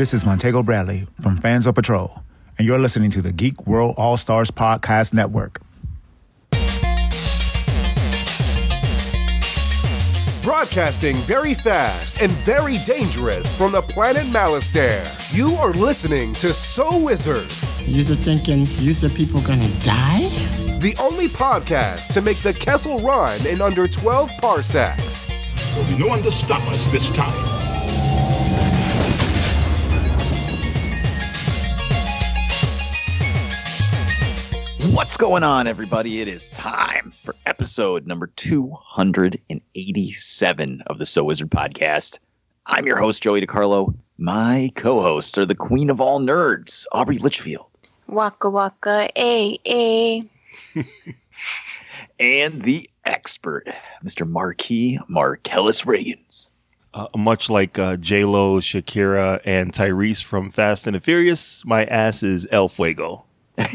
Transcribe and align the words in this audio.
This 0.00 0.14
is 0.14 0.24
Montego 0.24 0.62
Bradley 0.62 1.06
from 1.20 1.36
Fans 1.36 1.66
of 1.66 1.74
Patrol, 1.74 2.22
and 2.56 2.66
you're 2.66 2.78
listening 2.78 3.10
to 3.10 3.20
the 3.20 3.32
Geek 3.32 3.66
World 3.66 3.96
All 3.98 4.16
Stars 4.16 4.50
Podcast 4.50 5.12
Network. 5.12 5.60
Broadcasting 10.42 11.16
very 11.16 11.52
fast 11.52 12.22
and 12.22 12.32
very 12.46 12.78
dangerous 12.86 13.54
from 13.58 13.72
the 13.72 13.82
planet 13.82 14.22
Malastare. 14.28 15.04
You 15.36 15.52
are 15.56 15.74
listening 15.74 16.32
to 16.32 16.54
So 16.54 16.96
Wizard, 16.96 17.50
You're 17.86 18.16
thinking, 18.16 18.60
you 18.78 18.94
said 18.94 19.14
people 19.14 19.42
gonna 19.42 19.68
die? 19.80 20.30
the 20.78 20.96
only 20.98 21.28
podcast 21.28 22.14
to 22.14 22.22
make 22.22 22.38
the 22.38 22.54
Kessel 22.54 23.00
run 23.00 23.38
in 23.46 23.60
under 23.60 23.86
12 23.86 24.30
parsecs. 24.40 25.26
There'll 25.74 25.90
be 25.90 25.98
no 25.98 26.08
one 26.08 26.22
to 26.22 26.30
stop 26.30 26.66
us 26.68 26.88
this 26.88 27.10
time. 27.10 27.59
What's 34.82 35.18
going 35.18 35.42
on, 35.44 35.66
everybody? 35.66 36.22
It 36.22 36.28
is 36.28 36.48
time 36.50 37.10
for 37.10 37.34
episode 37.44 38.06
number 38.06 38.28
287 38.28 40.82
of 40.86 40.98
the 40.98 41.04
So 41.04 41.22
Wizard 41.22 41.50
podcast. 41.50 42.18
I'm 42.64 42.86
your 42.86 42.96
host, 42.96 43.22
Joey 43.22 43.42
DiCarlo. 43.42 43.94
My 44.16 44.72
co 44.76 45.02
hosts 45.02 45.36
are 45.36 45.44
the 45.44 45.54
queen 45.54 45.90
of 45.90 46.00
all 46.00 46.18
nerds, 46.18 46.86
Aubrey 46.92 47.18
Litchfield, 47.18 47.66
Waka 48.06 48.48
waka, 48.48 49.10
a 49.16 49.58
a. 49.66 50.24
and 52.18 52.62
the 52.62 52.88
expert, 53.04 53.68
Mr. 54.02 54.26
Marquis 54.26 54.98
Marcellus 55.08 55.82
Reagans. 55.82 56.48
Uh, 56.94 57.06
much 57.16 57.50
like 57.50 57.78
uh, 57.78 57.98
J 57.98 58.24
Lo, 58.24 58.60
Shakira, 58.60 59.42
and 59.44 59.74
Tyrese 59.74 60.24
from 60.24 60.48
Fast 60.50 60.86
and 60.86 60.96
the 60.96 61.00
Furious, 61.00 61.62
my 61.66 61.84
ass 61.84 62.22
is 62.22 62.46
El 62.50 62.70
Fuego. 62.70 63.26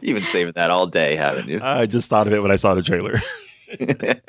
You've 0.00 0.16
been 0.16 0.26
saving 0.26 0.54
that 0.56 0.70
all 0.70 0.86
day, 0.86 1.16
haven't 1.16 1.48
you? 1.48 1.60
I 1.62 1.86
just 1.86 2.08
thought 2.08 2.26
of 2.26 2.32
it 2.32 2.42
when 2.42 2.50
I 2.50 2.56
saw 2.56 2.74
the 2.74 2.82
trailer. 2.82 3.20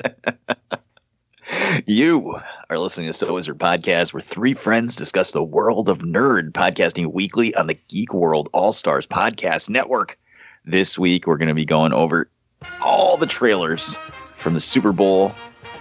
You 1.86 2.38
are 2.68 2.78
listening 2.78 3.06
to 3.06 3.12
So 3.12 3.32
Wizard 3.32 3.58
Podcast, 3.58 4.12
where 4.12 4.20
three 4.20 4.52
friends 4.52 4.96
discuss 4.96 5.32
the 5.32 5.44
world 5.44 5.88
of 5.88 5.98
nerd, 6.00 6.52
podcasting 6.52 7.12
weekly 7.12 7.54
on 7.54 7.66
the 7.66 7.78
Geek 7.88 8.12
World 8.12 8.48
All 8.52 8.72
Stars 8.72 9.06
Podcast 9.06 9.70
Network. 9.70 10.18
This 10.64 10.98
week, 10.98 11.26
we're 11.26 11.38
going 11.38 11.48
to 11.48 11.54
be 11.54 11.64
going 11.64 11.92
over 11.92 12.30
all 12.82 13.16
the 13.16 13.26
trailers 13.26 13.96
from 14.34 14.54
the 14.54 14.60
Super 14.60 14.92
Bowl, 14.92 15.32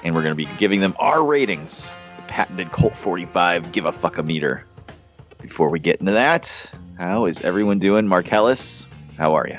and 0.03 0.15
we're 0.15 0.21
going 0.21 0.31
to 0.31 0.35
be 0.35 0.47
giving 0.57 0.79
them 0.79 0.95
our 0.99 1.25
ratings. 1.25 1.95
The 2.15 2.21
patented 2.23 2.71
Colt 2.71 2.95
45 2.95 3.71
Give 3.71 3.85
a 3.85 3.91
Fuck 3.91 4.17
a 4.17 4.23
Meter. 4.23 4.65
Before 5.47 5.69
we 5.69 5.79
get 5.79 6.01
into 6.01 6.11
that, 6.11 6.69
how 6.97 7.25
is 7.25 7.41
everyone 7.41 7.79
doing? 7.79 8.05
Marcellus, 8.05 8.85
how 9.17 9.33
are 9.33 9.47
you? 9.47 9.57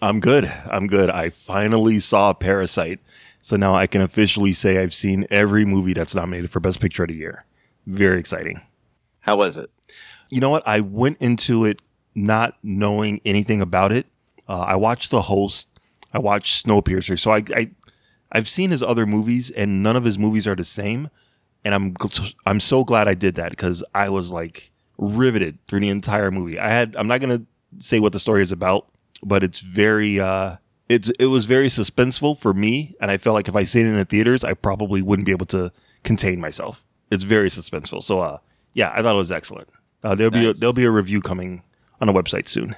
I'm 0.00 0.20
good. 0.20 0.50
I'm 0.70 0.86
good. 0.86 1.10
I 1.10 1.30
finally 1.30 1.98
saw 1.98 2.32
Parasite. 2.32 3.00
So 3.42 3.56
now 3.56 3.74
I 3.74 3.88
can 3.88 4.02
officially 4.02 4.52
say 4.52 4.78
I've 4.78 4.94
seen 4.94 5.26
every 5.28 5.64
movie 5.64 5.94
that's 5.94 6.14
nominated 6.14 6.50
for 6.50 6.60
Best 6.60 6.80
Picture 6.80 7.02
of 7.02 7.08
the 7.08 7.16
Year. 7.16 7.44
Very 7.86 8.20
exciting. 8.20 8.60
How 9.18 9.36
was 9.36 9.58
it? 9.58 9.68
You 10.30 10.40
know 10.40 10.48
what? 10.48 10.66
I 10.66 10.80
went 10.80 11.18
into 11.20 11.64
it 11.64 11.82
not 12.14 12.56
knowing 12.62 13.20
anything 13.24 13.60
about 13.60 13.90
it. 13.90 14.06
Uh, 14.48 14.60
I 14.60 14.76
watched 14.76 15.10
The 15.10 15.22
Host. 15.22 15.68
I 16.12 16.20
watched 16.20 16.64
Snowpiercer. 16.64 17.18
So 17.18 17.32
I, 17.32 17.42
I, 17.54 17.70
I've 18.30 18.48
seen 18.48 18.70
his 18.70 18.82
other 18.82 19.06
movies, 19.06 19.50
and 19.50 19.82
none 19.82 19.96
of 19.96 20.04
his 20.04 20.18
movies 20.18 20.46
are 20.46 20.54
the 20.54 20.64
same. 20.64 21.10
And 21.64 21.74
I'm 21.74 21.96
I'm 22.46 22.60
so 22.60 22.84
glad 22.84 23.08
I 23.08 23.14
did 23.14 23.34
that 23.34 23.50
because 23.50 23.82
I 23.92 24.08
was 24.08 24.30
like 24.30 24.70
riveted 24.98 25.58
through 25.66 25.80
the 25.80 25.88
entire 25.88 26.30
movie. 26.30 26.58
I 26.58 26.68
had 26.68 26.96
I'm 26.96 27.08
not 27.08 27.20
gonna 27.20 27.42
say 27.78 28.00
what 28.00 28.12
the 28.12 28.20
story 28.20 28.42
is 28.42 28.52
about, 28.52 28.88
but 29.22 29.42
it's 29.42 29.60
very 29.60 30.20
uh, 30.20 30.56
it's 30.88 31.10
it 31.18 31.26
was 31.26 31.44
very 31.46 31.68
suspenseful 31.68 32.38
for 32.38 32.54
me, 32.54 32.94
and 33.00 33.10
I 33.10 33.18
felt 33.18 33.34
like 33.34 33.48
if 33.48 33.56
I 33.56 33.64
seen 33.64 33.86
it 33.86 33.90
in 33.90 33.96
the 33.96 34.04
theaters, 34.04 34.44
I 34.44 34.54
probably 34.54 35.02
wouldn't 35.02 35.26
be 35.26 35.32
able 35.32 35.46
to 35.46 35.72
contain 36.04 36.40
myself. 36.40 36.84
It's 37.10 37.24
very 37.24 37.48
suspenseful. 37.48 38.02
So 38.02 38.20
uh, 38.20 38.38
yeah, 38.74 38.92
I 38.94 39.02
thought 39.02 39.14
it 39.14 39.18
was 39.18 39.32
excellent. 39.32 39.68
Uh, 40.04 40.14
there'll 40.14 40.30
be 40.30 40.48
a, 40.48 40.52
there'll 40.52 40.72
be 40.72 40.84
a 40.84 40.90
review 40.90 41.20
coming 41.20 41.62
on 42.00 42.08
a 42.08 42.12
website 42.12 42.48
soon. 42.48 42.76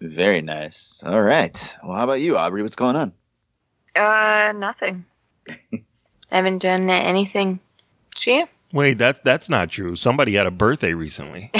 Very 0.00 0.42
nice. 0.42 1.02
All 1.04 1.22
right. 1.22 1.78
Well, 1.82 1.96
how 1.96 2.04
about 2.04 2.20
you, 2.20 2.36
Aubrey? 2.36 2.62
What's 2.62 2.76
going 2.76 2.96
on? 2.96 3.12
Uh, 3.94 4.52
nothing. 4.54 5.04
I 5.48 5.80
haven't 6.30 6.58
done 6.58 6.90
anything. 6.90 7.60
She, 8.14 8.44
Wait, 8.76 8.98
that's 8.98 9.18
that's 9.20 9.48
not 9.48 9.70
true. 9.70 9.96
Somebody 9.96 10.34
had 10.34 10.46
a 10.46 10.50
birthday 10.50 10.92
recently. 10.94 11.50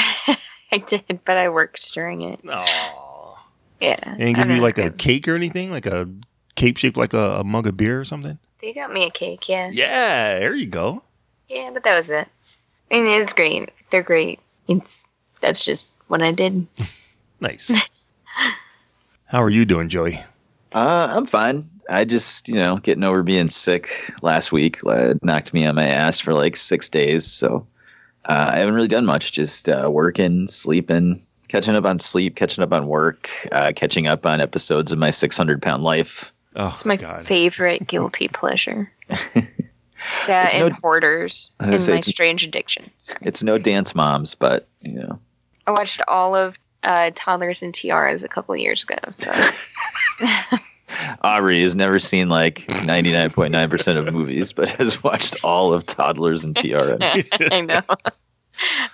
I 0.72 0.78
did, 0.78 1.20
but 1.24 1.36
I 1.36 1.48
worked 1.48 1.92
during 1.94 2.22
it. 2.22 2.40
Oh, 2.48 3.38
Yeah. 3.80 3.96
and 4.18 4.34
give 4.36 4.50
you 4.50 4.60
like 4.60 4.78
a 4.78 4.90
cake 4.90 5.26
or 5.28 5.34
anything, 5.34 5.70
like 5.70 5.86
a 5.86 6.08
cape 6.56 6.76
shaped 6.76 6.96
like 6.96 7.14
a, 7.14 7.38
a 7.40 7.44
mug 7.44 7.66
of 7.66 7.76
beer 7.76 8.00
or 8.00 8.04
something. 8.04 8.38
They 8.60 8.72
got 8.72 8.92
me 8.92 9.04
a 9.06 9.10
cake, 9.10 9.48
yeah. 9.48 9.70
Yeah, 9.72 10.38
there 10.40 10.54
you 10.54 10.66
go. 10.66 11.02
Yeah, 11.48 11.70
but 11.72 11.84
that 11.84 12.00
was 12.00 12.10
it. 12.10 12.28
I 12.90 13.00
mean, 13.00 13.22
it's 13.22 13.32
great. 13.32 13.70
They're 13.90 14.02
great. 14.02 14.40
It's 14.68 15.04
that's 15.40 15.64
just 15.64 15.90
what 16.08 16.22
I 16.22 16.32
did. 16.32 16.66
Nice. 17.38 17.70
How 19.26 19.42
are 19.42 19.50
you 19.50 19.66
doing, 19.66 19.90
Joey? 19.90 20.18
Uh, 20.72 21.08
I'm 21.10 21.26
fine. 21.26 21.64
I 21.88 22.04
just, 22.04 22.48
you 22.48 22.54
know, 22.56 22.78
getting 22.78 23.04
over 23.04 23.22
being 23.22 23.48
sick 23.48 24.12
last 24.22 24.52
week 24.52 24.80
uh, 24.86 25.14
knocked 25.22 25.54
me 25.54 25.64
on 25.64 25.76
my 25.76 25.86
ass 25.86 26.18
for 26.20 26.34
like 26.34 26.56
six 26.56 26.88
days. 26.88 27.24
So 27.24 27.66
uh, 28.26 28.50
I 28.52 28.56
haven't 28.58 28.74
really 28.74 28.88
done 28.88 29.06
much. 29.06 29.32
Just 29.32 29.68
uh, 29.68 29.88
working, 29.90 30.48
sleeping, 30.48 31.20
catching 31.48 31.76
up 31.76 31.84
on 31.84 31.98
sleep, 32.00 32.34
catching 32.34 32.64
up 32.64 32.72
on 32.72 32.88
work, 32.88 33.30
uh, 33.52 33.72
catching 33.76 34.08
up 34.08 34.26
on 34.26 34.40
episodes 34.40 34.90
of 34.90 34.98
my 34.98 35.10
600 35.10 35.62
pound 35.62 35.84
life. 35.84 36.32
Oh 36.56 36.72
It's 36.74 36.84
my 36.84 36.96
God. 36.96 37.26
favorite 37.26 37.86
guilty 37.86 38.28
pleasure. 38.28 38.92
That 40.26 40.46
It's 40.46 40.56
and 40.56 40.68
no- 40.68 40.76
hoarders 40.82 41.50
I 41.58 41.74
in 41.74 41.86
my 41.94 42.00
strange 42.02 42.44
addiction. 42.44 42.90
Sorry. 42.98 43.18
It's 43.22 43.42
no 43.42 43.56
dance 43.56 43.94
moms, 43.94 44.34
but 44.34 44.68
you 44.82 44.92
know, 45.00 45.18
I 45.66 45.70
watched 45.70 46.02
all 46.06 46.34
of 46.36 46.54
uh, 46.86 47.10
Toddlers 47.14 47.62
and 47.62 47.74
Tiaras 47.74 48.22
a 48.22 48.28
couple 48.28 48.56
years 48.56 48.84
ago. 48.84 48.96
So 49.18 50.56
Aubrey 51.22 51.60
has 51.62 51.76
never 51.76 51.98
seen 51.98 52.28
like 52.28 52.60
99.9% 52.60 53.96
of 53.98 54.14
movies, 54.14 54.52
but 54.52 54.70
has 54.70 55.02
watched 55.02 55.36
all 55.44 55.72
of 55.72 55.84
Toddlers 55.84 56.44
and 56.44 56.56
Tiara. 56.56 56.96
I 57.50 57.60
know. 57.60 57.82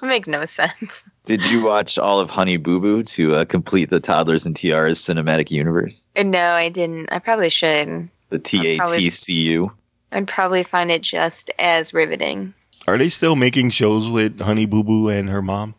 Make 0.03 0.26
no 0.26 0.44
sense. 0.47 1.04
Did 1.25 1.44
you 1.44 1.62
watch 1.62 1.98
all 1.98 2.19
of 2.19 2.30
Honey 2.30 2.56
Boo 2.56 2.80
Boo 2.80 3.03
to 3.04 3.36
uh, 3.36 3.44
complete 3.44 3.91
the 3.91 4.00
Toddlers 4.00 4.44
and 4.44 4.56
Tiaras 4.56 4.98
cinematic 4.98 5.50
universe? 5.53 6.04
Uh, 6.16 6.24
No, 6.24 6.42
I 6.54 6.69
didn't. 6.69 7.12
I 7.12 7.20
probably 7.20 7.48
should. 7.50 8.09
The 8.30 8.41
TATCU? 8.41 9.70
I'd 10.10 10.26
probably 10.26 10.64
find 10.64 10.91
it 10.91 11.03
just 11.03 11.50
as 11.59 11.94
riveting. 11.94 12.53
Are 12.88 12.98
they 12.98 13.09
still 13.09 13.36
making 13.36 13.70
shows 13.70 14.09
with 14.09 14.41
Honey 14.41 14.66
Boo 14.66 14.82
Boo 14.82 15.09
and 15.09 15.28
her 15.30 15.42
mom? 15.42 15.74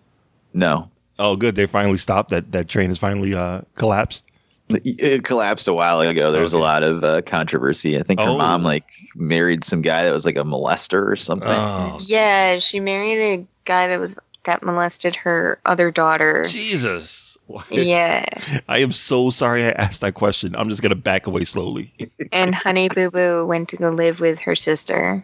No. 0.53 0.89
Oh, 1.19 1.35
good. 1.35 1.55
They 1.55 1.65
finally 1.67 1.97
stopped. 1.97 2.29
That 2.31 2.51
that 2.53 2.67
train 2.67 2.89
has 2.89 2.97
finally 2.97 3.33
uh, 3.33 3.61
collapsed. 3.75 4.27
It 4.69 5.23
collapsed 5.23 5.67
a 5.67 5.73
while 5.73 5.99
ago. 5.99 6.31
There 6.31 6.41
was 6.41 6.53
a 6.53 6.57
lot 6.57 6.83
of 6.83 7.03
uh, 7.03 7.21
controversy. 7.23 7.99
I 7.99 8.01
think 8.03 8.19
her 8.19 8.27
Oh. 8.27 8.37
mom 8.37 8.63
like 8.63 8.85
married 9.15 9.63
some 9.63 9.81
guy 9.81 10.03
that 10.05 10.11
was 10.13 10.25
like 10.25 10.37
a 10.37 10.43
molester 10.43 11.05
or 11.05 11.15
something. 11.15 11.49
Oh, 11.51 11.99
yeah, 12.01 12.55
she 12.57 12.79
married 12.79 13.39
a 13.41 13.45
guy 13.65 13.87
that 13.89 13.99
was 13.99 14.17
that 14.45 14.63
molested 14.63 15.15
her 15.17 15.59
other 15.65 15.91
daughter. 15.91 16.45
Jesus. 16.47 17.37
yeah, 17.69 18.25
I 18.69 18.79
am 18.79 18.91
so 18.91 19.29
sorry 19.29 19.63
I 19.65 19.71
asked 19.71 20.01
that 20.01 20.13
question. 20.13 20.55
I'm 20.55 20.69
just 20.69 20.81
gonna 20.81 20.95
back 20.95 21.27
away 21.27 21.43
slowly. 21.43 21.93
and 22.31 22.55
Honey 22.55 22.89
Boo 22.89 23.11
Boo 23.11 23.45
went 23.45 23.69
to 23.69 23.77
go 23.77 23.89
live 23.91 24.19
with 24.21 24.39
her 24.39 24.55
sister. 24.55 25.23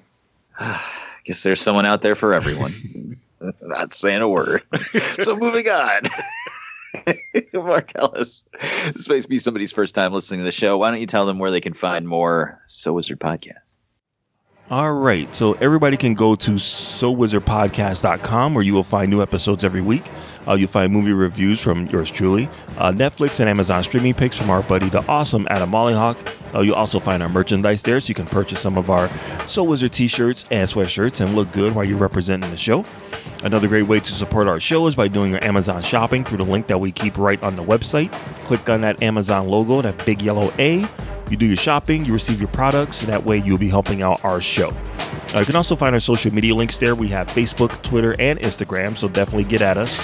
I 0.59 0.79
guess 1.25 1.41
there's 1.43 1.61
someone 1.61 1.85
out 1.85 2.01
there 2.01 2.15
for 2.15 2.33
everyone. 2.33 3.17
Not 3.61 3.93
saying 3.93 4.21
a 4.21 4.27
word. 4.27 4.63
so 5.19 5.35
moving 5.35 5.69
on. 5.69 6.01
Marcellus. 7.53 8.45
This 8.93 9.07
may 9.07 9.21
be 9.27 9.37
somebody's 9.37 9.71
first 9.71 9.95
time 9.95 10.11
listening 10.11 10.39
to 10.39 10.43
the 10.43 10.51
show. 10.51 10.77
Why 10.77 10.91
don't 10.91 10.99
you 10.99 11.05
tell 11.05 11.25
them 11.25 11.39
where 11.39 11.51
they 11.51 11.61
can 11.61 11.73
find 11.73 12.07
more 12.07 12.61
So 12.65 12.93
Wizard 12.93 13.19
podcast? 13.19 13.68
All 14.71 14.93
right. 14.93 15.33
So 15.33 15.53
everybody 15.53 15.97
can 15.97 16.13
go 16.13 16.35
to 16.35 16.51
SoWizardPodcast.com 16.51 18.53
where 18.53 18.63
you 18.63 18.75
will 18.75 18.83
find 18.83 19.09
new 19.09 19.19
episodes 19.19 19.63
every 19.63 19.81
week. 19.81 20.11
Uh, 20.47 20.53
you'll 20.53 20.67
find 20.67 20.93
movie 20.93 21.11
reviews 21.11 21.59
from 21.59 21.87
yours 21.87 22.11
truly, 22.11 22.47
uh, 22.77 22.91
Netflix 22.91 23.39
and 23.39 23.49
Amazon 23.49 23.81
streaming 23.81 24.13
picks 24.13 24.37
from 24.37 24.51
our 24.51 24.61
buddy, 24.61 24.87
the 24.87 25.03
awesome 25.07 25.47
Adam 25.49 25.71
Mollyhawk. 25.71 26.17
Uh, 26.53 26.59
you'll 26.59 26.75
also 26.75 26.99
find 26.99 27.23
our 27.23 27.29
merchandise 27.29 27.81
there, 27.81 27.99
so 27.99 28.09
you 28.09 28.13
can 28.13 28.27
purchase 28.27 28.59
some 28.59 28.77
of 28.77 28.91
our 28.91 29.09
So 29.47 29.63
Wizard 29.63 29.91
t-shirts 29.91 30.45
and 30.51 30.69
sweatshirts 30.69 31.19
and 31.19 31.35
look 31.35 31.51
good 31.51 31.73
while 31.73 31.85
you're 31.85 31.97
representing 31.97 32.51
the 32.51 32.57
show. 32.57 32.85
Another 33.43 33.67
great 33.67 33.87
way 33.87 33.99
to 33.99 34.11
support 34.11 34.47
our 34.47 34.59
show 34.59 34.85
is 34.85 34.93
by 34.93 35.07
doing 35.07 35.31
your 35.31 35.43
Amazon 35.43 35.81
shopping 35.81 36.23
through 36.23 36.37
the 36.37 36.45
link 36.45 36.67
that 36.67 36.77
we 36.77 36.91
keep 36.91 37.17
right 37.17 37.41
on 37.41 37.55
the 37.55 37.63
website. 37.63 38.11
Click 38.45 38.69
on 38.69 38.81
that 38.81 39.01
Amazon 39.01 39.47
logo, 39.47 39.81
that 39.81 40.05
big 40.05 40.21
yellow 40.21 40.53
A, 40.59 40.87
You 41.29 41.37
do 41.37 41.45
your 41.45 41.57
shopping, 41.57 42.05
you 42.05 42.13
receive 42.13 42.39
your 42.39 42.49
products, 42.49 43.01
that 43.01 43.23
way 43.23 43.37
you'll 43.37 43.57
be 43.57 43.69
helping 43.69 44.01
out 44.01 44.23
our 44.23 44.41
show. 44.41 44.69
Uh, 45.33 45.39
you 45.39 45.45
can 45.45 45.55
also 45.55 45.75
find 45.75 45.93
our 45.93 45.99
social 45.99 46.33
media 46.33 46.55
links 46.55 46.77
there. 46.77 46.95
We 46.95 47.07
have 47.09 47.27
Facebook, 47.27 47.81
Twitter, 47.83 48.15
and 48.19 48.39
Instagram, 48.39 48.97
so 48.97 49.07
definitely 49.07 49.43
get 49.43 49.61
at 49.61 49.77
us. 49.77 49.99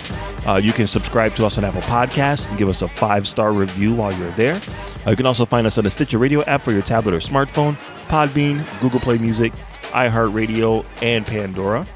Uh, 0.48 0.56
you 0.56 0.72
can 0.72 0.86
subscribe 0.86 1.33
to 1.36 1.45
us 1.45 1.57
on 1.57 1.66
Apple 1.66 1.81
Podcasts 1.81 2.48
and 2.48 2.57
give 2.60 2.69
us 2.69 2.83
a 2.83 2.88
five 2.88 3.27
star 3.27 3.51
review 3.51 3.95
while 3.95 4.12
you're 4.12 4.31
there. 4.31 4.62
Uh, 5.06 5.10
you 5.10 5.16
can 5.16 5.25
also 5.25 5.45
find 5.45 5.66
us 5.66 5.80
on 5.80 5.83
the 5.83 5.89
Stitcher 5.89 6.19
Radio 6.19 6.44
app 6.44 6.62
for 6.62 6.72
your 6.72 6.83
tablet 6.83 7.16
or 7.16 7.19
smartphone, 7.19 7.75
Podbean, 8.07 8.63
Google 8.80 9.00
Play 9.00 9.18
Music, 9.18 9.51
iHeartRadio, 9.92 10.86
and 11.01 11.25
Pandora. 11.25 11.88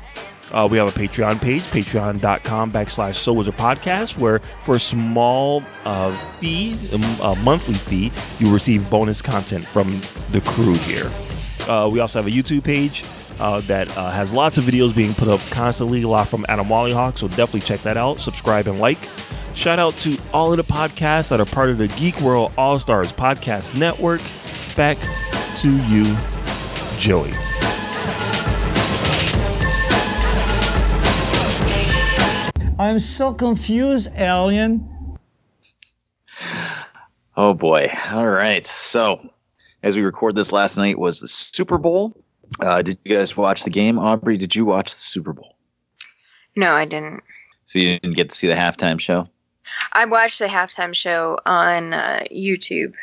Uh, 0.51 0.67
we 0.69 0.77
have 0.77 0.87
a 0.87 0.91
Patreon 0.91 1.41
page, 1.41 1.63
patreon.com 1.63 2.71
backslash 2.71 3.15
So 3.15 3.33
Wizard 3.33 3.55
Podcast, 3.55 4.17
where 4.17 4.39
for 4.63 4.75
a 4.75 4.79
small 4.79 5.63
uh, 5.85 6.15
fee, 6.37 6.75
um, 6.91 7.03
a 7.21 7.35
monthly 7.35 7.75
fee, 7.75 8.11
you 8.39 8.51
receive 8.51 8.89
bonus 8.89 9.21
content 9.21 9.67
from 9.67 10.01
the 10.31 10.41
crew 10.41 10.75
here. 10.75 11.11
Uh, 11.67 11.87
we 11.91 11.99
also 11.99 12.19
have 12.19 12.27
a 12.27 12.35
YouTube 12.35 12.63
page 12.63 13.03
uh, 13.39 13.61
that 13.61 13.87
uh, 13.97 14.11
has 14.11 14.33
lots 14.33 14.57
of 14.57 14.63
videos 14.63 14.95
being 14.95 15.13
put 15.13 15.27
up 15.27 15.39
constantly, 15.51 16.01
a 16.01 16.07
lot 16.07 16.27
from 16.27 16.45
Adam 16.49 16.67
Wallyhawk, 16.67 17.17
so 17.17 17.27
definitely 17.27 17.61
check 17.61 17.81
that 17.83 17.97
out. 17.97 18.19
Subscribe 18.19 18.67
and 18.67 18.79
like. 18.79 19.09
Shout 19.53 19.79
out 19.79 19.97
to 19.99 20.17
all 20.33 20.51
of 20.51 20.57
the 20.57 20.63
podcasts 20.63 21.29
that 21.29 21.39
are 21.39 21.45
part 21.45 21.69
of 21.69 21.77
the 21.77 21.87
Geek 21.89 22.19
World 22.21 22.51
All 22.57 22.79
Stars 22.79 23.11
Podcast 23.11 23.75
Network. 23.75 24.21
Back 24.75 24.97
to 25.57 25.75
you, 25.87 26.15
Joey. 26.97 27.33
I'm 32.79 32.99
so 32.99 33.33
confused, 33.33 34.09
alien. 34.15 34.89
Oh 37.35 37.53
boy. 37.53 37.91
All 38.11 38.29
right. 38.29 38.65
So, 38.65 39.29
as 39.83 39.97
we 39.97 40.01
record 40.01 40.35
this 40.35 40.53
last 40.53 40.77
night 40.77 40.97
was 40.97 41.19
the 41.19 41.27
Super 41.27 41.77
Bowl. 41.77 42.15
Uh, 42.61 42.81
did 42.81 42.97
you 43.03 43.17
guys 43.17 43.35
watch 43.35 43.65
the 43.65 43.69
game? 43.69 43.99
Aubrey, 43.99 44.37
did 44.37 44.55
you 44.55 44.63
watch 44.63 44.91
the 44.91 44.97
Super 44.97 45.33
Bowl? 45.33 45.57
No, 46.55 46.71
I 46.71 46.85
didn't. 46.85 47.21
So 47.65 47.79
you 47.79 47.99
didn't 47.99 48.15
get 48.15 48.29
to 48.29 48.35
see 48.35 48.47
the 48.47 48.55
halftime 48.55 48.97
show? 48.97 49.27
I 49.91 50.05
watched 50.05 50.39
the 50.39 50.47
halftime 50.47 50.95
show 50.95 51.37
on 51.45 51.93
uh, 51.93 52.23
YouTube. 52.31 52.93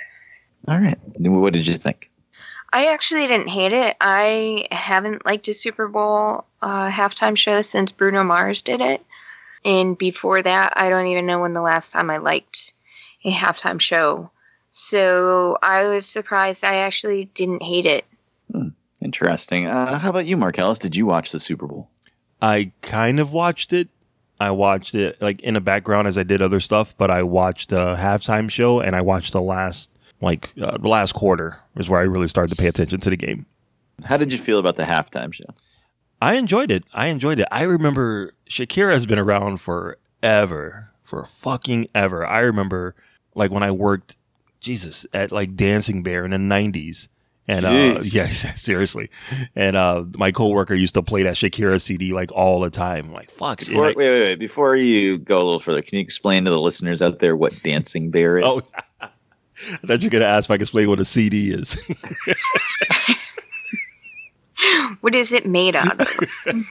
All 0.69 0.79
right. 0.79 0.99
What 1.19 1.53
did 1.53 1.67
you 1.67 1.75
think? 1.75 2.11
I 2.73 2.87
actually 2.87 3.27
didn't 3.27 3.49
hate 3.49 3.75
it. 3.75 3.95
I 4.01 4.69
haven't 4.71 5.27
liked 5.27 5.49
a 5.49 5.55
Super 5.55 5.87
Bowl 5.87 6.47
uh, 6.63 6.91
halftime 6.91 7.37
show 7.37 7.61
since 7.61 7.93
Bruno 7.93 8.25
Mars 8.25 8.63
did 8.63 8.81
it. 8.81 9.05
And 9.67 9.99
before 9.99 10.43
that, 10.43 10.75
I 10.77 10.89
don't 10.89 11.09
even 11.09 11.27
know 11.27 11.41
when 11.41 11.53
the 11.53 11.61
last 11.61 11.91
time 11.91 12.09
I 12.09 12.19
liked 12.19 12.73
a 13.25 13.33
halftime 13.33 13.81
show. 13.81 14.31
So 14.71 15.59
I 15.61 15.87
was 15.87 16.07
surprised 16.07 16.63
I 16.63 16.77
actually 16.77 17.25
didn't 17.35 17.65
hate 17.65 17.85
it. 17.85 18.05
Hmm, 18.53 18.69
interesting. 19.03 19.67
Uh, 19.67 19.99
how 19.99 20.11
about 20.11 20.27
you, 20.27 20.37
Marcellus? 20.37 20.79
Did 20.79 20.95
you 20.95 21.05
watch 21.05 21.33
the 21.33 21.41
Super 21.41 21.67
Bowl? 21.67 21.91
I 22.41 22.71
kind 22.83 23.19
of 23.19 23.33
watched 23.33 23.73
it. 23.73 23.89
I 24.39 24.53
watched 24.53 24.95
it 24.95 25.21
like 25.21 25.41
in 25.41 25.55
the 25.55 25.61
background 25.61 26.07
as 26.07 26.17
I 26.17 26.23
did 26.23 26.43
other 26.43 26.61
stuff, 26.61 26.97
but 26.97 27.11
I 27.11 27.25
watched 27.25 27.71
the 27.71 27.97
halftime 27.97 28.49
show 28.49 28.79
and 28.81 28.95
I 28.95 29.01
watched 29.01 29.33
the 29.33 29.43
last 29.43 29.91
like 30.21 30.53
uh, 30.63 30.79
the 30.79 30.89
last 30.89 31.13
quarter 31.13 31.59
is 31.77 31.91
where 31.91 32.01
I 32.01 32.05
really 32.05 32.29
started 32.29 32.55
to 32.55 32.63
pay 32.63 32.69
attention 32.69 33.01
to 33.01 33.11
the 33.11 33.17
game. 33.17 33.47
How 34.05 34.17
did 34.17 34.33
you 34.33 34.39
feel 34.39 34.59
about 34.59 34.77
the 34.77 34.85
halftime 34.85 35.33
show? 35.33 35.47
I 36.21 36.35
enjoyed 36.35 36.71
it. 36.71 36.85
I 36.95 37.07
enjoyed 37.07 37.41
it. 37.41 37.49
I 37.51 37.63
remember 37.63 38.33
Shakira 38.49 38.93
has 38.93 39.07
been 39.07 39.19
around 39.19 39.61
forever, 39.61 40.91
for 41.05 41.25
fucking 41.25 41.89
ever. 41.95 42.27
I 42.27 42.41
remember 42.41 42.95
like 43.35 43.51
when 43.51 43.63
I 43.63 43.71
worked, 43.71 44.17
Jesus, 44.61 45.07
at 45.13 45.31
like 45.31 45.57
Dancing 45.57 46.03
Bear 46.03 46.25
in 46.25 46.31
the 46.31 46.39
'90s, 46.39 47.09
and 47.47 47.65
uh, 47.65 48.01
yes, 48.03 48.61
seriously. 48.61 49.11
And 49.55 49.77
uh, 49.77 50.05
my 50.17 50.33
coworker 50.33 50.75
used 50.75 50.95
to 50.95 51.03
play 51.03 51.23
that 51.25 51.35
Shakira 51.35 51.81
CD 51.81 52.13
like 52.13 52.33
all 52.33 52.61
the 52.61 52.71
time. 52.71 53.13
Like 53.13 53.31
fuck. 53.31 53.61
Before, 53.61 53.83
wait, 53.83 53.97
wait, 53.97 54.11
wait. 54.11 54.39
Before 54.39 54.75
you 54.77 55.19
go 55.19 55.37
a 55.37 55.45
little 55.45 55.61
further, 55.61 55.83
can 55.83 55.97
you 55.97 56.03
explain 56.03 56.45
to 56.45 56.51
the 56.51 56.61
listeners 56.61 57.03
out 57.03 57.19
there 57.19 57.37
what 57.37 57.63
Dancing 57.63 58.11
Bear 58.11 58.39
is? 58.39 58.45
Oh, 58.47 58.63
I 59.01 59.09
thought 59.87 60.03
you 60.03 60.09
were 60.09 60.11
gonna 60.11 60.25
ask 60.25 60.47
if 60.47 60.51
I 60.51 60.55
could 60.57 60.63
explain 60.63 60.89
what 60.89 61.01
a 61.01 61.05
CD 61.05 61.51
is. 61.51 61.79
what 65.01 65.15
is 65.15 65.33
it 65.33 65.47
made 65.47 65.77
out 65.77 66.01
of? 66.01 66.09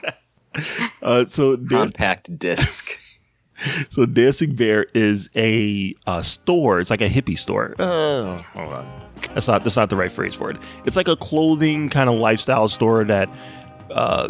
uh, 1.02 1.24
so 1.26 1.56
Dan- 1.56 1.68
compact 1.68 2.38
disc. 2.38 2.98
so 3.90 4.06
Dancing 4.06 4.54
Bear 4.54 4.86
is 4.94 5.30
a 5.36 5.94
uh, 6.06 6.22
store. 6.22 6.80
It's 6.80 6.90
like 6.90 7.00
a 7.00 7.08
hippie 7.08 7.38
store. 7.38 7.74
Uh, 7.78 8.42
hold 8.42 8.72
on. 8.72 9.02
That's 9.34 9.48
not 9.48 9.64
that's 9.64 9.76
not 9.76 9.88
the 9.90 9.96
right 9.96 10.12
phrase 10.12 10.34
for 10.34 10.50
it. 10.50 10.58
It's 10.84 10.96
like 10.96 11.08
a 11.08 11.16
clothing 11.16 11.88
kind 11.88 12.10
of 12.10 12.16
lifestyle 12.16 12.68
store 12.68 13.04
that. 13.04 13.28
Uh, 13.90 14.28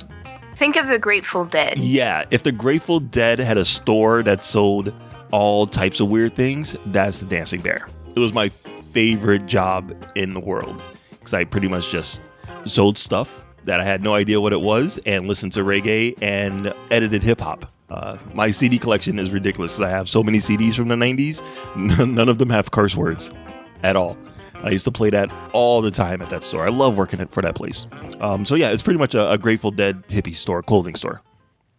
Think 0.56 0.76
of 0.76 0.86
the 0.86 0.98
Grateful 0.98 1.44
Dead. 1.44 1.78
yeah, 1.78 2.24
if 2.30 2.42
the 2.42 2.52
Grateful 2.52 2.98
Dead 3.00 3.38
had 3.38 3.58
a 3.58 3.64
store 3.64 4.22
that 4.22 4.42
sold 4.42 4.90
all 5.30 5.66
types 5.66 6.00
of 6.00 6.08
weird 6.08 6.34
things, 6.34 6.74
that's 6.86 7.20
the 7.20 7.26
Dancing 7.26 7.60
Bear. 7.60 7.88
It 8.14 8.20
was 8.20 8.32
my 8.32 8.48
favorite 8.48 9.44
job 9.44 9.94
in 10.14 10.32
the 10.32 10.40
world 10.40 10.80
because 11.10 11.34
I 11.34 11.44
pretty 11.44 11.68
much 11.68 11.90
just 11.90 12.22
sold 12.64 12.96
stuff 12.96 13.44
that 13.66 13.80
I 13.80 13.84
had 13.84 14.02
no 14.02 14.14
idea 14.14 14.40
what 14.40 14.52
it 14.52 14.60
was 14.60 14.98
and 15.06 15.28
listened 15.28 15.52
to 15.52 15.60
reggae 15.60 16.14
and 16.22 16.72
edited 16.90 17.22
hip 17.22 17.40
hop. 17.40 17.70
Uh, 17.90 18.18
my 18.34 18.50
CD 18.50 18.78
collection 18.78 19.18
is 19.18 19.30
ridiculous 19.30 19.72
because 19.72 19.84
I 19.84 19.90
have 19.90 20.08
so 20.08 20.22
many 20.22 20.38
CDs 20.38 20.74
from 20.74 20.88
the 20.88 20.96
90s. 20.96 21.42
None 22.06 22.28
of 22.28 22.38
them 22.38 22.50
have 22.50 22.70
curse 22.70 22.96
words 22.96 23.30
at 23.82 23.94
all. 23.94 24.16
I 24.62 24.70
used 24.70 24.84
to 24.84 24.90
play 24.90 25.10
that 25.10 25.30
all 25.52 25.82
the 25.82 25.90
time 25.90 26.22
at 26.22 26.30
that 26.30 26.42
store. 26.42 26.66
I 26.66 26.70
love 26.70 26.96
working 26.96 27.24
for 27.28 27.42
that 27.42 27.54
place. 27.54 27.86
Um, 28.20 28.44
so 28.44 28.54
yeah, 28.54 28.70
it's 28.70 28.82
pretty 28.82 28.98
much 28.98 29.14
a, 29.14 29.30
a 29.30 29.38
Grateful 29.38 29.70
Dead 29.70 30.02
hippie 30.08 30.34
store, 30.34 30.62
clothing 30.62 30.94
store. 30.96 31.22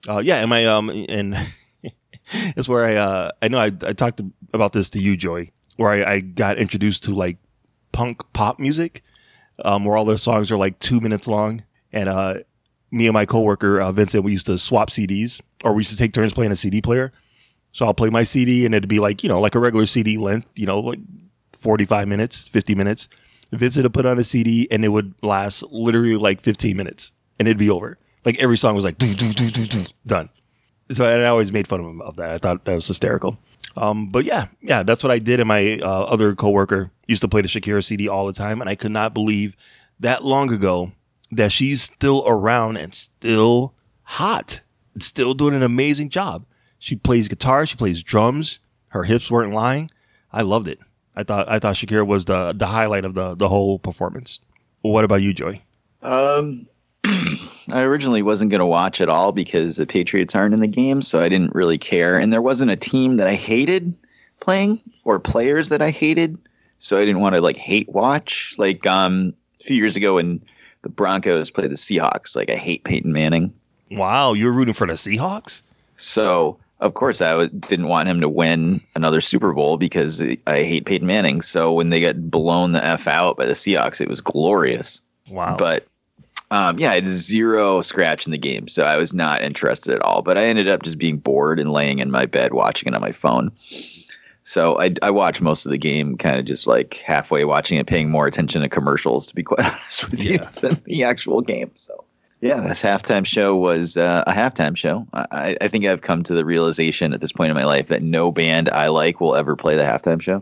Uh, 0.08 0.20
yeah, 0.20 0.38
and 0.38 0.50
my 0.50 0.66
um, 0.66 0.90
and 1.10 1.36
it's 2.32 2.70
where 2.70 2.86
I 2.86 2.96
uh, 2.96 3.32
I 3.42 3.48
know 3.48 3.58
I, 3.58 3.66
I 3.66 3.94
talked 3.94 4.22
about 4.54 4.74
this 4.74 4.90
to 4.92 5.02
you, 5.02 5.18
Joy, 5.18 5.50
where 5.76 5.90
I, 5.92 6.14
I 6.14 6.20
got 6.20 6.58
introduced 6.58 7.04
to 7.06 7.16
like 7.16 7.38
punk 7.92 8.22
pop 8.32 8.60
music, 8.60 9.04
um, 9.66 9.84
where 9.84 9.98
all 9.98 10.06
their 10.06 10.18
songs 10.18 10.52
are 10.52 10.58
like 10.58 10.80
two 10.80 11.02
minutes 11.02 11.28
long, 11.28 11.64
and 11.92 12.10
uh, 12.10 12.36
me 12.92 13.08
and 13.08 13.14
my 13.14 13.26
coworker 13.26 13.82
uh, 13.82 13.92
Vincent, 13.92 14.24
we 14.24 14.32
used 14.32 14.46
to 14.48 14.58
swap 14.58 14.90
CDs, 14.90 15.42
or 15.64 15.74
we 15.74 15.82
used 15.82 15.92
to 15.92 15.98
take 15.98 16.14
turns 16.14 16.34
playing 16.34 16.52
a 16.52 16.56
CD 16.56 16.82
player. 16.82 17.12
So 17.72 17.86
I'll 17.86 17.94
play 17.94 18.10
my 18.10 18.24
CD, 18.24 18.66
and 18.66 18.74
it'd 18.74 18.90
be 18.90 19.00
like 19.00 19.24
you 19.24 19.30
know 19.30 19.40
like 19.40 19.56
a 19.56 19.60
regular 19.60 19.86
CD 19.86 20.18
length, 20.18 20.48
you 20.56 20.66
know 20.66 20.80
like 20.80 21.00
forty 21.54 21.86
five 21.86 22.08
minutes, 22.08 22.48
fifty 22.48 22.76
minutes. 22.76 23.08
Vincent 23.52 23.84
would 23.84 23.94
put 23.94 24.06
on 24.06 24.20
a 24.20 24.24
CD, 24.24 24.68
and 24.72 24.84
it 24.84 24.90
would 24.90 25.14
last 25.22 25.64
literally 25.64 26.16
like 26.16 26.42
fifteen 26.42 26.78
minutes, 26.78 27.12
and 27.40 27.48
it'd 27.48 27.58
be 27.58 27.70
over. 27.70 27.98
Like 28.26 28.40
every 28.40 28.58
song 28.58 28.76
was 28.76 28.84
like 28.84 28.98
doo, 28.98 29.14
doo, 29.14 29.32
doo, 29.32 29.84
done. 30.06 30.30
So 30.92 31.06
I 31.06 31.26
always 31.28 31.52
made 31.52 31.68
fun 31.68 31.80
of 31.80 31.86
him 31.86 32.02
of 32.02 32.16
that. 32.18 32.32
I 32.32 32.38
thought 32.38 32.66
that 32.66 32.74
was 32.74 32.88
hysterical. 32.88 33.38
Um, 33.76 34.08
but 34.08 34.26
yeah, 34.26 34.48
yeah, 34.62 34.84
that's 34.84 35.04
what 35.04 35.12
I 35.12 35.20
did. 35.20 35.40
And 35.40 35.48
my 35.48 35.80
uh, 35.82 36.04
other 36.04 36.34
coworker 36.34 36.92
used 37.08 37.22
to 37.22 37.28
play 37.28 37.42
the 37.42 37.48
Shakira 37.48 37.84
CD 37.84 38.08
all 38.08 38.26
the 38.26 38.34
time, 38.34 38.60
and 38.60 38.70
I 38.70 38.76
could 38.76 38.92
not 38.92 39.14
believe 39.14 39.56
that 40.00 40.24
long 40.24 40.52
ago 40.52 40.92
that 41.32 41.52
she's 41.52 41.82
still 41.82 42.24
around 42.28 42.78
and 42.78 42.94
still 42.94 43.74
hot, 44.04 44.62
and 44.94 45.04
still 45.04 45.34
doing 45.34 45.54
an 45.54 45.64
amazing 45.64 46.10
job. 46.10 46.46
She 46.80 46.96
plays 46.96 47.28
guitar, 47.28 47.66
she 47.66 47.76
plays 47.76 48.04
drums. 48.04 48.60
Her 48.90 49.04
hips 49.04 49.30
weren't 49.30 49.54
lying. 49.54 49.90
I 50.32 50.44
loved 50.44 50.68
it. 50.68 50.80
I 51.16 51.24
thought 51.24 51.50
I 51.50 51.60
thought 51.60 51.76
Shakira 51.76 52.06
was 52.06 52.26
the 52.26 52.54
the 52.54 52.68
highlight 52.68 53.04
of 53.04 53.16
the 53.16 53.36
the 53.36 53.50
whole 53.50 53.80
performance. 53.80 54.40
What 54.82 55.04
about 55.04 55.22
you, 55.22 55.34
Joy? 55.34 55.62
Um, 56.04 56.68
I 57.04 57.82
originally 57.82 58.22
wasn't 58.22 58.52
going 58.52 58.60
to 58.60 58.66
watch 58.66 59.02
at 59.02 59.10
all 59.10 59.32
because 59.32 59.76
the 59.76 59.88
Patriots 59.88 60.36
aren't 60.36 60.54
in 60.54 60.60
the 60.60 60.68
game, 60.68 61.02
so 61.02 61.20
I 61.20 61.28
didn't 61.28 61.56
really 61.56 61.78
care. 61.78 62.18
And 62.18 62.32
there 62.32 62.42
wasn't 62.42 62.72
a 62.72 62.76
team 62.76 63.18
that 63.18 63.28
I 63.28 63.34
hated 63.34 63.98
playing 64.40 64.80
or 65.04 65.20
players 65.20 65.70
that 65.70 65.82
I 65.82 65.90
hated, 65.90 66.38
so 66.80 66.98
I 66.98 67.06
didn't 67.06 67.22
want 67.22 67.36
to 67.36 67.42
like 67.42 67.58
hate 67.58 67.90
watch. 67.90 68.56
Like 68.58 68.86
um, 68.86 69.34
a 69.60 69.64
few 69.64 69.76
years 69.76 69.96
ago 69.96 70.16
when 70.16 70.42
the 70.88 70.94
Broncos 70.94 71.52
play 71.52 71.68
the 71.68 71.76
Seahawks, 71.76 72.36
like 72.36 72.50
I 72.50 72.56
hate 72.56 72.84
Peyton 72.86 73.12
Manning, 73.12 73.54
Wow, 73.92 74.34
you're 74.34 74.52
rooting 74.52 74.74
for 74.74 74.88
the 74.88 74.94
Seahawks? 74.94 75.62
so 75.98 76.58
of 76.80 76.94
course 76.94 77.22
I 77.22 77.48
didn't 77.48 77.88
want 77.88 78.08
him 78.08 78.22
to 78.22 78.30
win 78.30 78.80
another 78.96 79.20
Super 79.20 79.52
Bowl 79.54 79.78
because 79.78 80.22
I 80.46 80.64
hate 80.64 80.86
Peyton 80.86 81.08
Manning. 81.08 81.42
So 81.42 81.74
when 81.74 81.90
they 81.90 82.00
got 82.00 82.30
blown 82.30 82.72
the 82.74 82.84
f 82.84 83.08
out 83.08 83.36
by 83.38 83.46
the 83.46 83.54
Seahawks, 83.54 84.00
it 84.00 84.08
was 84.08 84.22
glorious. 84.22 85.02
Wow. 85.30 85.58
But 85.58 85.88
um, 86.52 86.78
yeah, 86.80 86.92
I 86.92 86.96
had 86.96 87.10
zero 87.10 87.82
scratch 87.82 88.26
in 88.26 88.32
the 88.32 88.38
game, 88.38 88.68
so 88.68 88.84
I 88.84 88.96
was 88.96 89.14
not 89.14 89.42
interested 89.42 89.96
at 89.96 90.02
all. 90.04 90.22
But 90.22 90.38
I 90.38 90.44
ended 90.46 90.70
up 90.70 90.84
just 90.84 90.98
being 90.98 91.18
bored 91.18 91.60
and 91.60 91.74
laying 91.74 92.00
in 92.00 92.12
my 92.12 92.26
bed 92.26 92.54
watching 92.54 92.88
it 92.88 92.96
on 92.96 93.02
my 93.02 93.12
phone. 93.12 93.52
So 94.48 94.80
I, 94.80 94.94
I 95.02 95.12
watched 95.12 95.42
most 95.42 95.66
of 95.66 95.72
the 95.72 95.78
game, 95.78 96.16
kind 96.16 96.38
of 96.38 96.46
just 96.46 96.68
like 96.68 97.04
halfway 97.06 97.44
watching 97.44 97.78
it, 97.78 97.86
paying 97.86 98.10
more 98.10 98.28
attention 98.28 98.62
to 98.62 98.70
commercials, 98.70 99.28
to 99.28 99.36
be 99.36 99.44
quite 99.44 99.60
honest 99.66 100.10
with 100.10 100.24
you, 100.24 100.40
than 100.62 100.82
the 100.86 101.04
actual 101.04 101.42
game. 101.42 101.70
So 101.76 102.06
yeah, 102.40 102.62
this 102.62 102.82
halftime 102.82 103.26
show 103.26 103.58
was 103.58 103.98
uh, 103.98 104.24
a 104.26 104.32
halftime 104.32 104.78
show. 104.78 105.06
I, 105.12 105.58
I 105.60 105.68
think 105.68 105.84
I've 105.84 106.00
come 106.00 106.24
to 106.24 106.34
the 106.34 106.46
realization 106.46 107.12
at 107.12 107.20
this 107.20 107.34
point 107.34 107.50
in 107.50 107.56
my 107.56 107.66
life 107.66 107.90
that 107.90 108.02
no 108.02 108.32
band 108.32 108.70
I 108.70 108.88
like 108.88 109.20
will 109.20 109.36
ever 109.36 109.58
play 109.58 109.76
the 109.76 109.84
halftime 109.84 110.22
show. 110.22 110.42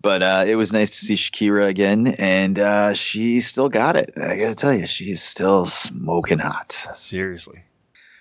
But 0.00 0.22
uh, 0.22 0.44
it 0.46 0.54
was 0.54 0.72
nice 0.72 0.88
to 0.88 0.96
see 0.96 1.14
Shakira 1.14 1.68
again, 1.68 2.14
and 2.18 2.58
uh, 2.58 2.94
she 2.94 3.40
still 3.40 3.68
got 3.68 3.96
it. 3.96 4.14
I 4.16 4.36
gotta 4.36 4.54
tell 4.54 4.72
you, 4.72 4.86
she's 4.86 5.22
still 5.22 5.66
smoking 5.66 6.38
hot. 6.38 6.72
Seriously. 6.72 7.64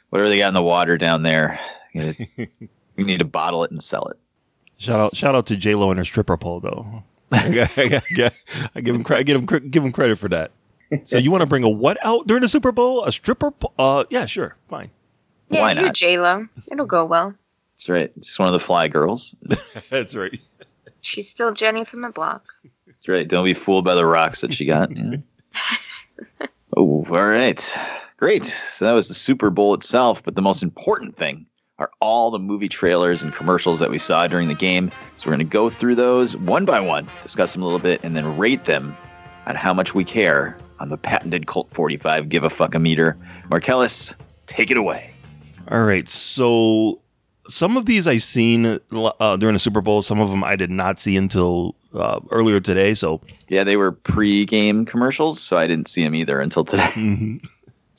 Whatever 0.10 0.28
they 0.28 0.40
got 0.40 0.50
in 0.50 0.54
the 0.54 0.62
water 0.62 0.98
down 0.98 1.24
there, 1.24 1.58
you 1.94 2.14
we 2.38 2.50
need 3.06 3.20
to 3.20 3.26
bottle 3.26 3.64
it 3.64 3.72
and 3.72 3.82
sell 3.82 4.08
it. 4.08 4.18
Shout 4.84 5.00
out, 5.00 5.16
shout 5.16 5.34
out 5.34 5.48
to 5.48 5.56
J 5.56 5.76
Lo 5.76 5.90
and 5.92 5.98
her 5.98 6.04
stripper 6.04 6.36
pole 6.36 6.60
though. 6.60 7.04
I, 7.32 7.50
got- 7.54 7.78
I, 7.78 8.32
I 8.76 8.82
give 8.82 8.96
him, 8.96 9.04
cre- 9.04 9.14
I 9.16 9.24
give 9.24 9.38
him, 9.42 9.70
give 9.70 9.84
him 9.84 9.92
credit 9.94 10.18
for 10.18 10.28
that. 10.30 10.52
So 11.06 11.18
you 11.18 11.32
want 11.32 11.42
to 11.42 11.48
bring 11.48 11.64
a 11.64 11.70
what 11.70 11.98
out 12.06 12.28
during 12.28 12.42
the 12.42 12.48
Super 12.50 12.72
Bowl? 12.72 13.04
A 13.06 13.12
stripper? 13.12 13.52
po- 13.52 13.72
Uh, 13.80 14.04
yeah, 14.10 14.26
sure, 14.28 14.56
fine. 14.68 14.92
Yeah, 15.50 15.62
Why 15.62 15.72
you 15.72 15.82
not? 15.82 15.96
J 15.96 16.20
Lo. 16.20 16.48
It'll 16.72 16.86
go 16.86 17.06
well. 17.06 17.34
That's 17.76 17.90
right. 17.90 18.12
Just 18.20 18.38
one 18.38 18.48
of 18.50 18.54
the 18.54 18.60
fly 18.60 18.88
girls. 18.90 19.36
That's 19.90 20.16
right. 20.16 20.40
She's 21.02 21.30
still 21.30 21.52
Jenny 21.54 21.86
from 21.86 22.02
the 22.02 22.10
block. 22.10 22.46
That's 22.86 23.08
right. 23.08 23.28
Don't 23.28 23.46
be 23.46 23.54
fooled 23.54 23.86
by 23.86 23.96
the 23.96 24.06
rocks 24.06 24.42
that 24.42 24.54
she 24.54 24.66
got. 24.66 24.96
Yeah. 24.96 25.16
oh, 26.78 27.06
all 27.10 27.26
right. 27.28 27.78
Great. 28.18 28.46
So 28.46 28.86
that 28.86 28.94
was 28.94 29.08
the 29.08 29.14
Super 29.14 29.50
Bowl 29.50 29.74
itself. 29.74 30.24
But 30.24 30.36
the 30.36 30.42
most 30.42 30.62
important 30.64 31.16
thing 31.16 31.46
are 31.80 31.90
all 32.00 32.30
the 32.30 32.40
movie 32.40 32.70
trailers 32.70 33.24
and 33.24 33.34
commercials 33.34 33.80
that 33.80 33.90
we 33.90 33.98
saw 33.98 34.28
during 34.28 34.48
the 34.48 34.54
game. 34.56 34.92
So 35.18 35.30
we're 35.30 35.36
going 35.36 35.48
to 35.48 35.52
go 35.52 35.70
through 35.70 35.96
those 35.96 36.38
one 36.38 36.66
by 36.66 36.80
one, 36.80 37.08
discuss 37.22 37.54
them 37.54 37.62
a 37.62 37.66
little 37.66 37.80
bit, 37.80 38.04
and 38.04 38.16
then 38.16 38.38
rate 38.38 38.66
them 38.66 38.96
on 39.48 39.56
how 39.56 39.74
much 39.74 39.96
we 39.96 40.04
care 40.04 40.58
on 40.80 40.90
the 40.90 40.98
patented 40.98 41.48
Colt 41.48 41.70
45 41.72 42.30
Give 42.30 42.44
a 42.44 42.50
Fuck 42.50 42.76
a 42.76 42.80
Meter. 42.80 43.18
Marcellus, 43.50 44.14
take 44.46 44.70
it 44.70 44.78
away. 44.78 45.14
All 45.70 45.84
right. 45.84 46.08
So 46.08 47.02
some 47.48 47.76
of 47.76 47.86
these 47.86 48.08
I've 48.08 48.24
seen 48.24 48.80
uh, 48.92 49.38
during 49.38 49.54
the 49.54 49.60
Super 49.60 49.82
Bowl. 49.82 50.02
Some 50.02 50.20
of 50.20 50.30
them 50.30 50.44
I 50.44 50.56
did 50.56 50.70
not 50.70 51.00
see 51.00 51.18
until 51.18 51.76
uh, 51.94 52.20
earlier 52.30 52.60
today. 52.60 52.94
So 52.94 53.22
Yeah, 53.48 53.64
they 53.64 53.78
were 53.78 53.92
pre 53.92 54.46
game 54.46 54.86
commercials, 54.86 55.42
so 55.42 55.58
I 55.58 55.68
didn't 55.68 55.88
see 55.88 56.04
them 56.04 56.14
either 56.14 56.40
until 56.40 56.66
today. 56.66 57.40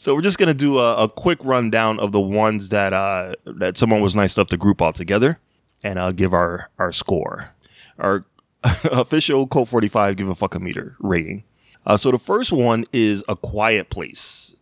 So 0.04 0.14
we're 0.14 0.20
just 0.20 0.36
gonna 0.36 0.52
do 0.52 0.80
a, 0.80 1.04
a 1.04 1.08
quick 1.08 1.38
rundown 1.42 1.98
of 1.98 2.12
the 2.12 2.20
ones 2.20 2.68
that 2.68 2.92
uh, 2.92 3.36
that 3.46 3.78
someone 3.78 4.02
was 4.02 4.14
nice 4.14 4.36
enough 4.36 4.48
to 4.48 4.58
group 4.58 4.82
all 4.82 4.92
together, 4.92 5.38
and 5.82 5.98
I'll 5.98 6.12
give 6.12 6.34
our 6.34 6.68
our 6.78 6.92
score, 6.92 7.54
our 7.98 8.26
official 8.62 9.46
Colt 9.46 9.66
Forty 9.66 9.88
Five 9.88 10.16
give 10.16 10.28
a 10.28 10.34
fuck 10.34 10.54
a 10.56 10.60
meter 10.60 10.94
rating. 10.98 11.44
Uh, 11.86 11.96
so 11.96 12.10
the 12.10 12.18
first 12.18 12.52
one 12.52 12.84
is 12.92 13.24
A 13.28 13.34
Quiet 13.34 13.88
Place, 13.88 14.54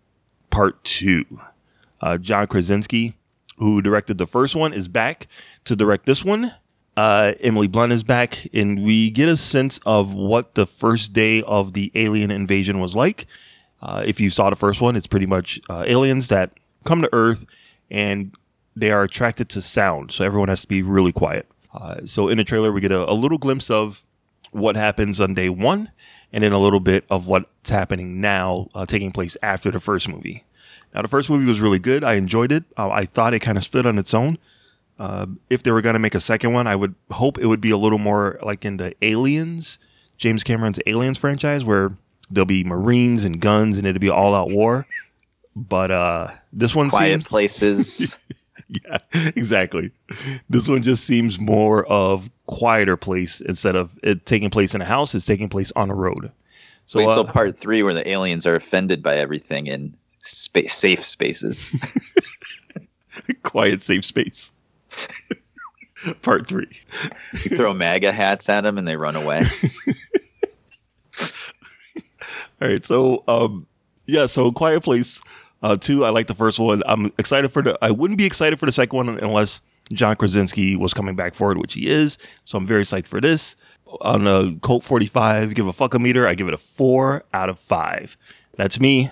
Part 0.50 0.84
Two. 0.84 1.24
Uh, 2.00 2.18
John 2.18 2.46
Krasinski, 2.46 3.16
who 3.56 3.82
directed 3.82 4.18
the 4.18 4.28
first 4.28 4.54
one, 4.54 4.72
is 4.72 4.86
back 4.86 5.26
to 5.64 5.74
direct 5.74 6.06
this 6.06 6.24
one. 6.24 6.52
Uh, 6.96 7.32
Emily 7.40 7.66
Blunt 7.66 7.92
is 7.92 8.04
back, 8.04 8.46
and 8.54 8.84
we 8.84 9.10
get 9.10 9.28
a 9.28 9.36
sense 9.36 9.80
of 9.86 10.14
what 10.14 10.54
the 10.54 10.68
first 10.68 11.12
day 11.12 11.42
of 11.42 11.72
the 11.72 11.90
alien 11.96 12.30
invasion 12.30 12.78
was 12.78 12.94
like. 12.94 13.26
Uh, 13.82 14.02
if 14.04 14.20
you 14.20 14.30
saw 14.30 14.48
the 14.48 14.56
first 14.56 14.80
one, 14.80 14.94
it's 14.94 15.08
pretty 15.08 15.26
much 15.26 15.60
uh, 15.68 15.84
aliens 15.86 16.28
that 16.28 16.52
come 16.84 17.02
to 17.02 17.08
Earth 17.12 17.44
and 17.90 18.34
they 18.76 18.90
are 18.90 19.02
attracted 19.02 19.48
to 19.50 19.60
sound. 19.60 20.12
So 20.12 20.24
everyone 20.24 20.48
has 20.48 20.62
to 20.62 20.68
be 20.68 20.82
really 20.82 21.12
quiet. 21.12 21.46
Uh, 21.74 21.96
so 22.04 22.28
in 22.28 22.38
the 22.38 22.44
trailer, 22.44 22.70
we 22.70 22.80
get 22.80 22.92
a, 22.92 23.10
a 23.10 23.12
little 23.12 23.38
glimpse 23.38 23.70
of 23.70 24.04
what 24.52 24.76
happens 24.76 25.20
on 25.20 25.34
day 25.34 25.48
one 25.48 25.90
and 26.32 26.44
then 26.44 26.52
a 26.52 26.58
little 26.58 26.80
bit 26.80 27.04
of 27.10 27.26
what's 27.26 27.70
happening 27.70 28.20
now, 28.20 28.68
uh, 28.74 28.86
taking 28.86 29.10
place 29.10 29.36
after 29.42 29.70
the 29.70 29.80
first 29.80 30.08
movie. 30.08 30.44
Now, 30.94 31.02
the 31.02 31.08
first 31.08 31.28
movie 31.28 31.46
was 31.46 31.60
really 31.60 31.78
good. 31.78 32.04
I 32.04 32.14
enjoyed 32.14 32.52
it. 32.52 32.64
Uh, 32.76 32.90
I 32.90 33.04
thought 33.06 33.34
it 33.34 33.40
kind 33.40 33.58
of 33.58 33.64
stood 33.64 33.86
on 33.86 33.98
its 33.98 34.14
own. 34.14 34.38
If 35.50 35.64
they 35.64 35.72
were 35.72 35.82
going 35.82 35.94
to 35.94 35.98
make 35.98 36.14
a 36.14 36.20
second 36.20 36.52
one, 36.52 36.68
I 36.68 36.76
would 36.76 36.94
hope 37.10 37.36
it 37.36 37.46
would 37.46 37.60
be 37.60 37.72
a 37.72 37.76
little 37.76 37.98
more 37.98 38.38
like 38.42 38.64
in 38.64 38.76
the 38.76 38.94
Aliens, 39.02 39.80
James 40.16 40.44
Cameron's 40.44 40.78
Aliens 40.86 41.18
franchise, 41.18 41.64
where 41.64 41.96
there'll 42.32 42.46
be 42.46 42.64
Marines 42.64 43.24
and 43.24 43.40
guns 43.40 43.78
and 43.78 43.86
it'll 43.86 44.00
be 44.00 44.10
all 44.10 44.34
out 44.34 44.50
war. 44.50 44.86
But 45.54 45.90
uh, 45.90 46.28
this 46.52 46.74
one 46.74 46.90
Quiet 46.90 47.12
seems 47.12 47.26
places. 47.26 48.18
yeah, 48.68 48.98
exactly. 49.14 49.90
This 50.48 50.66
one 50.66 50.82
just 50.82 51.04
seems 51.04 51.38
more 51.38 51.84
of 51.86 52.30
quieter 52.46 52.96
place 52.96 53.40
instead 53.40 53.76
of 53.76 53.98
it 54.02 54.26
taking 54.26 54.50
place 54.50 54.74
in 54.74 54.80
a 54.80 54.86
house. 54.86 55.14
It's 55.14 55.26
taking 55.26 55.48
place 55.48 55.72
on 55.76 55.90
a 55.90 55.94
road. 55.94 56.32
So 56.86 56.98
Wait 56.98 57.08
until 57.08 57.26
uh, 57.26 57.32
part 57.32 57.56
three 57.56 57.82
where 57.82 57.94
the 57.94 58.08
aliens 58.08 58.46
are 58.46 58.54
offended 58.54 59.02
by 59.02 59.16
everything 59.16 59.66
in 59.66 59.94
spa- 60.20 60.66
safe 60.66 61.04
spaces. 61.04 61.74
quiet, 63.42 63.82
safe 63.82 64.04
space. 64.04 64.52
Part 66.22 66.48
three. 66.48 66.68
You 67.44 67.56
throw 67.56 67.72
MAGA 67.72 68.12
hats 68.12 68.48
at 68.48 68.62
them 68.62 68.78
and 68.78 68.86
they 68.86 68.96
run 68.96 69.16
away. 69.16 69.44
All 72.62 72.68
right, 72.68 72.84
so 72.84 73.24
um, 73.26 73.66
yeah, 74.06 74.26
so 74.26 74.52
Quiet 74.52 74.84
Place 74.84 75.20
uh, 75.64 75.76
two. 75.76 76.04
I 76.04 76.10
like 76.10 76.28
the 76.28 76.34
first 76.34 76.60
one. 76.60 76.82
I'm 76.86 77.06
excited 77.18 77.50
for 77.50 77.60
the. 77.60 77.76
I 77.82 77.90
wouldn't 77.90 78.18
be 78.18 78.24
excited 78.24 78.60
for 78.60 78.66
the 78.66 78.72
second 78.72 78.96
one 78.96 79.08
unless 79.18 79.62
John 79.92 80.14
Krasinski 80.14 80.76
was 80.76 80.94
coming 80.94 81.16
back 81.16 81.34
for 81.34 81.50
it, 81.50 81.58
which 81.58 81.74
he 81.74 81.88
is. 81.88 82.18
So 82.44 82.56
I'm 82.56 82.64
very 82.64 82.84
psyched 82.84 83.08
for 83.08 83.20
this. 83.20 83.56
On 84.00 84.28
a 84.28 84.54
Colt 84.60 84.84
45, 84.84 85.54
give 85.54 85.66
a 85.66 85.72
fuck 85.72 85.92
a 85.94 85.98
meter. 85.98 86.24
I 86.24 86.34
give 86.34 86.46
it 86.46 86.54
a 86.54 86.58
four 86.58 87.24
out 87.34 87.48
of 87.48 87.58
five. 87.58 88.16
That's 88.56 88.78
me. 88.78 89.10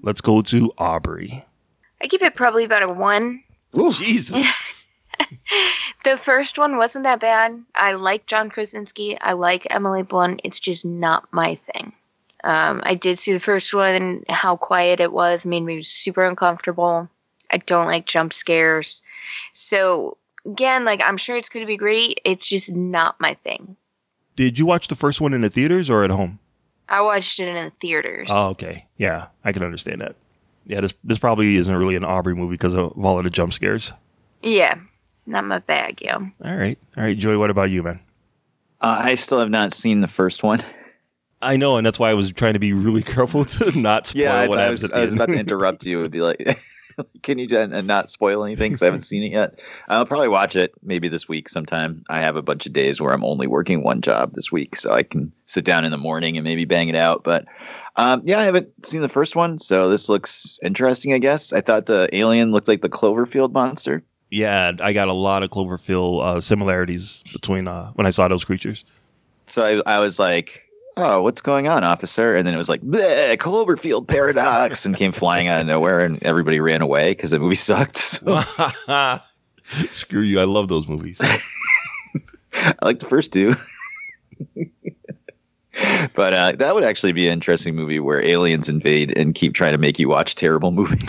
Let's 0.00 0.20
go 0.20 0.40
to 0.40 0.72
Aubrey. 0.78 1.44
I 2.00 2.06
give 2.06 2.22
it 2.22 2.36
probably 2.36 2.64
about 2.64 2.84
a 2.84 2.88
one. 2.88 3.42
Jesus. 3.74 4.46
The 6.04 6.18
first 6.18 6.58
one 6.58 6.78
wasn't 6.78 7.04
that 7.04 7.20
bad. 7.20 7.62
I 7.76 7.92
like 7.92 8.26
John 8.26 8.50
Krasinski. 8.50 9.16
I 9.20 9.34
like 9.34 9.66
Emily 9.70 10.02
Blunt. 10.02 10.40
It's 10.42 10.58
just 10.58 10.84
not 10.84 11.32
my 11.32 11.60
thing. 11.72 11.92
Um, 12.44 12.82
I 12.84 12.94
did 12.94 13.18
see 13.18 13.32
the 13.32 13.40
first 13.40 13.72
one 13.72 13.94
and 13.94 14.24
how 14.28 14.56
quiet 14.56 15.00
it 15.00 15.12
was 15.12 15.44
made 15.44 15.62
me 15.62 15.82
super 15.82 16.24
uncomfortable. 16.24 17.08
I 17.50 17.58
don't 17.58 17.86
like 17.86 18.06
jump 18.06 18.32
scares. 18.32 19.02
So 19.52 20.16
again, 20.46 20.84
like 20.84 21.00
I'm 21.02 21.16
sure 21.16 21.36
it's 21.36 21.48
going 21.48 21.64
to 21.64 21.68
be 21.68 21.76
great. 21.76 22.20
It's 22.24 22.46
just 22.46 22.72
not 22.72 23.20
my 23.20 23.34
thing. 23.44 23.76
Did 24.34 24.58
you 24.58 24.66
watch 24.66 24.88
the 24.88 24.96
first 24.96 25.20
one 25.20 25.34
in 25.34 25.42
the 25.42 25.50
theaters 25.50 25.90
or 25.90 26.04
at 26.04 26.10
home? 26.10 26.38
I 26.88 27.00
watched 27.00 27.38
it 27.38 27.48
in 27.48 27.54
the 27.54 27.70
theaters. 27.70 28.28
Oh, 28.30 28.48
okay. 28.50 28.86
Yeah, 28.96 29.26
I 29.44 29.52
can 29.52 29.62
understand 29.62 30.00
that. 30.00 30.16
Yeah, 30.66 30.80
this 30.80 30.94
this 31.02 31.18
probably 31.18 31.56
isn't 31.56 31.74
really 31.74 31.96
an 31.96 32.04
Aubrey 32.04 32.34
movie 32.34 32.54
because 32.54 32.74
of 32.74 32.92
all 33.04 33.18
of 33.18 33.24
the 33.24 33.30
jump 33.30 33.52
scares. 33.52 33.92
Yeah, 34.42 34.74
not 35.26 35.44
my 35.44 35.58
bag, 35.58 36.00
yo. 36.00 36.12
All 36.44 36.56
right, 36.56 36.78
all 36.96 37.04
right, 37.04 37.16
Joey. 37.18 37.36
What 37.36 37.50
about 37.50 37.70
you, 37.70 37.82
man? 37.82 37.98
Uh, 38.80 39.00
I 39.04 39.14
still 39.16 39.40
have 39.40 39.50
not 39.50 39.72
seen 39.72 40.00
the 40.00 40.08
first 40.08 40.42
one. 40.42 40.62
I 41.42 41.56
know, 41.56 41.76
and 41.76 41.86
that's 41.86 41.98
why 41.98 42.10
I 42.10 42.14
was 42.14 42.32
trying 42.32 42.54
to 42.54 42.60
be 42.60 42.72
really 42.72 43.02
careful 43.14 43.44
to 43.44 43.78
not 43.78 44.06
spoil 44.06 44.22
Yeah, 44.22 44.34
I, 44.34 44.48
what 44.48 44.58
I 44.58 44.62
happens 44.62 44.82
was, 44.82 44.90
I 44.92 45.00
was 45.00 45.12
about 45.12 45.28
to 45.28 45.38
interrupt 45.38 45.84
you. 45.84 46.00
It'd 46.00 46.12
be 46.12 46.22
like, 46.22 46.58
can 47.22 47.38
you 47.38 47.48
uh, 47.56 47.66
not 47.82 48.10
spoil 48.10 48.44
anything? 48.44 48.72
Because 48.72 48.82
I 48.82 48.86
haven't 48.86 49.02
seen 49.02 49.22
it 49.22 49.32
yet. 49.32 49.60
I'll 49.88 50.06
probably 50.06 50.28
watch 50.28 50.56
it 50.56 50.72
maybe 50.82 51.08
this 51.08 51.28
week 51.28 51.48
sometime. 51.48 52.04
I 52.08 52.20
have 52.20 52.36
a 52.36 52.42
bunch 52.42 52.66
of 52.66 52.72
days 52.72 53.00
where 53.00 53.12
I'm 53.12 53.24
only 53.24 53.46
working 53.46 53.82
one 53.82 54.00
job 54.00 54.32
this 54.34 54.52
week, 54.52 54.76
so 54.76 54.92
I 54.92 55.02
can 55.02 55.32
sit 55.46 55.64
down 55.64 55.84
in 55.84 55.90
the 55.90 55.98
morning 55.98 56.36
and 56.36 56.44
maybe 56.44 56.64
bang 56.64 56.88
it 56.88 56.94
out. 56.94 57.24
But 57.24 57.46
um, 57.96 58.22
yeah, 58.24 58.38
I 58.38 58.44
haven't 58.44 58.86
seen 58.86 59.02
the 59.02 59.08
first 59.08 59.36
one, 59.36 59.58
so 59.58 59.88
this 59.88 60.08
looks 60.08 60.58
interesting. 60.62 61.12
I 61.12 61.18
guess 61.18 61.52
I 61.52 61.60
thought 61.60 61.86
the 61.86 62.08
alien 62.12 62.52
looked 62.52 62.68
like 62.68 62.82
the 62.82 62.88
Cloverfield 62.88 63.52
monster. 63.52 64.02
yeah, 64.30 64.72
I 64.80 64.92
got 64.92 65.08
a 65.08 65.12
lot 65.12 65.42
of 65.42 65.50
Cloverfield 65.50 66.24
uh, 66.24 66.40
similarities 66.40 67.22
between 67.32 67.68
uh, 67.68 67.90
when 67.92 68.06
I 68.06 68.10
saw 68.10 68.28
those 68.28 68.44
creatures. 68.44 68.84
So 69.46 69.82
I, 69.86 69.96
I 69.96 69.98
was 69.98 70.18
like, 70.18 70.62
"Oh, 70.96 71.22
what's 71.22 71.40
going 71.40 71.68
on, 71.68 71.84
officer?" 71.84 72.36
And 72.36 72.46
then 72.46 72.54
it 72.54 72.58
was 72.58 72.68
like, 72.68 72.80
"Bleh, 72.82 73.36
"Cloverfield 73.36 74.08
paradox," 74.08 74.84
and 74.84 74.96
came 74.96 75.12
flying 75.12 75.48
out 75.48 75.60
of 75.60 75.66
nowhere, 75.66 76.04
and 76.04 76.22
everybody 76.24 76.60
ran 76.60 76.82
away 76.82 77.12
because 77.12 77.30
the 77.30 77.38
movie 77.38 77.54
sucked. 77.56 77.98
So 77.98 78.42
Screw 79.64 80.22
you! 80.22 80.40
I 80.40 80.44
love 80.44 80.68
those 80.68 80.88
movies. 80.88 81.18
I 82.54 82.74
like 82.82 82.98
the 82.98 83.06
first 83.06 83.32
two. 83.32 83.54
but 86.14 86.34
uh, 86.34 86.52
that 86.52 86.74
would 86.74 86.84
actually 86.84 87.12
be 87.12 87.26
an 87.26 87.32
interesting 87.32 87.74
movie 87.74 87.98
where 87.98 88.20
aliens 88.22 88.68
invade 88.68 89.16
and 89.16 89.34
keep 89.34 89.54
trying 89.54 89.72
to 89.72 89.78
make 89.78 89.98
you 89.98 90.08
watch 90.08 90.34
terrible 90.34 90.70
movies. 90.70 91.08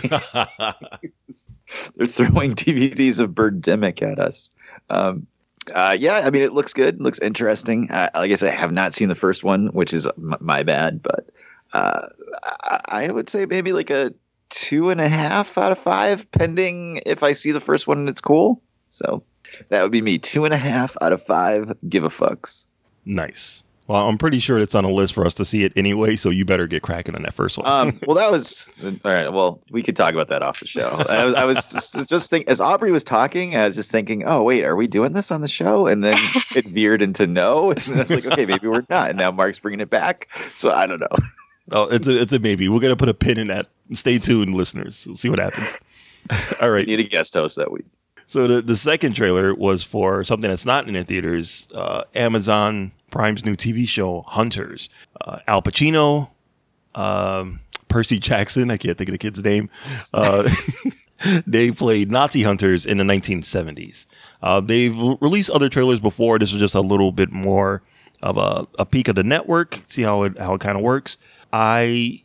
They're 1.96 2.06
throwing 2.06 2.54
DVDs 2.54 3.20
of 3.20 3.32
Birdemic 3.32 4.02
at 4.02 4.20
us. 4.20 4.52
Um, 4.90 5.28
uh, 5.74 5.96
yeah, 6.00 6.22
I 6.26 6.30
mean, 6.30 6.42
it 6.42 6.54
looks 6.54 6.74
good. 6.74 7.02
looks 7.02 7.20
interesting. 7.20 7.90
Uh, 7.92 8.10
like 8.16 8.32
I 8.32 8.36
said, 8.36 8.54
I 8.54 8.56
have 8.56 8.72
not 8.72 8.94
seen 8.94 9.10
the 9.10 9.16
first 9.16 9.44
one, 9.44 9.68
which 9.68 9.94
is 9.94 10.08
m- 10.08 10.36
my 10.40 10.64
bad. 10.64 11.02
But 11.02 11.30
uh, 11.74 12.02
I-, 12.64 13.06
I 13.06 13.12
would 13.12 13.30
say 13.30 13.46
maybe 13.46 13.74
like 13.74 13.90
a 13.90 14.14
two 14.50 14.90
and 14.90 15.02
a 15.02 15.08
half 15.08 15.58
out 15.58 15.72
of 15.72 15.80
five, 15.80 16.30
pending 16.32 17.02
if 17.06 17.24
I 17.24 17.34
see 17.34 17.52
the 17.52 17.62
first 17.62 17.88
one 17.88 18.00
and 18.00 18.10
it's 18.10 18.22
cool. 18.22 18.62
So 18.90 19.24
that 19.70 19.82
would 19.84 19.92
be 19.92 20.02
me. 20.02 20.18
Two 20.18 20.46
and 20.46 20.54
a 20.54 20.58
half 20.58 20.96
out 21.02 21.14
of 21.14 21.22
five 21.22 21.72
give 21.90 22.04
a 22.04 22.10
fucks. 22.10 22.66
nice. 23.06 23.64
Well, 23.88 24.08
I'm 24.08 24.18
pretty 24.18 24.40
sure 24.40 24.58
it's 24.60 24.76
on 24.76 24.86
a 24.86 24.92
list 24.92 25.14
for 25.14 25.26
us 25.26 25.36
to 25.36 25.46
see 25.46 25.66
it 25.66 25.74
anyway, 25.76 26.16
so 26.16 26.30
you 26.30 26.46
better 26.46 26.68
get 26.68 26.84
cracking 26.84 27.16
on 27.16 27.24
that 27.24 27.34
first 27.34 27.58
one. 27.58 27.68
Um, 27.68 28.00
well, 28.08 28.16
that 28.16 28.32
was 28.32 28.70
all 28.82 29.12
right. 29.12 29.32
Well, 29.32 29.62
we 29.72 29.84
could 29.84 29.98
talk 29.98 30.14
about 30.14 30.30
that 30.30 30.42
off 30.42 30.62
the 30.62 30.68
show. 30.68 31.04
I 31.10 31.26
was, 31.26 31.34
I 31.36 31.44
was 31.44 31.66
just, 31.66 32.08
just 32.08 32.30
think 32.30 32.48
as 32.48 32.62
Aubrey 32.62 32.92
was 32.92 33.04
talking, 33.04 33.58
I 33.58 33.66
was 33.66 33.76
just 33.76 33.92
thinking, 33.92 34.24
oh 34.26 34.42
wait, 34.42 34.64
are 34.64 34.78
we 34.78 34.88
doing 34.88 35.12
this 35.12 35.32
on 35.32 35.42
the 35.42 35.50
show? 35.50 35.86
And 35.86 36.02
then 36.02 36.18
it 36.56 36.68
veered 36.68 37.02
into 37.02 37.28
no, 37.28 37.72
and 37.72 37.80
I 37.88 37.98
was 38.00 38.10
like, 38.10 38.26
okay, 38.26 38.46
maybe 38.46 38.68
we're 38.68 38.86
not. 38.90 39.10
And 39.10 39.18
now 39.20 39.32
Mark's 39.32 39.60
bringing 39.60 39.82
it 39.82 39.90
back, 39.90 40.30
so 40.56 40.72
I 40.72 40.88
don't 40.88 41.02
know. 41.02 41.18
oh, 41.74 41.88
it's 41.90 42.08
a 42.08 42.22
it's 42.22 42.32
a 42.32 42.40
maybe. 42.40 42.70
We're 42.70 42.80
gonna 42.80 42.96
put 42.96 43.10
a 43.10 43.14
pin 43.14 43.38
in 43.38 43.48
that. 43.48 43.68
Stay 43.92 44.18
tuned, 44.18 44.56
listeners. 44.56 45.04
We'll 45.06 45.18
see 45.18 45.30
what 45.30 45.40
happens. 45.40 45.68
All 46.62 46.72
right. 46.72 46.88
We 46.88 46.96
need 46.96 47.06
a 47.06 47.10
guest 47.10 47.34
host 47.34 47.58
that 47.58 47.72
week. 47.72 47.86
So 48.34 48.48
the 48.48 48.64
the 48.64 48.76
second 48.76 49.14
trailer 49.14 49.54
was 49.54 49.84
for 49.84 50.24
something 50.24 50.50
that's 50.50 50.66
not 50.66 50.88
in 50.88 50.96
the 50.96 51.04
theaters. 51.04 51.68
Uh, 51.72 52.06
Amazon 52.16 52.92
Prime's 53.12 53.46
new 53.46 53.56
TV 53.56 53.88
show 53.88 54.24
Hunters. 54.26 54.90
Uh, 55.22 55.38
Al 55.46 55.62
Pacino, 55.62 56.32
um, 56.96 57.60
Percy 57.90 58.18
Jackson. 58.18 58.72
I 58.72 58.78
can't 58.78 58.98
think 58.98 59.10
of 59.10 59.12
the 59.12 59.20
kid's 59.20 59.44
name. 59.44 59.70
Uh, 60.16 60.50
they 61.46 61.70
played 61.70 62.12
Nazi 62.12 62.42
hunters 62.42 62.88
in 62.88 62.98
the 62.98 63.04
1970s. 63.04 64.08
Uh, 64.42 64.60
they've 64.62 64.98
released 65.22 65.52
other 65.52 65.70
trailers 65.70 66.00
before. 66.00 66.40
This 66.40 66.54
was 66.54 66.60
just 66.60 66.74
a 66.74 66.82
little 66.82 67.12
bit 67.12 67.32
more 67.32 67.84
of 68.24 68.38
a, 68.38 68.68
a 68.80 68.86
peek 68.88 69.10
of 69.10 69.16
the 69.16 69.24
network. 69.24 69.80
See 69.88 70.02
how 70.02 70.24
it 70.24 70.40
how 70.40 70.56
it 70.56 70.60
kind 70.60 70.76
of 70.76 70.82
works. 70.82 71.18
I 71.52 72.24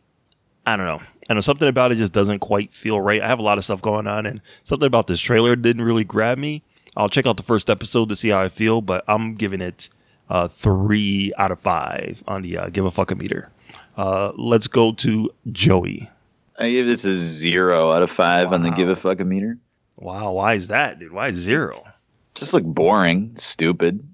I 0.69 0.77
don't 0.77 0.85
know. 0.85 1.01
I 1.31 1.35
know 1.35 1.41
something 1.41 1.67
about 1.67 1.93
it 1.93 1.95
just 1.95 2.13
doesn't 2.13 2.41
quite 2.41 2.75
feel 2.75 3.01
right. 3.01 3.23
I 3.23 3.27
have 3.27 3.39
a 3.39 3.43
lot 3.43 3.57
of 3.57 3.65
stuff 3.65 3.81
going 3.81 4.07
on, 4.07 4.27
and 4.27 4.43
something 4.65 4.87
about 4.87 5.07
this 5.07 5.19
trailer 5.19 5.57
didn't 5.57 5.83
really 5.83 6.05
grab 6.05 6.37
me. 6.37 6.63
I'll 6.95 7.09
check 7.09 7.27
out 7.27 7.39
the 7.39 7.43
first 7.43 7.71
episode 7.71 8.11
to 8.11 8.17
see 8.17 8.29
how 8.29 8.41
I 8.41 8.51
feel, 8.51 8.83
but 8.83 9.03
I'm 9.09 9.35
giving 9.35 9.63
it 9.63 9.89
uh, 10.29 10.49
three 10.49 11.33
out 11.39 11.51
of 11.51 11.59
five 11.59 12.23
on 12.29 12.43
the 12.43 12.59
uh, 12.59 12.69
give 12.69 12.85
a 12.85 12.91
fuck 12.91 13.11
a 13.11 13.15
meter. 13.15 13.51
Uh, 13.97 14.33
let's 14.37 14.67
go 14.67 14.93
to 14.93 15.31
Joey. 15.53 16.11
I 16.59 16.71
give 16.71 16.87
this 16.87 17.07
a 17.07 17.17
zero 17.17 17.91
out 17.93 18.03
of 18.03 18.11
five 18.11 18.53
on 18.53 18.61
the 18.61 18.71
give 18.71 18.91
a 18.91 18.97
fuck 18.97 19.21
a 19.21 19.25
meter. 19.25 19.57
Wow, 19.97 20.33
why 20.33 20.53
is 20.53 20.69
that, 20.69 20.99
dude? 20.99 21.13
Why 21.13 21.31
zero? 21.31 21.83
Just 22.35 22.53
look 22.53 22.65
boring, 22.65 23.33
stupid, 23.37 24.07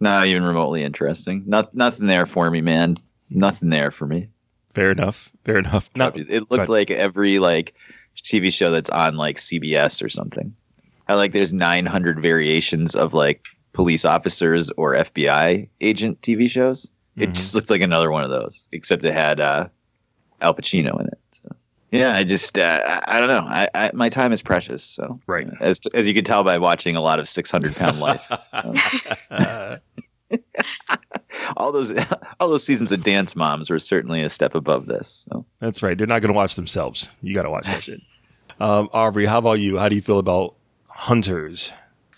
not 0.00 0.26
even 0.26 0.42
remotely 0.42 0.84
interesting. 0.84 1.44
Not 1.46 1.74
nothing 1.74 2.08
there 2.08 2.26
for 2.26 2.50
me, 2.50 2.60
man. 2.60 2.98
Nothing 3.30 3.70
there 3.70 3.90
for 3.90 4.06
me. 4.06 4.28
Fair 4.74 4.90
enough. 4.90 5.30
Fair 5.44 5.58
enough. 5.58 5.88
Not, 5.96 6.16
it 6.18 6.50
looked 6.50 6.68
like 6.68 6.90
every 6.90 7.38
like 7.38 7.74
TV 8.16 8.52
show 8.52 8.70
that's 8.70 8.90
on 8.90 9.16
like 9.16 9.36
CBS 9.36 10.02
or 10.02 10.08
something. 10.08 10.54
I 11.08 11.14
like 11.14 11.32
there's 11.32 11.52
900 11.52 12.20
variations 12.20 12.94
of 12.94 13.14
like 13.14 13.46
police 13.72 14.04
officers 14.04 14.70
or 14.72 14.94
FBI 14.94 15.68
agent 15.80 16.20
TV 16.22 16.48
shows. 16.50 16.90
It 17.16 17.30
Mhm. 17.30 17.34
just 17.34 17.54
looked 17.54 17.70
like 17.70 17.80
another 17.82 18.10
one 18.10 18.24
of 18.24 18.30
those, 18.30 18.66
except 18.72 19.04
it 19.04 19.12
had 19.12 19.38
uh, 19.40 19.68
Al 20.40 20.54
Pacino 20.54 20.98
in 21.00 21.06
it. 21.06 21.18
So. 21.30 21.48
Yeah, 21.92 22.16
I 22.16 22.24
just 22.24 22.58
uh, 22.58 23.00
I, 23.06 23.18
don't 23.20 23.28
know. 23.28 23.46
I, 23.48 23.68
I 23.74 23.90
my 23.94 24.08
time 24.08 24.32
is 24.32 24.42
precious. 24.42 24.82
So 24.82 25.20
Right. 25.28 25.46
as 25.60 25.78
as 25.94 26.08
you 26.08 26.14
can 26.14 26.24
tell 26.24 26.42
by 26.42 26.58
watching 26.58 26.96
a 26.96 27.00
lot 27.00 27.20
of 27.20 27.28
600 27.28 27.76
Pound 27.76 28.00
Life, 28.00 28.32
Uh, 29.30 29.76
all 31.56 31.72
those 31.72 31.92
all 32.40 32.48
those 32.48 32.64
seasons 32.64 32.92
of 32.92 33.02
Dance 33.02 33.34
Moms 33.36 33.70
were 33.70 33.78
certainly 33.78 34.22
a 34.22 34.28
step 34.28 34.54
above 34.54 34.86
this. 34.86 35.26
So. 35.30 35.44
that's 35.58 35.82
right. 35.82 35.96
They're 35.96 36.06
not 36.06 36.20
going 36.20 36.32
to 36.32 36.36
watch 36.36 36.54
themselves. 36.56 37.10
You 37.22 37.34
got 37.34 37.42
to 37.42 37.50
watch 37.50 37.66
that 37.66 37.82
shit. 37.82 38.00
Um, 38.60 38.88
Aubrey, 38.92 39.26
how 39.26 39.38
about 39.38 39.54
you? 39.54 39.78
How 39.78 39.88
do 39.88 39.96
you 39.96 40.02
feel 40.02 40.18
about 40.18 40.54
Hunters? 40.88 41.72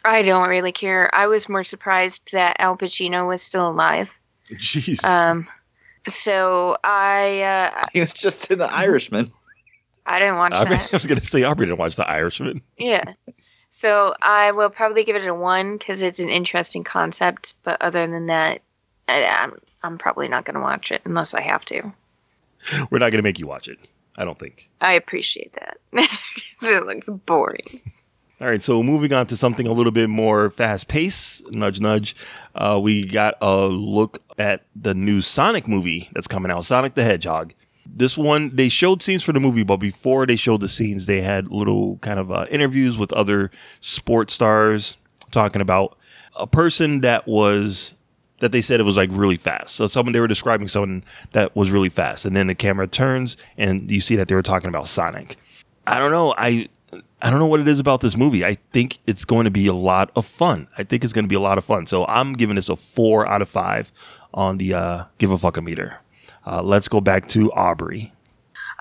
I 0.04 0.22
don't 0.22 0.48
really 0.48 0.72
care. 0.72 1.12
I 1.14 1.26
was 1.26 1.48
more 1.48 1.64
surprised 1.64 2.30
that 2.32 2.56
Al 2.60 2.76
Pacino 2.76 3.26
was 3.26 3.42
still 3.42 3.68
alive. 3.68 4.08
Jeez. 4.52 5.04
Um, 5.04 5.48
so 6.08 6.76
I 6.84 7.40
uh, 7.42 7.84
He 7.92 8.00
was 8.00 8.12
just 8.12 8.50
in 8.50 8.58
The 8.58 8.72
Irishman. 8.72 9.28
I 10.06 10.20
didn't 10.20 10.36
watch 10.36 10.52
Aubrey, 10.52 10.76
that. 10.76 10.92
I 10.92 10.96
was 10.96 11.06
going 11.06 11.18
to 11.18 11.26
say 11.26 11.42
Aubrey 11.42 11.66
didn't 11.66 11.78
watch 11.78 11.96
The 11.96 12.08
Irishman. 12.08 12.62
Yeah. 12.78 13.14
So 13.70 14.14
I 14.22 14.52
will 14.52 14.70
probably 14.70 15.04
give 15.04 15.16
it 15.16 15.26
a 15.26 15.34
one 15.34 15.76
because 15.76 16.02
it's 16.02 16.20
an 16.20 16.28
interesting 16.28 16.84
concept. 16.84 17.54
But 17.62 17.80
other 17.82 18.06
than 18.06 18.26
that, 18.26 18.62
I, 19.08 19.24
I'm 19.24 19.58
I'm 19.82 19.98
probably 19.98 20.28
not 20.28 20.44
going 20.44 20.54
to 20.54 20.60
watch 20.60 20.90
it 20.90 21.02
unless 21.04 21.34
I 21.34 21.40
have 21.42 21.64
to. 21.66 21.92
We're 22.90 22.98
not 22.98 23.10
going 23.10 23.18
to 23.18 23.22
make 23.22 23.38
you 23.38 23.46
watch 23.46 23.68
it. 23.68 23.78
I 24.16 24.24
don't 24.24 24.38
think. 24.38 24.70
I 24.80 24.94
appreciate 24.94 25.52
that. 25.54 25.78
it 26.62 26.86
looks 26.86 27.08
boring. 27.26 27.80
All 28.38 28.46
right, 28.46 28.60
so 28.60 28.82
moving 28.82 29.14
on 29.14 29.26
to 29.28 29.36
something 29.36 29.66
a 29.66 29.72
little 29.72 29.92
bit 29.92 30.10
more 30.10 30.50
fast 30.50 30.88
paced, 30.88 31.50
nudge, 31.52 31.80
nudge. 31.80 32.14
Uh, 32.54 32.78
we 32.82 33.06
got 33.06 33.34
a 33.40 33.66
look 33.66 34.22
at 34.38 34.64
the 34.74 34.92
new 34.92 35.22
Sonic 35.22 35.66
movie 35.66 36.10
that's 36.12 36.28
coming 36.28 36.52
out, 36.52 36.64
Sonic 36.66 36.94
the 36.94 37.02
Hedgehog. 37.02 37.54
This 37.94 38.18
one, 38.18 38.54
they 38.54 38.68
showed 38.68 39.02
scenes 39.02 39.22
for 39.22 39.32
the 39.32 39.40
movie, 39.40 39.62
but 39.62 39.76
before 39.78 40.26
they 40.26 40.36
showed 40.36 40.60
the 40.60 40.68
scenes, 40.68 41.06
they 41.06 41.20
had 41.20 41.48
little 41.50 41.96
kind 41.98 42.18
of 42.18 42.30
uh, 42.30 42.46
interviews 42.50 42.98
with 42.98 43.12
other 43.12 43.50
sports 43.80 44.32
stars 44.32 44.96
talking 45.30 45.60
about 45.60 45.96
a 46.36 46.46
person 46.46 47.00
that 47.00 47.26
was 47.26 47.94
that 48.38 48.52
they 48.52 48.60
said 48.60 48.80
it 48.80 48.84
was 48.84 48.96
like 48.96 49.08
really 49.12 49.38
fast. 49.38 49.74
So 49.76 49.86
someone 49.86 50.12
they 50.12 50.20
were 50.20 50.26
describing 50.26 50.68
someone 50.68 51.04
that 51.32 51.56
was 51.56 51.70
really 51.70 51.88
fast, 51.88 52.24
and 52.24 52.36
then 52.36 52.46
the 52.46 52.54
camera 52.54 52.86
turns 52.86 53.36
and 53.56 53.90
you 53.90 54.00
see 54.00 54.16
that 54.16 54.28
they 54.28 54.34
were 54.34 54.42
talking 54.42 54.68
about 54.68 54.88
Sonic. 54.88 55.36
I 55.86 55.98
don't 55.98 56.10
know. 56.10 56.34
I 56.36 56.68
I 57.22 57.30
don't 57.30 57.38
know 57.38 57.46
what 57.46 57.60
it 57.60 57.68
is 57.68 57.80
about 57.80 58.02
this 58.02 58.16
movie. 58.16 58.44
I 58.44 58.58
think 58.72 58.98
it's 59.06 59.24
going 59.24 59.44
to 59.44 59.50
be 59.50 59.66
a 59.66 59.72
lot 59.72 60.10
of 60.16 60.26
fun. 60.26 60.68
I 60.76 60.84
think 60.84 61.02
it's 61.02 61.12
going 61.12 61.24
to 61.24 61.28
be 61.28 61.34
a 61.34 61.40
lot 61.40 61.58
of 61.58 61.64
fun. 61.64 61.86
So 61.86 62.04
I'm 62.06 62.34
giving 62.34 62.56
this 62.56 62.68
a 62.68 62.76
four 62.76 63.26
out 63.26 63.42
of 63.42 63.48
five 63.48 63.90
on 64.34 64.58
the 64.58 64.74
uh, 64.74 65.04
give 65.18 65.30
a 65.30 65.38
fuck 65.38 65.56
a 65.56 65.62
meter. 65.62 65.98
Uh, 66.46 66.62
let's 66.62 66.88
go 66.88 67.00
back 67.00 67.26
to 67.28 67.52
Aubrey. 67.52 68.12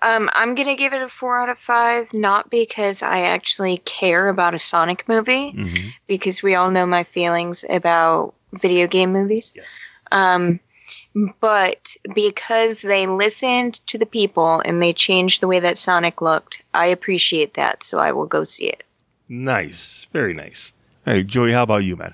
Um, 0.01 0.29
I'm 0.33 0.53
gonna 0.55 0.75
give 0.75 0.93
it 0.93 1.01
a 1.01 1.09
four 1.09 1.39
out 1.41 1.49
of 1.49 1.57
five, 1.57 2.13
not 2.13 2.49
because 2.49 3.01
I 3.01 3.21
actually 3.21 3.77
care 3.85 4.29
about 4.29 4.53
a 4.53 4.59
Sonic 4.59 5.07
movie, 5.07 5.53
Mm-hmm. 5.53 5.89
because 6.07 6.43
we 6.43 6.53
all 6.53 6.69
know 6.69 6.85
my 6.85 7.03
feelings 7.03 7.65
about 7.69 8.35
video 8.53 8.87
game 8.87 9.11
movies. 9.11 9.51
Yes. 9.55 9.79
Um, 10.11 10.59
but 11.41 11.95
because 12.13 12.81
they 12.81 13.07
listened 13.07 13.75
to 13.87 13.97
the 13.97 14.05
people 14.05 14.61
and 14.65 14.81
they 14.81 14.93
changed 14.93 15.41
the 15.41 15.47
way 15.47 15.59
that 15.59 15.77
Sonic 15.77 16.21
looked, 16.21 16.61
I 16.73 16.85
appreciate 16.87 17.55
that. 17.55 17.83
So 17.83 17.97
I 17.99 18.11
will 18.11 18.27
go 18.27 18.43
see 18.43 18.67
it. 18.67 18.83
Nice. 19.27 20.05
Very 20.13 20.33
nice. 20.33 20.73
Hey, 21.05 21.23
Joey, 21.23 21.53
how 21.53 21.63
about 21.63 21.83
you, 21.83 21.95
man? 21.95 22.13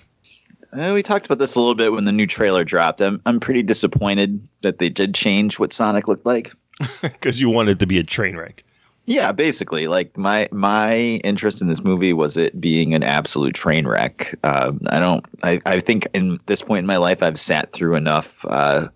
Uh, 0.74 0.92
we 0.94 1.04
talked 1.04 1.26
about 1.26 1.40
this 1.40 1.56
a 1.56 1.60
little 1.60 1.76
bit 1.76 1.92
when 1.92 2.06
the 2.06 2.12
new 2.12 2.28
trailer 2.28 2.64
dropped. 2.64 3.02
I'm 3.02 3.22
I'm 3.26 3.40
pretty 3.40 3.64
disappointed 3.64 4.48
that 4.62 4.80
they 4.80 4.90
did 4.90 5.14
change 5.14 5.60
what 5.60 5.74
Sonic 5.74 6.08
looked 6.08 6.26
like. 6.26 6.54
Because 7.02 7.40
you 7.40 7.50
wanted 7.50 7.80
to 7.80 7.86
be 7.86 8.00
a 8.00 8.04
train 8.04 8.36
wreck. 8.36 8.64
Yeah, 9.06 9.32
basically, 9.32 9.88
like 9.88 10.18
my 10.18 10.48
my 10.52 10.96
interest 11.24 11.62
in 11.62 11.68
this 11.68 11.84
movie 11.84 12.14
was 12.14 12.38
it 12.38 12.60
being 12.62 12.94
an 12.94 13.04
absolute 13.04 13.56
train 13.56 13.88
wreck. 13.88 14.34
Um, 14.44 14.80
I 14.90 15.00
don't. 15.00 15.26
I, 15.44 15.62
I 15.66 15.80
think 15.80 16.08
in 16.14 16.40
this 16.46 16.62
point 16.62 16.80
in 16.80 16.86
my 16.86 16.98
life, 16.98 17.22
I've 17.22 17.40
sat 17.40 17.72
through 17.72 17.96
enough 17.96 18.46
uh, 18.48 18.88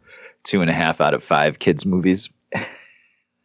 two 0.43 0.61
and 0.61 0.69
a 0.69 0.73
half 0.73 1.01
out 1.01 1.13
of 1.13 1.23
five 1.23 1.59
kids 1.59 1.85
movies, 1.85 2.29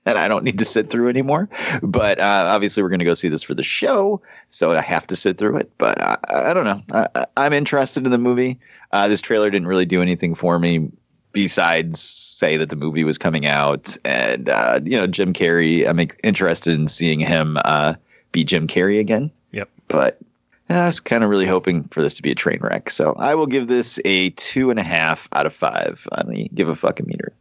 and 0.07 0.19
I 0.19 0.29
don't 0.29 0.45
need 0.45 0.59
to 0.59 0.65
sit 0.65 0.91
through 0.91 1.09
anymore. 1.09 1.49
But 1.83 2.19
uh, 2.19 2.47
obviously, 2.49 2.83
we're 2.83 2.89
going 2.89 3.01
to 3.01 3.05
go 3.05 3.15
see 3.15 3.29
this 3.29 3.43
for 3.43 3.55
the 3.55 3.63
show, 3.63 4.21
so 4.49 4.73
I 4.73 4.81
have 4.81 5.07
to 5.09 5.17
sit 5.17 5.39
through 5.39 5.57
it. 5.59 5.71
But 5.79 6.01
I, 6.01 6.19
I 6.29 6.55
don't 6.55 6.65
know. 6.65 6.83
I, 7.15 7.27
I'm 7.37 7.53
interested 7.53 8.05
in 8.05 8.11
the 8.11 8.19
movie. 8.19 8.59
Uh, 8.93 9.09
this 9.09 9.21
trailer 9.21 9.51
didn't 9.51 9.69
really 9.69 9.87
do 9.87 10.03
anything 10.03 10.35
for 10.35 10.59
me 10.59 10.91
besides 11.33 12.01
say 12.01 12.57
that 12.57 12.71
the 12.71 12.77
movie 12.77 13.05
was 13.05 13.17
coming 13.17 13.47
out 13.47 13.97
and 14.05 14.49
uh, 14.49 14.81
you 14.85 14.97
know 14.97 15.07
Jim 15.07 15.33
Carrey. 15.33 15.89
I'm 15.89 16.01
interested 16.25 16.75
in 16.75 16.89
seeing 16.89 17.21
him 17.21 17.57
uh, 17.65 17.95
be 18.33 18.45
Jim 18.45 18.67
Carrey 18.67 18.99
again. 18.99 19.31
Yep. 19.53 19.69
But 19.89 20.19
I 20.69 20.87
was 20.87 21.01
kind 21.01 21.25
of 21.25 21.31
really 21.31 21.47
hoping 21.47 21.85
for 21.85 22.03
this 22.03 22.15
to 22.15 22.23
be 22.23 22.31
a 22.31 22.35
train 22.35 22.59
wreck. 22.63 22.91
So 22.91 23.15
I 23.19 23.35
will 23.35 23.47
give 23.47 23.67
this 23.69 23.99
a 24.05 24.31
two 24.31 24.71
and 24.71 24.79
a 24.79 24.85
half 24.85 25.29
out 25.33 25.47
of 25.47 25.53
five 25.53 26.07
on 26.13 26.31
the 26.31 26.49
give 26.55 26.69
a 26.69 26.75
fucking 26.75 27.07
meter. 27.07 27.33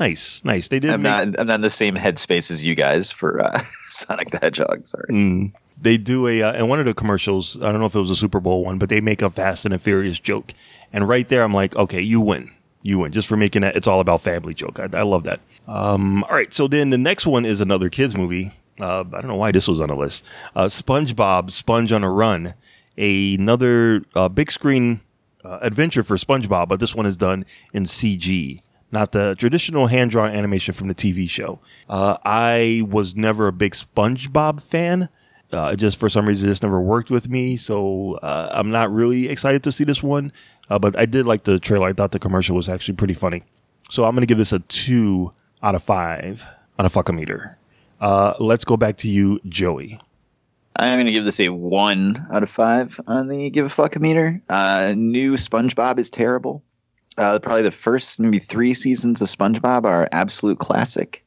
Nice, 0.00 0.42
nice. 0.44 0.68
They 0.68 0.78
did. 0.78 0.90
I'm 0.90 1.02
make- 1.02 1.10
not 1.28 1.40
I'm 1.40 1.46
not 1.46 1.54
in 1.56 1.60
the 1.62 1.70
same 1.70 1.96
headspace 1.96 2.50
as 2.50 2.64
you 2.64 2.74
guys 2.74 3.10
for 3.12 3.40
uh, 3.40 3.60
Sonic 3.88 4.30
the 4.30 4.38
Hedgehog. 4.38 4.86
Sorry. 4.86 5.06
Mm, 5.10 5.52
they 5.80 5.96
do 5.98 6.26
a 6.28 6.42
uh, 6.42 6.52
in 6.54 6.68
one 6.68 6.78
of 6.80 6.86
the 6.86 6.94
commercials. 6.94 7.56
I 7.56 7.70
don't 7.72 7.80
know 7.80 7.86
if 7.86 7.94
it 7.94 7.98
was 8.00 8.10
a 8.10 8.16
Super 8.16 8.40
Bowl 8.40 8.64
one, 8.64 8.78
but 8.78 8.88
they 8.88 9.00
make 9.00 9.22
a 9.22 9.30
Fast 9.30 9.64
and 9.64 9.74
the 9.74 9.78
Furious 9.78 10.20
joke, 10.20 10.52
and 10.92 11.08
right 11.08 11.28
there, 11.28 11.42
I'm 11.42 11.54
like, 11.54 11.74
okay, 11.76 12.00
you 12.00 12.20
win, 12.20 12.50
you 12.82 12.98
win, 13.00 13.12
just 13.12 13.26
for 13.28 13.36
making 13.36 13.62
that. 13.62 13.76
It's 13.76 13.86
all 13.88 14.00
about 14.00 14.20
family 14.22 14.54
joke. 14.54 14.78
I, 14.78 14.88
I 14.92 15.02
love 15.02 15.24
that. 15.24 15.40
Um, 15.66 16.24
all 16.24 16.34
right, 16.34 16.52
so 16.54 16.68
then 16.68 16.90
the 16.90 16.98
next 16.98 17.26
one 17.26 17.44
is 17.44 17.60
another 17.60 17.88
kids 17.90 18.16
movie. 18.16 18.52
Uh, 18.80 19.00
I 19.00 19.20
don't 19.20 19.26
know 19.26 19.34
why 19.36 19.50
this 19.50 19.66
was 19.66 19.80
on 19.80 19.88
the 19.88 19.96
list. 19.96 20.24
Uh, 20.54 20.66
SpongeBob, 20.66 21.50
Sponge 21.50 21.90
on 21.90 22.04
a 22.04 22.10
Run, 22.10 22.54
another 22.96 24.02
uh, 24.14 24.28
big 24.28 24.50
screen 24.50 25.00
uh, 25.44 25.58
adventure 25.62 26.02
for 26.04 26.16
SpongeBob, 26.16 26.68
but 26.68 26.80
this 26.80 26.94
one 26.94 27.04
is 27.06 27.16
done 27.16 27.44
in 27.72 27.84
CG, 27.84 28.62
not 28.90 29.12
the 29.12 29.34
traditional 29.38 29.86
hand 29.86 30.10
drawn 30.10 30.30
animation 30.30 30.74
from 30.74 30.88
the 30.88 30.94
TV 30.94 31.28
show. 31.28 31.58
Uh, 31.88 32.16
I 32.24 32.82
was 32.88 33.14
never 33.14 33.46
a 33.48 33.52
big 33.52 33.72
SpongeBob 33.72 34.62
fan, 34.62 35.08
Uh, 35.52 35.74
just 35.74 35.96
for 35.98 36.08
some 36.10 36.26
reason, 36.28 36.46
this 36.48 36.62
never 36.62 36.78
worked 36.80 37.10
with 37.10 37.28
me, 37.28 37.56
so 37.56 38.18
uh, 38.22 38.50
I'm 38.52 38.70
not 38.70 38.92
really 38.92 39.28
excited 39.28 39.62
to 39.64 39.72
see 39.72 39.84
this 39.84 40.02
one. 40.02 40.30
Uh, 40.68 40.78
but 40.78 40.98
I 40.98 41.06
did 41.06 41.26
like 41.26 41.44
the 41.44 41.58
trailer. 41.58 41.88
I 41.88 41.92
thought 41.94 42.12
the 42.12 42.18
commercial 42.18 42.54
was 42.54 42.68
actually 42.68 42.96
pretty 42.96 43.14
funny. 43.14 43.42
So 43.90 44.04
I'm 44.04 44.14
going 44.14 44.20
to 44.20 44.26
give 44.26 44.36
this 44.36 44.52
a 44.52 44.58
two 44.58 45.32
out 45.62 45.74
of 45.74 45.82
five 45.82 46.46
on 46.78 46.84
a 46.84 46.90
fuckometer. 46.90 47.54
Uh, 48.00 48.34
let's 48.38 48.64
go 48.64 48.76
back 48.76 48.98
to 48.98 49.08
you, 49.08 49.40
Joey. 49.48 49.98
I'm 50.76 50.96
going 50.96 51.06
to 51.06 51.12
give 51.12 51.24
this 51.24 51.40
a 51.40 51.48
one 51.48 52.24
out 52.30 52.42
of 52.42 52.50
five 52.50 53.00
on 53.06 53.26
the 53.28 53.48
give 53.50 53.64
a 53.64 53.70
fuck 53.70 53.98
meter. 53.98 54.40
Uh, 54.50 54.92
new 54.96 55.32
SpongeBob 55.34 55.98
is 55.98 56.10
terrible. 56.10 56.62
Uh, 57.18 57.38
probably 57.40 57.62
the 57.62 57.70
first 57.70 58.20
maybe 58.20 58.38
three 58.38 58.72
seasons 58.72 59.20
of 59.20 59.28
SpongeBob 59.28 59.84
are 59.84 60.08
absolute 60.12 60.58
classic, 60.58 61.24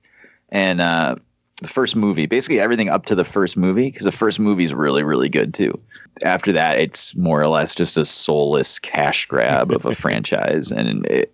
and 0.50 0.80
uh, 0.82 1.16
the 1.62 1.68
first 1.68 1.96
movie, 1.96 2.26
basically 2.26 2.60
everything 2.60 2.90
up 2.90 3.06
to 3.06 3.16
the 3.16 3.26
first 3.26 3.58
movie, 3.58 3.88
because 3.88 4.06
the 4.06 4.12
first 4.12 4.40
movie 4.40 4.64
is 4.64 4.74
really 4.74 5.04
really 5.04 5.30
good 5.30 5.54
too. 5.54 5.78
After 6.24 6.52
that, 6.54 6.80
it's 6.80 7.16
more 7.16 7.42
or 7.42 7.48
less 7.48 7.76
just 7.76 7.98
a 7.98 8.06
soulless 8.06 8.80
cash 8.80 9.26
grab 9.26 9.72
of 9.72 9.86
a 9.86 9.94
franchise, 10.04 10.72
and 10.72 11.06
it, 11.08 11.34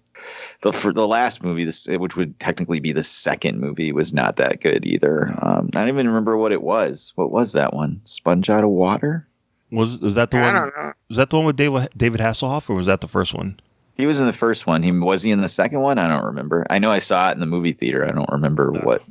the 0.62 0.74
for 0.74 0.92
the 0.92 1.08
last 1.08 1.44
movie, 1.44 1.64
this 1.64 1.88
which 1.88 2.16
would 2.16 2.40
technically 2.40 2.80
be 2.80 2.92
the 2.92 3.04
second 3.04 3.60
movie, 3.60 3.92
was 3.92 4.14
not 4.14 4.38
that 4.38 4.62
good 4.62 4.86
either. 4.86 5.34
Um, 5.42 5.70
I 5.76 5.80
don't 5.80 5.90
even 5.90 6.08
remember 6.08 6.36
what 6.36 6.52
it 6.52 6.64
was. 6.64 7.14
What 7.16 7.32
was 7.32 7.54
that 7.54 7.74
one? 7.74 8.02
Sponge 8.06 8.50
out 8.50 8.64
of 8.64 8.72
water. 8.72 9.28
Was 9.72 10.00
was 10.00 10.16
that 10.16 10.32
the 10.32 10.38
I 10.40 10.42
one? 10.42 10.54
don't 10.54 10.76
know. 10.76 10.94
Was 11.10 11.18
that 11.18 11.30
the 11.30 11.36
one 11.38 11.46
with 11.46 11.58
David 11.58 11.90
David 11.96 12.20
Hasselhoff, 12.22 12.70
or 12.70 12.76
was 12.76 12.88
that 12.88 13.02
the 13.02 13.08
first 13.08 13.34
one? 13.34 13.60
He 13.98 14.06
was 14.06 14.20
in 14.20 14.28
the 14.28 14.34
first 14.34 14.68
one. 14.68 14.84
He 14.84 14.92
was 14.92 15.24
he 15.24 15.32
in 15.32 15.42
the 15.42 15.50
second 15.50 15.82
one? 15.82 15.98
I 15.98 16.08
don't 16.08 16.24
remember. 16.24 16.66
I 16.70 16.80
know 16.80 16.92
I 16.92 17.00
saw 17.00 17.30
it 17.30 17.34
in 17.34 17.40
the 17.40 17.46
movie 17.46 17.72
theater. 17.72 18.08
I 18.08 18.12
don't 18.12 18.30
remember 18.32 18.72
what 18.72 19.04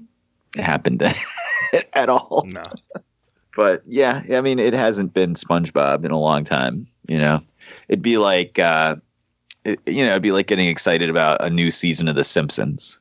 happened 0.56 1.02
at 1.92 2.08
all. 2.08 2.44
No. 2.46 2.62
But 3.56 3.82
yeah, 3.86 4.22
I 4.30 4.40
mean, 4.42 4.58
it 4.58 4.74
hasn't 4.74 5.14
been 5.14 5.34
SpongeBob 5.34 6.04
in 6.04 6.10
a 6.10 6.20
long 6.20 6.44
time. 6.44 6.86
You 7.08 7.18
know, 7.18 7.40
it'd 7.88 8.02
be 8.02 8.18
like, 8.18 8.58
uh, 8.58 8.96
it, 9.64 9.80
you 9.86 10.04
know, 10.04 10.10
it'd 10.10 10.22
be 10.22 10.32
like 10.32 10.46
getting 10.46 10.68
excited 10.68 11.10
about 11.10 11.42
a 11.42 11.50
new 11.50 11.70
season 11.70 12.06
of 12.06 12.14
The 12.14 12.24
Simpsons. 12.24 12.98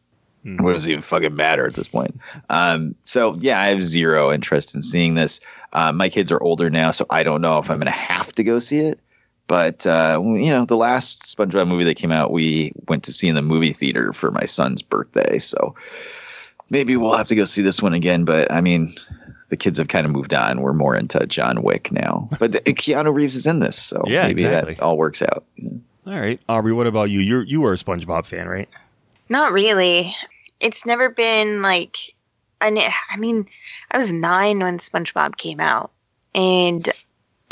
What 0.64 0.74
does 0.74 0.88
it 0.88 0.92
even 0.92 1.02
fucking 1.02 1.36
matter 1.36 1.66
at 1.66 1.74
this 1.74 1.88
point? 1.88 2.20
Um, 2.50 2.94
so 3.04 3.36
yeah, 3.40 3.60
I 3.60 3.68
have 3.68 3.84
zero 3.84 4.32
interest 4.32 4.76
in 4.76 4.84
seeing 4.84 5.16
this. 5.16 5.40
Uh, 5.74 5.92
my 5.92 6.08
kids 6.08 6.32
are 6.32 6.42
older 6.42 6.70
now, 6.70 6.92
so 6.92 7.06
I 7.10 7.24
don't 7.24 7.42
know 7.42 7.58
if 7.58 7.70
I'm 7.70 7.78
going 7.78 7.88
to 7.88 7.92
have 7.92 8.32
to 8.34 8.44
go 8.44 8.60
see 8.60 8.78
it. 8.78 9.00
But 9.48 9.86
uh, 9.86 10.20
you 10.24 10.48
know, 10.50 10.66
the 10.66 10.78
last 10.78 11.22
SpongeBob 11.24 11.68
movie 11.68 11.84
that 11.84 11.96
came 11.96 12.12
out, 12.12 12.32
we 12.32 12.72
went 12.88 13.04
to 13.04 13.12
see 13.14 13.28
in 13.28 13.36
the 13.36 13.42
movie 13.42 13.74
theater 13.74 14.12
for 14.14 14.32
my 14.32 14.46
son's 14.46 14.82
birthday. 14.82 15.38
So 15.38 15.76
maybe 16.70 16.98
we'll 16.98 17.16
have 17.16 17.28
to 17.28 17.36
go 17.36 17.46
see 17.46 17.62
this 17.62 17.82
one 17.82 17.94
again. 17.94 18.26
But 18.26 18.52
I 18.52 18.62
mean, 18.62 18.92
the 19.50 19.58
kids 19.58 19.78
have 19.78 19.88
kind 19.88 20.06
of 20.06 20.12
moved 20.12 20.34
on. 20.34 20.62
We're 20.62 20.74
more 20.74 20.96
into 20.96 21.26
John 21.28 21.62
Wick 21.62 21.92
now. 21.92 22.28
But 22.40 22.52
Keanu 22.54 23.14
Reeves 23.14 23.36
is 23.36 23.46
in 23.46 23.60
this, 23.60 23.80
so 23.82 24.04
Yeah, 24.08 24.26
maybe 24.28 24.44
exactly. 24.44 24.74
that 24.76 24.84
all 24.84 24.98
works 24.98 25.22
out. 25.22 25.44
All 26.08 26.20
right, 26.20 26.40
Aubrey. 26.50 26.74
What 26.74 26.88
about 26.88 27.10
you? 27.10 27.20
You're 27.20 27.44
you 27.44 27.62
were 27.62 27.74
a 27.74 27.78
SpongeBob 27.78 28.26
fan, 28.26 28.48
right? 28.48 28.70
Not 29.30 29.52
really. 29.52 30.16
It's 30.60 30.86
never 30.86 31.10
been 31.10 31.62
like, 31.62 31.98
I, 32.62 32.94
I 33.12 33.18
mean, 33.18 33.48
I 33.92 33.98
was 33.98 34.12
nine 34.12 34.60
when 34.60 34.78
SpongeBob 34.78 35.38
came 35.38 35.60
out, 35.60 35.92
and 36.34 36.88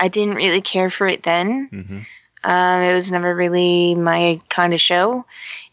I 0.03 0.09
didn't 0.09 0.35
really 0.35 0.59
care 0.59 0.89
for 0.89 1.07
it 1.07 1.23
then. 1.23 1.69
Mm-hmm. 1.71 1.99
Um, 2.43 2.81
it 2.81 2.93
was 2.93 3.09
never 3.09 3.33
really 3.33 3.95
my 3.95 4.41
kind 4.49 4.73
of 4.73 4.81
show, 4.81 5.23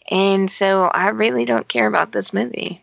and 0.08 0.48
so 0.48 0.84
I 0.84 1.08
really 1.08 1.44
don't 1.44 1.66
care 1.66 1.88
about 1.88 2.12
this 2.12 2.32
movie. 2.32 2.80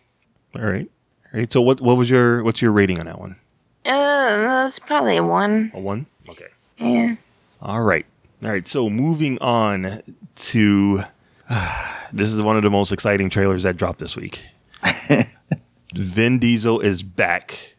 All 0.58 0.64
right. 0.64 0.92
All 1.34 1.40
right. 1.40 1.50
So 1.50 1.62
what 1.62 1.80
what 1.80 1.96
was 1.96 2.10
your 2.10 2.44
what's 2.44 2.62
your 2.62 2.74
rating 2.74 3.00
on 3.00 3.06
that 3.06 3.18
one? 3.18 3.38
Uh, 3.86 4.66
it's 4.68 4.78
probably 4.78 5.16
a 5.16 5.24
one. 5.24 5.72
A 5.74 5.80
one. 5.80 6.06
Okay. 6.28 6.48
Yeah. 6.80 7.16
All 7.62 7.82
right. 7.82 8.06
All 8.44 8.50
right. 8.50 8.68
So 8.68 8.90
moving 8.90 9.40
on 9.40 10.02
to 10.36 11.04
this 12.12 12.30
is 12.30 12.42
one 12.42 12.58
of 12.58 12.64
the 12.64 12.70
most 12.70 12.92
exciting 12.92 13.30
trailers 13.30 13.64
that 13.64 13.78
dropped 13.78 14.00
this 14.00 14.18
week. 14.18 14.42
Vin 15.96 16.40
Diesel 16.40 16.82
is 16.82 17.04
back. 17.04 17.78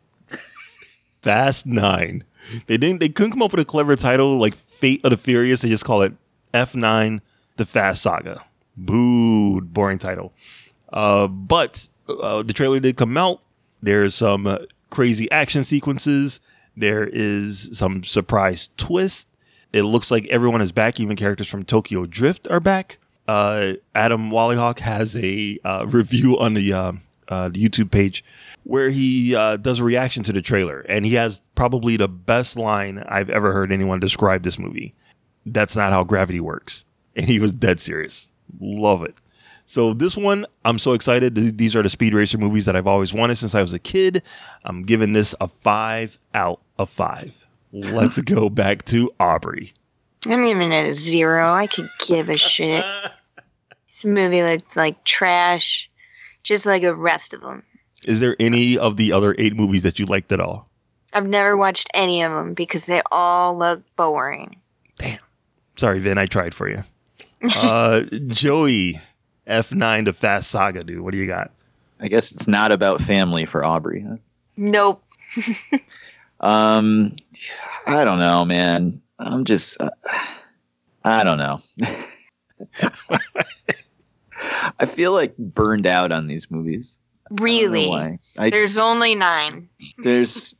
Fast 1.20 1.66
Nine. 1.66 2.24
They 2.66 2.76
didn't. 2.76 3.00
They 3.00 3.08
couldn't 3.08 3.32
come 3.32 3.42
up 3.42 3.52
with 3.52 3.60
a 3.60 3.64
clever 3.64 3.96
title 3.96 4.38
like 4.38 4.54
Fate 4.54 5.04
of 5.04 5.10
the 5.10 5.16
Furious. 5.16 5.60
They 5.60 5.68
just 5.68 5.84
call 5.84 6.02
it 6.02 6.12
F 6.54 6.74
Nine: 6.74 7.20
The 7.56 7.66
Fast 7.66 8.02
Saga. 8.02 8.44
Boo! 8.76 9.60
Boring 9.60 9.98
title. 9.98 10.32
Uh, 10.92 11.26
but 11.26 11.88
uh, 12.08 12.42
the 12.42 12.52
trailer 12.52 12.80
did 12.80 12.96
come 12.96 13.16
out. 13.16 13.40
There's 13.82 14.14
some 14.14 14.46
uh, 14.46 14.58
crazy 14.90 15.30
action 15.30 15.64
sequences. 15.64 16.40
There 16.76 17.06
is 17.06 17.70
some 17.72 18.04
surprise 18.04 18.70
twist. 18.76 19.28
It 19.72 19.82
looks 19.82 20.10
like 20.10 20.26
everyone 20.28 20.62
is 20.62 20.72
back. 20.72 20.98
Even 21.00 21.16
characters 21.16 21.48
from 21.48 21.64
Tokyo 21.64 22.06
Drift 22.06 22.48
are 22.50 22.60
back. 22.60 22.98
Uh, 23.26 23.74
Adam 23.94 24.30
Wallyhawk 24.30 24.78
has 24.78 25.16
a 25.16 25.58
uh, 25.64 25.86
review 25.86 26.38
on 26.38 26.54
the, 26.54 26.72
um 26.72 27.02
uh, 27.28 27.48
the 27.48 27.62
YouTube 27.62 27.90
page 27.90 28.24
where 28.64 28.90
he 28.90 29.34
uh, 29.34 29.56
does 29.56 29.78
a 29.78 29.84
reaction 29.84 30.22
to 30.24 30.32
the 30.32 30.42
trailer, 30.42 30.80
and 30.88 31.04
he 31.04 31.14
has 31.14 31.40
probably 31.54 31.96
the 31.96 32.08
best 32.08 32.56
line 32.56 33.02
I've 33.08 33.30
ever 33.30 33.52
heard 33.52 33.72
anyone 33.72 34.00
describe 34.00 34.42
this 34.42 34.58
movie. 34.58 34.94
That's 35.46 35.76
not 35.76 35.92
how 35.92 36.04
gravity 36.04 36.40
works, 36.40 36.84
and 37.16 37.26
he 37.26 37.38
was 37.38 37.52
dead 37.52 37.80
serious. 37.80 38.30
Love 38.60 39.02
it. 39.02 39.14
So 39.66 39.92
this 39.92 40.16
one, 40.16 40.46
I'm 40.64 40.78
so 40.78 40.94
excited. 40.94 41.34
These 41.58 41.76
are 41.76 41.82
the 41.82 41.90
speed 41.90 42.14
racer 42.14 42.38
movies 42.38 42.64
that 42.64 42.74
I've 42.74 42.86
always 42.86 43.12
wanted 43.12 43.36
since 43.36 43.54
I 43.54 43.60
was 43.60 43.74
a 43.74 43.78
kid. 43.78 44.22
I'm 44.64 44.82
giving 44.82 45.12
this 45.12 45.34
a 45.40 45.48
five 45.48 46.18
out 46.32 46.60
of 46.78 46.88
five. 46.88 47.46
Let's 47.72 48.18
go 48.22 48.48
back 48.48 48.86
to 48.86 49.10
Aubrey. 49.20 49.74
I'm 50.26 50.42
giving 50.42 50.72
it 50.72 50.88
a 50.88 50.94
zero. 50.94 51.52
I 51.52 51.66
could 51.66 51.90
give 52.06 52.28
a 52.28 52.36
shit. 52.36 52.84
This 53.90 54.04
movie 54.04 54.44
looks 54.44 54.76
like 54.76 55.02
trash, 55.02 55.90
just 56.48 56.66
like 56.66 56.82
the 56.82 56.94
rest 56.94 57.34
of 57.34 57.42
them. 57.42 57.62
Is 58.04 58.20
there 58.20 58.36
any 58.40 58.78
of 58.78 58.96
the 58.96 59.12
other 59.12 59.34
eight 59.38 59.54
movies 59.54 59.82
that 59.82 59.98
you 59.98 60.06
liked 60.06 60.32
at 60.32 60.40
all? 60.40 60.68
I've 61.12 61.26
never 61.26 61.56
watched 61.56 61.88
any 61.94 62.22
of 62.22 62.32
them 62.32 62.54
because 62.54 62.86
they 62.86 63.02
all 63.12 63.56
look 63.56 63.82
boring. 63.96 64.56
Damn. 64.96 65.18
Sorry, 65.76 66.00
Vin, 66.00 66.18
I 66.18 66.26
tried 66.26 66.54
for 66.54 66.68
you. 66.68 66.84
Uh, 67.54 68.00
Joey, 68.28 69.00
F9 69.46 70.06
to 70.06 70.12
Fast 70.12 70.50
Saga, 70.50 70.84
dude. 70.84 71.00
What 71.00 71.12
do 71.12 71.18
you 71.18 71.26
got? 71.26 71.52
I 72.00 72.08
guess 72.08 72.32
it's 72.32 72.48
not 72.48 72.72
about 72.72 73.00
family 73.00 73.44
for 73.46 73.64
Aubrey. 73.64 74.04
Huh? 74.08 74.16
Nope. 74.56 75.04
Um, 76.40 77.16
I 77.86 78.04
don't 78.04 78.20
know, 78.20 78.44
man. 78.44 79.02
I'm 79.18 79.44
just, 79.44 79.80
uh, 79.80 79.90
I 81.04 81.24
don't 81.24 81.38
know. 81.38 81.58
I 84.80 84.86
feel 84.86 85.12
like 85.12 85.36
burned 85.36 85.86
out 85.86 86.12
on 86.12 86.26
these 86.26 86.50
movies. 86.50 86.98
I 87.30 87.34
don't 87.34 87.38
know 87.40 87.44
Really? 87.44 87.86
why. 87.88 88.18
I 88.38 88.50
There's 88.50 88.74
just- 88.74 88.78
only 88.78 89.14
nine. 89.14 89.68
there's 89.98 90.54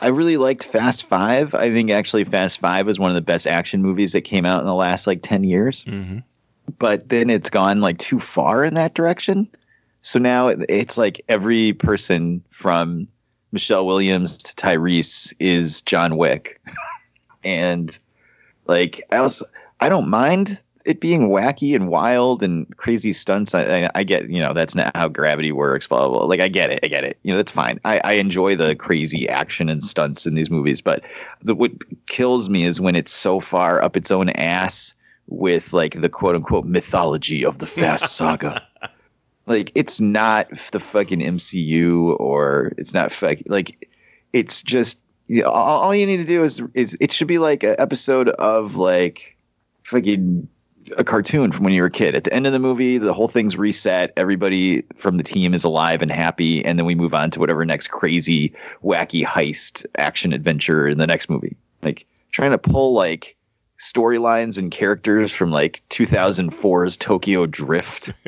I 0.00 0.08
really 0.08 0.36
liked 0.36 0.64
Fast 0.64 1.04
Five. 1.06 1.54
I 1.54 1.70
think 1.70 1.90
actually 1.90 2.24
Fast 2.24 2.58
Five 2.58 2.86
was 2.86 2.98
one 2.98 3.10
of 3.10 3.14
the 3.14 3.22
best 3.22 3.46
action 3.46 3.80
movies 3.80 4.12
that 4.12 4.22
came 4.22 4.44
out 4.44 4.60
in 4.60 4.66
the 4.66 4.74
last 4.74 5.06
like 5.06 5.22
ten 5.22 5.44
years. 5.44 5.84
Mm-hmm. 5.84 6.18
But 6.78 7.08
then 7.08 7.30
it's 7.30 7.50
gone 7.50 7.80
like 7.80 7.98
too 7.98 8.18
far 8.18 8.64
in 8.64 8.74
that 8.74 8.94
direction. 8.94 9.48
So 10.02 10.18
now 10.18 10.48
it's 10.48 10.98
like 10.98 11.20
every 11.28 11.72
person 11.74 12.42
from 12.50 13.06
Michelle 13.52 13.86
Williams 13.86 14.36
to 14.38 14.54
Tyrese 14.54 15.32
is 15.38 15.80
John 15.82 16.16
Wick, 16.16 16.60
and 17.44 17.96
like 18.66 19.00
I 19.12 19.18
also 19.18 19.46
I 19.80 19.88
don't 19.88 20.08
mind 20.10 20.60
it 20.84 21.00
being 21.00 21.28
wacky 21.28 21.74
and 21.74 21.88
wild 21.88 22.42
and 22.42 22.66
crazy 22.76 23.12
stunts. 23.12 23.54
I, 23.54 23.62
I, 23.84 23.90
I 23.94 24.04
get, 24.04 24.28
you 24.28 24.40
know, 24.40 24.52
that's 24.52 24.74
not 24.74 24.94
how 24.94 25.08
gravity 25.08 25.50
works. 25.50 25.86
Blah, 25.86 26.08
blah 26.08 26.18
blah. 26.18 26.26
Like 26.26 26.40
I 26.40 26.48
get 26.48 26.70
it, 26.70 26.80
I 26.82 26.88
get 26.88 27.04
it. 27.04 27.18
You 27.22 27.32
know, 27.32 27.38
that's 27.38 27.50
fine. 27.50 27.80
I, 27.84 28.00
I 28.04 28.12
enjoy 28.14 28.56
the 28.56 28.76
crazy 28.76 29.28
action 29.28 29.68
and 29.68 29.82
stunts 29.82 30.26
in 30.26 30.34
these 30.34 30.50
movies, 30.50 30.80
but 30.80 31.02
the, 31.42 31.54
what 31.54 31.72
kills 32.06 32.50
me 32.50 32.64
is 32.64 32.80
when 32.80 32.96
it's 32.96 33.12
so 33.12 33.40
far 33.40 33.82
up 33.82 33.96
its 33.96 34.10
own 34.10 34.30
ass 34.30 34.94
with 35.26 35.72
like 35.72 36.00
the 36.00 36.08
quote 36.08 36.34
unquote 36.34 36.66
mythology 36.66 37.44
of 37.44 37.58
the 37.58 37.66
Fast 37.66 38.16
Saga. 38.16 38.62
like 39.46 39.72
it's 39.74 40.00
not 40.00 40.50
the 40.72 40.80
fucking 40.80 41.20
MCU 41.20 42.18
or 42.20 42.72
it's 42.76 42.92
not 42.92 43.10
fuck, 43.10 43.38
like 43.46 43.88
it's 44.34 44.62
just 44.62 45.00
you 45.28 45.42
know, 45.42 45.48
all, 45.48 45.80
all 45.80 45.94
you 45.94 46.06
need 46.06 46.18
to 46.18 46.24
do 46.24 46.42
is 46.42 46.62
is 46.74 46.94
it 47.00 47.10
should 47.10 47.28
be 47.28 47.38
like 47.38 47.62
an 47.62 47.76
episode 47.78 48.28
of 48.30 48.76
like 48.76 49.38
fucking 49.82 50.46
a 50.96 51.04
cartoon 51.04 51.52
from 51.52 51.64
when 51.64 51.72
you 51.72 51.82
were 51.82 51.88
a 51.88 51.90
kid. 51.90 52.14
At 52.14 52.24
the 52.24 52.32
end 52.32 52.46
of 52.46 52.52
the 52.52 52.58
movie, 52.58 52.98
the 52.98 53.12
whole 53.12 53.28
thing's 53.28 53.56
reset. 53.56 54.12
Everybody 54.16 54.82
from 54.94 55.16
the 55.16 55.22
team 55.22 55.54
is 55.54 55.64
alive 55.64 56.02
and 56.02 56.10
happy, 56.10 56.64
and 56.64 56.78
then 56.78 56.86
we 56.86 56.94
move 56.94 57.14
on 57.14 57.30
to 57.32 57.40
whatever 57.40 57.64
next 57.64 57.88
crazy, 57.88 58.52
wacky 58.82 59.24
heist 59.24 59.86
action 59.96 60.32
adventure 60.32 60.88
in 60.88 60.98
the 60.98 61.06
next 61.06 61.28
movie. 61.28 61.56
Like 61.82 62.06
trying 62.30 62.50
to 62.50 62.58
pull 62.58 62.92
like 62.92 63.36
storylines 63.78 64.58
and 64.58 64.70
characters 64.70 65.32
from 65.32 65.50
like 65.50 65.82
2004's 65.90 66.96
Tokyo 66.96 67.46
Drift. 67.46 68.12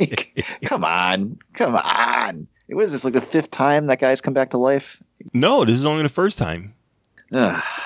like, 0.00 0.46
come 0.64 0.84
on, 0.84 1.38
come 1.54 1.76
on. 1.76 2.46
What 2.68 2.84
is 2.84 2.92
this? 2.92 3.04
Like 3.04 3.14
the 3.14 3.20
fifth 3.20 3.50
time 3.50 3.86
that 3.86 4.00
guy's 4.00 4.20
come 4.20 4.34
back 4.34 4.50
to 4.50 4.58
life? 4.58 5.02
No, 5.32 5.64
this 5.64 5.76
is 5.76 5.84
only 5.84 6.02
the 6.02 6.08
first 6.08 6.38
time. 6.38 6.74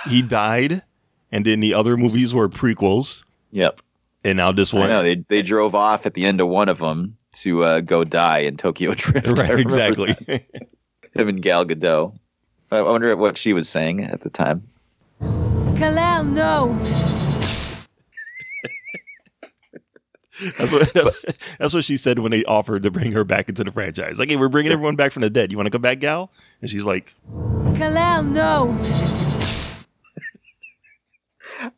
He 0.09 0.23
died, 0.23 0.83
and 1.31 1.45
then 1.45 1.61
the 1.61 1.75
other 1.75 1.97
movies 1.97 2.35
were 2.35 2.49
prequels, 2.49 3.25
Yep. 3.53 3.81
And 4.27 4.37
now 4.39 4.51
this 4.51 4.75
I 4.75 4.79
one. 4.79 4.89
know 4.89 5.03
they 5.05 5.15
they 5.29 5.41
drove 5.43 5.77
off 5.77 6.05
at 6.05 6.15
the 6.15 6.27
end 6.27 6.41
of 6.41 6.49
one 6.49 6.69
of 6.69 6.79
them 6.79 7.17
to 7.35 7.63
uh, 7.63 7.81
go 7.81 8.03
die 8.03 8.39
in 8.39 8.57
Tokyo 8.57 8.93
Drift. 8.97 9.39
Right, 9.39 9.61
exactly. 9.61 10.17
that. 10.27 10.43
Him 11.15 11.29
and 11.29 11.41
Gal 11.41 11.65
Gadot. 11.65 12.13
I 12.73 12.83
wonder 12.83 13.17
what 13.17 13.39
she 13.39 13.53
was 13.53 13.69
saying 13.69 14.03
at 14.03 14.23
the 14.23 14.31
time. 14.31 14.67
Kal-El, 15.21 16.25
no. 16.25 16.77
That's 20.59 20.73
what 20.73 20.93
that's, 20.93 21.23
that's 21.59 21.75
what 21.75 21.85
she 21.85 21.97
said 21.97 22.19
when 22.19 22.33
they 22.33 22.45
offered 22.45 22.83
to 22.83 22.91
bring 22.91 23.13
her 23.13 23.25
back 23.25 23.49
into 23.49 23.63
the 23.63 23.71
franchise. 23.71 24.19
Like, 24.19 24.29
hey, 24.29 24.37
we're 24.37 24.49
bringing 24.49 24.73
everyone 24.73 24.97
back 24.97 25.13
from 25.13 25.23
the 25.23 25.31
dead. 25.31 25.53
You 25.53 25.57
want 25.57 25.67
to 25.67 25.71
come 25.71 25.83
back, 25.83 26.01
Gal? 26.01 26.33
And 26.61 26.69
she's 26.69 26.85
like, 26.85 27.15
Kal-El, 27.77 28.25
no. 28.25 28.77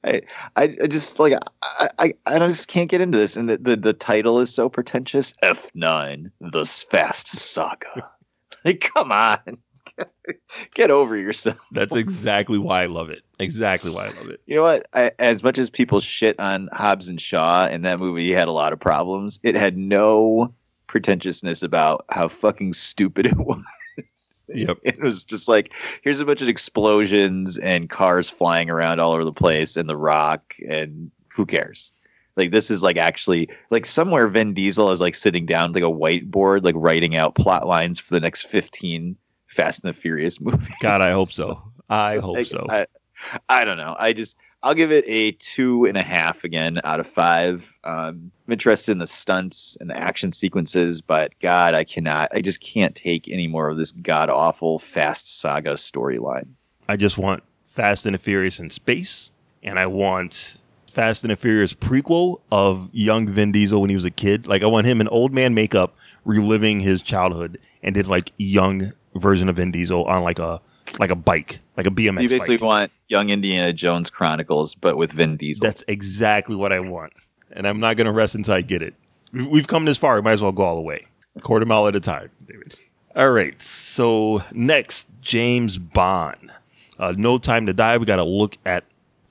I, 0.05 0.23
I, 0.57 0.75
I 0.83 0.87
just 0.87 1.19
like 1.19 1.35
I, 1.63 1.89
I, 1.99 2.13
I 2.27 2.39
just 2.39 2.69
can't 2.69 2.91
get 2.91 3.01
into 3.01 3.19
this, 3.19 3.37
and 3.37 3.49
the, 3.49 3.59
the, 3.59 3.77
the 3.77 3.93
title 3.93 4.41
is 4.41 4.53
so 4.53 4.69
pretentious. 4.69 5.35
F 5.43 5.71
nine, 5.75 6.31
the 6.41 6.65
Fast 6.65 7.29
Saga. 7.29 8.11
like, 8.65 8.81
come 8.95 9.13
on, 9.13 9.59
get 10.75 10.91
over 10.91 11.17
yourself. 11.17 11.59
"That's 11.73 11.97
exactly 11.97 12.59
why 12.59 12.83
I 12.83 12.87
love 12.87 13.11
it. 13.11 13.23
Exactly 13.39 13.91
why 13.91 14.05
I 14.05 14.11
love 14.19 14.29
it." 14.29 14.41
You 14.47 14.57
know 14.57 14.63
what? 14.63 14.87
I, 14.95 15.13
as 15.19 15.43
much 15.43 15.59
as 15.59 15.71
people 15.71 16.01
shit 16.01 16.39
on 16.41 16.69
Hobbs 16.73 17.09
and 17.09 17.21
Shaw, 17.21 17.67
and 17.67 17.85
that 17.85 18.01
movie 18.01 18.31
had 18.33 18.49
a 18.49 18.53
lot 18.53 18.73
of 18.73 18.81
problems, 18.81 19.41
it 19.43 19.57
had 19.57 19.77
no 19.77 20.53
pretentiousness 20.87 21.63
about 21.63 22.05
how 22.11 22.29
fucking 22.29 22.73
stupid 22.73 23.27
it 23.27 23.37
was. 23.37 23.63
Yep. 24.55 24.79
It 24.85 25.01
was 25.01 25.25
just 25.25 25.49
like, 25.49 25.73
here's 26.03 26.21
a 26.21 26.25
bunch 26.27 26.43
of 26.43 26.49
explosions 26.49 27.59
and 27.59 27.91
cars 27.91 28.31
flying 28.31 28.71
around 28.71 29.01
all 29.01 29.13
over 29.13 29.25
the 29.25 29.33
place 29.33 29.77
and 29.77 29.89
The 29.89 29.97
Rock, 29.97 30.55
and 30.69 31.11
who 31.29 31.45
cares? 31.47 31.93
Like, 32.37 32.51
this 32.53 32.71
is 32.71 32.83
like 32.83 32.97
actually, 32.97 33.49
like, 33.71 33.85
somewhere 33.85 34.29
Vin 34.29 34.55
Diesel 34.55 34.91
is 34.91 35.01
like 35.01 35.15
sitting 35.15 35.45
down 35.45 35.73
like 35.73 35.83
a 35.83 35.87
whiteboard, 35.87 36.63
like 36.65 36.75
writing 36.79 37.17
out 37.17 37.35
plot 37.35 37.67
lines 37.67 37.99
for 37.99 38.15
the 38.15 38.21
next 38.21 38.43
15 38.43 39.17
Fast 39.49 39.83
and 39.83 39.89
the 39.89 39.99
Furious 39.99 40.41
movies. 40.41 40.69
God, 40.81 41.01
I 41.01 41.11
hope 41.11 41.31
so. 41.31 41.63
I 41.91 42.19
hope 42.19 42.37
Like, 42.37 42.47
so. 42.47 42.67
I, 42.69 42.87
I 43.49 43.65
don't 43.65 43.79
know. 43.79 43.97
I 43.99 44.13
just 44.13 44.37
I'll 44.63 44.75
give 44.75 44.91
it 44.91 45.05
a 45.07 45.33
two 45.33 45.85
and 45.85 45.97
a 45.97 46.03
half 46.03 46.43
again 46.43 46.81
out 46.83 46.99
of 46.99 47.07
five. 47.07 47.79
Um, 47.85 48.33
I'm 48.47 48.53
interested 48.53 48.93
in 48.93 48.99
the 48.99 49.07
stunts 49.07 49.77
and 49.81 49.89
the 49.89 49.97
action 49.97 50.33
sequences, 50.33 51.01
but 51.01 51.39
God, 51.39 51.75
I 51.75 51.85
cannot. 51.85 52.31
I 52.35 52.41
just 52.41 52.61
can't 52.61 52.95
take 52.95 53.29
any 53.29 53.47
more 53.47 53.69
of 53.69 53.77
this 53.77 53.93
god 53.93 54.31
awful 54.31 54.79
fast 54.79 55.41
saga 55.41 55.75
storyline. 55.75 56.49
I 56.89 56.97
just 56.97 57.19
want 57.19 57.43
Fast 57.65 58.07
and 58.07 58.15
the 58.15 58.19
Furious 58.19 58.59
in 58.59 58.71
space, 58.71 59.31
and 59.63 59.79
I 59.79 59.87
want 59.87 60.57
Fast 60.91 61.23
and 61.23 61.31
the 61.31 61.37
Furious 61.37 61.75
prequel 61.75 62.41
of 62.51 62.91
young 62.93 63.29
Vin 63.29 63.53
Diesel 63.53 63.81
when 63.81 63.91
he 63.91 63.97
was 63.97 64.05
a 64.05 64.11
kid. 64.11 64.49
Like 64.49 64.63
I 64.63 64.67
want 64.67 64.87
him 64.87 65.01
in 65.01 65.07
old 65.09 65.33
man 65.33 65.55
makeup, 65.55 65.95
reliving 66.25 66.81
his 66.81 67.03
childhood, 67.03 67.59
and 67.83 67.95
did 67.95 68.09
like 68.09 68.33
young 68.39 68.93
version 69.15 69.49
of 69.49 69.57
Vin 69.57 69.71
Diesel 69.71 70.05
on 70.07 70.25
like 70.25 70.41
a 70.41 70.61
like 70.99 71.11
a 71.11 71.17
bike, 71.17 71.61
like 71.77 71.87
a 71.87 71.91
BMX. 71.91 72.23
you 72.23 72.29
basically 72.29 72.57
bike. 72.57 72.63
want 72.63 72.93
Young 73.09 73.31
Indiana 73.31 73.73
Jones 73.73 74.11
Chronicles, 74.11 74.75
but 74.75 74.97
with 74.97 75.13
Vin 75.13 75.37
Diesel. 75.37 75.65
That's 75.65 75.85
exactly 75.89 76.57
what 76.57 76.73
I 76.73 76.81
want, 76.81 77.13
and 77.53 77.67
I'm 77.67 77.81
not 77.81 77.97
going 77.97 78.07
to 78.07 78.13
rest 78.13 78.35
until 78.35 78.55
I 78.55 78.61
get 78.61 78.83
it. 78.83 78.95
We've 79.33 79.67
come 79.67 79.85
this 79.85 79.99
far; 79.99 80.17
we 80.17 80.23
might 80.23 80.33
as 80.33 80.43
well 80.43 80.53
go 80.53 80.63
all 80.63 80.77
the 80.77 80.83
way, 80.83 81.07
quarter 81.43 81.67
mile 81.67 81.87
at 81.87 81.97
a 81.97 82.01
time, 82.01 82.31
David. 82.47 82.77
All 83.17 83.31
right. 83.31 83.61
So 83.61 84.43
next, 84.53 85.09
James 85.21 85.77
Bond. 85.77 86.53
Uh, 86.99 87.15
no 87.17 87.39
Time 87.39 87.67
to 87.67 87.73
Die. 87.73 87.97
We 87.99 88.07
got 88.07 88.17
to 88.17 88.25
look 88.25 88.57
at 88.65 88.85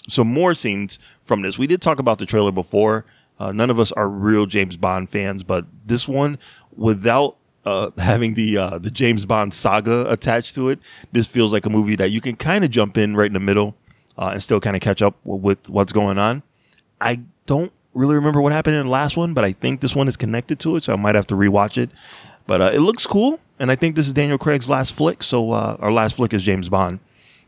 some 0.10 0.28
more 0.28 0.54
scenes 0.54 1.00
from 1.24 1.42
this. 1.42 1.58
We 1.58 1.68
did 1.68 1.82
talk 1.82 2.00
about 2.00 2.20
the 2.20 2.26
trailer 2.26 2.52
before. 2.52 3.06
Uh, 3.40 3.52
none 3.52 3.70
of 3.70 3.80
us 3.80 3.92
are 3.92 4.10
real 4.10 4.46
James 4.46 4.78
Bond 4.78 5.10
fans, 5.10 5.44
but 5.44 5.66
this 5.86 6.08
one, 6.08 6.40
without 6.76 7.38
uh, 7.68 7.92
having 7.98 8.34
the 8.34 8.58
uh, 8.58 8.78
the 8.78 8.90
James 8.90 9.26
Bond 9.26 9.54
saga 9.54 10.10
attached 10.10 10.56
to 10.56 10.70
it, 10.70 10.80
this 11.12 11.28
feels 11.28 11.52
like 11.52 11.66
a 11.66 11.70
movie 11.70 11.96
that 11.98 12.12
you 12.12 12.22
can 12.22 12.36
kind 12.36 12.64
of 12.64 12.72
jump 12.72 12.98
in 12.98 13.16
right 13.16 13.28
in 13.28 13.34
the 13.34 13.40
middle 13.42 13.76
uh, 14.18 14.30
and 14.30 14.42
still 14.42 14.60
kind 14.60 14.76
of 14.76 14.82
catch 14.82 15.02
up 15.02 15.16
w- 15.24 15.42
with 15.42 15.68
what's 15.70 15.92
going 15.92 16.18
on. 16.18 16.44
I 17.02 17.20
don't 17.46 17.72
really 17.94 18.16
remember 18.16 18.42
what 18.42 18.54
happened 18.54 18.78
in 18.78 18.86
the 18.86 18.92
last 18.92 19.18
one, 19.18 19.34
but 19.34 19.44
I 19.44 19.52
think 19.52 19.82
this 19.82 19.96
one 19.96 20.08
is 20.08 20.16
connected 20.16 20.60
to 20.60 20.78
it, 20.78 20.84
so 20.84 20.94
I 20.94 20.96
might 20.96 21.16
have 21.16 21.28
to 21.28 21.36
rewatch 21.36 21.78
it. 21.78 21.90
But 22.46 22.62
uh, 22.62 22.72
it 22.74 22.80
looks 22.80 23.06
cool, 23.06 23.40
and 23.60 23.70
I 23.70 23.76
think 23.76 23.96
this 23.98 24.08
is 24.08 24.14
Daniel 24.14 24.38
Craig's 24.38 24.70
last 24.70 24.94
flick. 24.94 25.22
So 25.22 25.52
uh, 25.52 25.76
our 25.80 25.92
last 25.92 26.16
flick 26.16 26.34
is 26.34 26.44
James 26.44 26.70
Bond. 26.70 27.00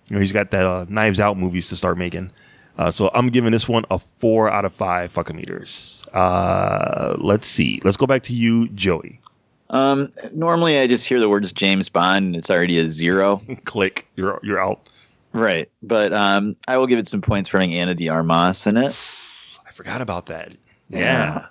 You 0.07 0.15
know, 0.15 0.19
he's 0.19 0.33
got 0.33 0.51
that 0.51 0.65
uh, 0.65 0.85
Knives 0.89 1.19
Out 1.19 1.37
movies 1.37 1.69
to 1.69 1.75
start 1.75 1.97
making. 1.97 2.31
Uh, 2.77 2.91
so 2.91 3.09
I'm 3.13 3.29
giving 3.29 3.51
this 3.51 3.69
one 3.69 3.85
a 3.89 3.99
four 3.99 4.49
out 4.49 4.65
of 4.65 4.73
five 4.73 5.11
fucking 5.11 5.35
meters. 5.35 6.03
Uh, 6.13 7.15
let's 7.19 7.47
see. 7.47 7.81
Let's 7.83 7.97
go 7.97 8.07
back 8.07 8.23
to 8.23 8.33
you, 8.33 8.67
Joey. 8.69 9.21
Um, 9.69 10.11
normally, 10.33 10.79
I 10.79 10.87
just 10.87 11.07
hear 11.07 11.19
the 11.19 11.29
words 11.29 11.53
James 11.53 11.89
Bond, 11.89 12.27
and 12.27 12.35
it's 12.35 12.49
already 12.49 12.79
a 12.79 12.87
zero. 12.87 13.41
Click. 13.65 14.07
You're 14.15 14.39
you're 14.43 14.59
out. 14.61 14.89
right, 15.33 15.69
but 15.83 16.11
um, 16.13 16.55
I 16.67 16.77
will 16.77 16.87
give 16.87 16.99
it 16.99 17.07
some 17.07 17.21
points 17.21 17.49
for 17.49 17.59
having 17.59 17.75
Ana 17.75 17.95
de 17.95 18.09
Armas 18.09 18.65
in 18.65 18.77
it. 18.77 18.87
I 19.67 19.71
forgot 19.71 20.01
about 20.01 20.25
that. 20.27 20.55
Yeah. 20.89 21.45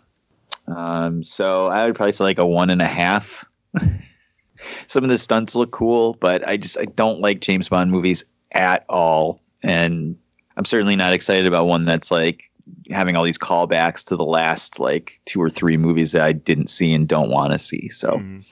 Um, 0.67 1.23
so 1.23 1.67
I 1.67 1.87
would 1.87 1.95
probably 1.95 2.13
say 2.13 2.25
like 2.25 2.39
a 2.39 2.47
one 2.47 2.71
and 2.71 2.83
a 2.83 2.87
half. 2.87 3.45
Some 4.89 5.05
of 5.05 5.11
the 5.11 5.19
stunts 5.19 5.55
look 5.55 5.71
cool, 5.71 6.15
but 6.15 6.47
I 6.47 6.57
just 6.57 6.79
I 6.79 6.85
don't 6.87 7.21
like 7.21 7.41
James 7.41 7.69
Bond 7.69 7.91
movies 7.91 8.25
at 8.53 8.85
all, 8.89 9.41
and 9.63 10.17
I'm 10.57 10.65
certainly 10.65 10.97
not 10.97 11.13
excited 11.13 11.47
about 11.47 11.67
one 11.67 11.85
that's 11.85 12.11
like 12.11 12.48
having 12.91 13.17
all 13.17 13.25
these 13.25 13.39
callbacks 13.39 14.05
to 14.05 14.17
the 14.17 14.25
last 14.25 14.79
like 14.81 15.21
two 15.25 15.41
or 15.43 15.51
three 15.51 15.77
movies 15.77 16.13
that 16.13 16.23
I 16.23 16.33
didn't 16.33 16.69
see 16.69 16.93
and 16.95 17.07
don't 17.09 17.31
want 17.31 17.53
to 17.53 17.59
see. 17.59 17.89
So 17.91 18.13
Mhm. 18.13 18.45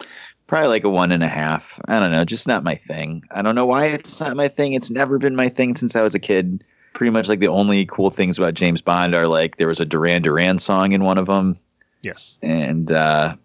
probably 0.47 0.69
like 0.69 0.85
a 0.85 0.91
one 0.91 1.13
and 1.13 1.23
a 1.23 1.29
half. 1.29 1.81
I 1.89 1.99
don't 2.01 2.13
know, 2.13 2.25
just 2.25 2.47
not 2.47 2.65
my 2.65 2.75
thing. 2.75 3.23
I 3.33 3.43
don't 3.43 3.55
know 3.55 3.67
why 3.67 3.87
it's 3.87 4.21
not 4.21 4.37
my 4.37 4.49
thing. 4.49 4.73
It's 4.75 4.91
never 4.91 5.19
been 5.19 5.37
my 5.37 5.49
thing 5.49 5.75
since 5.77 5.97
I 5.97 6.03
was 6.03 6.15
a 6.15 6.19
kid. 6.21 6.63
Pretty 6.95 7.11
much 7.11 7.29
like 7.29 7.41
the 7.41 7.49
only 7.49 7.85
cool 7.87 8.11
things 8.11 8.39
about 8.39 8.55
James 8.55 8.81
Bond 8.81 9.15
are 9.15 9.27
like 9.29 9.57
there 9.57 9.69
was 9.69 9.81
a 9.81 9.85
Duran 9.85 10.23
Duran 10.23 10.59
song 10.59 10.93
in 10.93 11.05
one 11.05 11.19
of 11.19 11.27
them 11.27 11.57
Yes. 12.03 12.39
and 12.43 12.91
uh, 12.91 13.37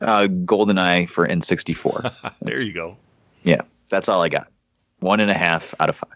uh, 0.00 0.26
GoldenEye 0.28 1.08
for 1.08 1.26
N64. 1.26 2.32
There 2.42 2.60
you 2.60 2.72
go. 2.72 2.96
yeah, 3.42 3.60
that's 3.90 4.08
all 4.08 4.22
I 4.22 4.28
got. 4.28 4.48
One 5.00 5.20
and 5.20 5.30
a 5.30 5.34
half 5.34 5.74
out 5.80 5.88
of 5.88 5.96
five. 5.96 6.10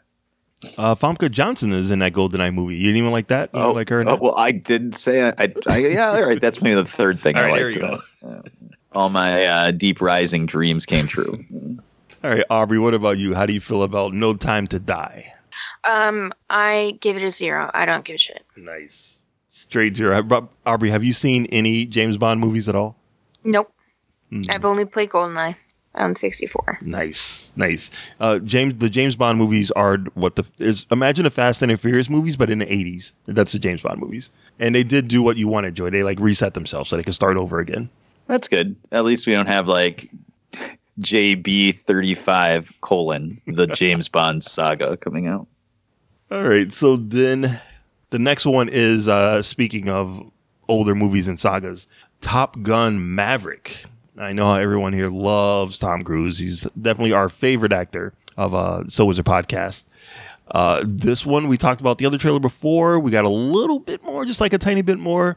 Uh, 0.77 0.95
Famke 0.95 1.31
Janssen 1.31 1.73
is 1.73 1.91
in 1.91 2.01
that 2.01 2.13
GoldenEye 2.13 2.53
movie. 2.53 2.75
You 2.77 2.85
didn't 2.89 2.97
even 2.99 3.11
like 3.13 3.29
that? 3.29 3.51
You 3.55 3.61
didn't 3.61 3.77
like 3.77 3.89
her? 3.91 4.03
oh, 4.09 4.17
well, 4.17 4.35
I 4.37 4.51
didn't 4.53 4.95
say 4.95 5.23
I, 5.29 5.33
I, 5.39 5.55
I. 5.69 5.77
Yeah, 5.79 6.11
all 6.11 6.23
right. 6.23 6.41
That's 6.41 6.61
maybe 6.61 6.75
the 6.75 6.85
third 6.85 7.19
thing 7.19 7.37
All 7.37 7.43
I 7.43 7.45
right, 7.45 7.53
liked. 7.53 7.63
there 7.63 7.71
you 7.71 7.79
about 7.85 8.01
it. 8.47 8.53
Uh, 8.65 8.69
all 8.93 9.09
my 9.09 9.45
uh, 9.45 9.71
deep 9.71 10.01
rising 10.01 10.47
dreams 10.47 10.85
came 10.87 11.07
true. 11.07 11.45
All 12.25 12.31
right, 12.31 12.43
Aubrey. 12.51 12.81
What 12.81 12.95
about 12.95 13.17
you? 13.19 13.33
How 13.35 13.47
do 13.47 13.53
you 13.53 13.61
feel 13.61 13.85
about 13.85 14.13
No 14.13 14.35
Time 14.35 14.67
to 14.69 14.81
Die? 14.81 15.33
Um, 15.85 16.33
I 16.51 16.99
give 17.01 17.17
it 17.17 17.23
a 17.23 17.31
zero. 17.31 17.71
I 17.73 17.87
don't 17.87 18.05
give 18.05 18.15
a 18.17 18.19
shit. 18.19 18.45
Nice. 18.57 19.25
Straight 19.47 19.95
zero. 19.95 20.15
Have- 20.17 20.49
Aubrey, 20.67 20.91
have 20.91 21.05
you 21.05 21.13
seen 21.13 21.47
any 21.47 21.85
James 21.85 22.19
Bond 22.19 22.41
movies 22.41 22.69
at 22.69 22.75
all? 22.75 22.97
Nope. 23.45 23.73
Mm. 24.33 24.51
I've 24.53 24.65
only 24.65 24.85
played 24.85 25.11
GoldenEye 25.11 25.55
on 25.95 26.17
64. 26.17 26.79
Nice, 26.83 27.53
nice. 27.57 27.91
Uh, 28.21 28.39
James, 28.39 28.75
the 28.77 28.89
James 28.91 29.17
Bond 29.17 29.39
movies 29.39 29.71
are 29.73 29.99
what 30.15 30.37
the 30.37 30.45
is. 30.61 30.87
Imagine 30.91 31.25
the 31.25 31.31
Fast 31.31 31.63
and 31.63 31.71
the 31.71 31.77
Furious 31.77 32.09
movies, 32.09 32.37
but 32.37 32.51
in 32.51 32.59
the 32.59 32.73
eighties. 32.73 33.13
That's 33.27 33.53
the 33.53 33.59
James 33.59 33.83
Bond 33.83 34.01
movies, 34.01 34.31
and 34.59 34.75
they 34.75 34.85
did 34.85 35.09
do 35.09 35.23
what 35.23 35.37
you 35.37 35.49
wanted, 35.49 35.75
Joy. 35.75 35.91
They 35.91 36.03
like 36.03 36.21
reset 36.21 36.55
themselves 36.55 36.91
so 36.91 36.97
they 36.97 37.03
could 37.03 37.15
start 37.15 37.37
over 37.37 37.59
again. 37.59 37.89
That's 38.27 38.49
good. 38.49 38.77
At 38.93 39.05
least 39.05 39.27
we 39.27 39.33
don't 39.33 39.47
have 39.47 39.69
like 39.69 40.11
JB 41.01 41.75
thirty 41.77 42.15
five 42.15 42.73
colon 42.81 43.41
the 43.47 43.67
James 43.75 44.09
Bond 44.09 44.43
saga 44.43 44.97
coming 44.97 45.27
out. 45.27 45.47
All 46.31 46.43
right, 46.43 46.73
so 46.73 46.97
then 46.97 47.61
the 48.11 48.19
next 48.19 48.45
one 48.47 48.69
is 48.69 49.09
uh, 49.09 49.43
speaking 49.43 49.89
of 49.89 50.31
older 50.69 50.95
movies 50.95 51.29
and 51.29 51.41
sagas, 51.41 51.89
Top 52.21 52.63
Gun 52.63 53.15
Maverick. 53.15 53.85
I 54.19 54.33
know 54.33 54.55
everyone 54.55 54.93
here 54.93 55.11
loves 55.11 55.79
Tom 55.79 56.03
Cruise. 56.03 56.39
He's 56.39 56.63
definitely 56.81 57.13
our 57.13 57.29
favorite 57.29 57.73
actor 57.73 58.15
of 58.37 58.53
uh, 58.53 58.87
So 58.89 59.09
a 59.11 59.15
Podcast. 59.15 59.87
Uh, 60.51 60.83
this 60.85 61.25
one 61.25 61.47
we 61.47 61.57
talked 61.57 61.81
about 61.81 61.99
the 61.99 62.07
other 62.07 62.19
trailer 62.19 62.41
before. 62.41 62.99
We 62.99 63.13
got 63.13 63.25
a 63.25 63.31
little 63.31 63.79
bit 63.79 64.03
more, 64.03 64.25
just 64.25 64.41
like 64.41 64.53
a 64.53 64.59
tiny 64.59 64.83
bit 64.83 64.99
more 64.99 65.37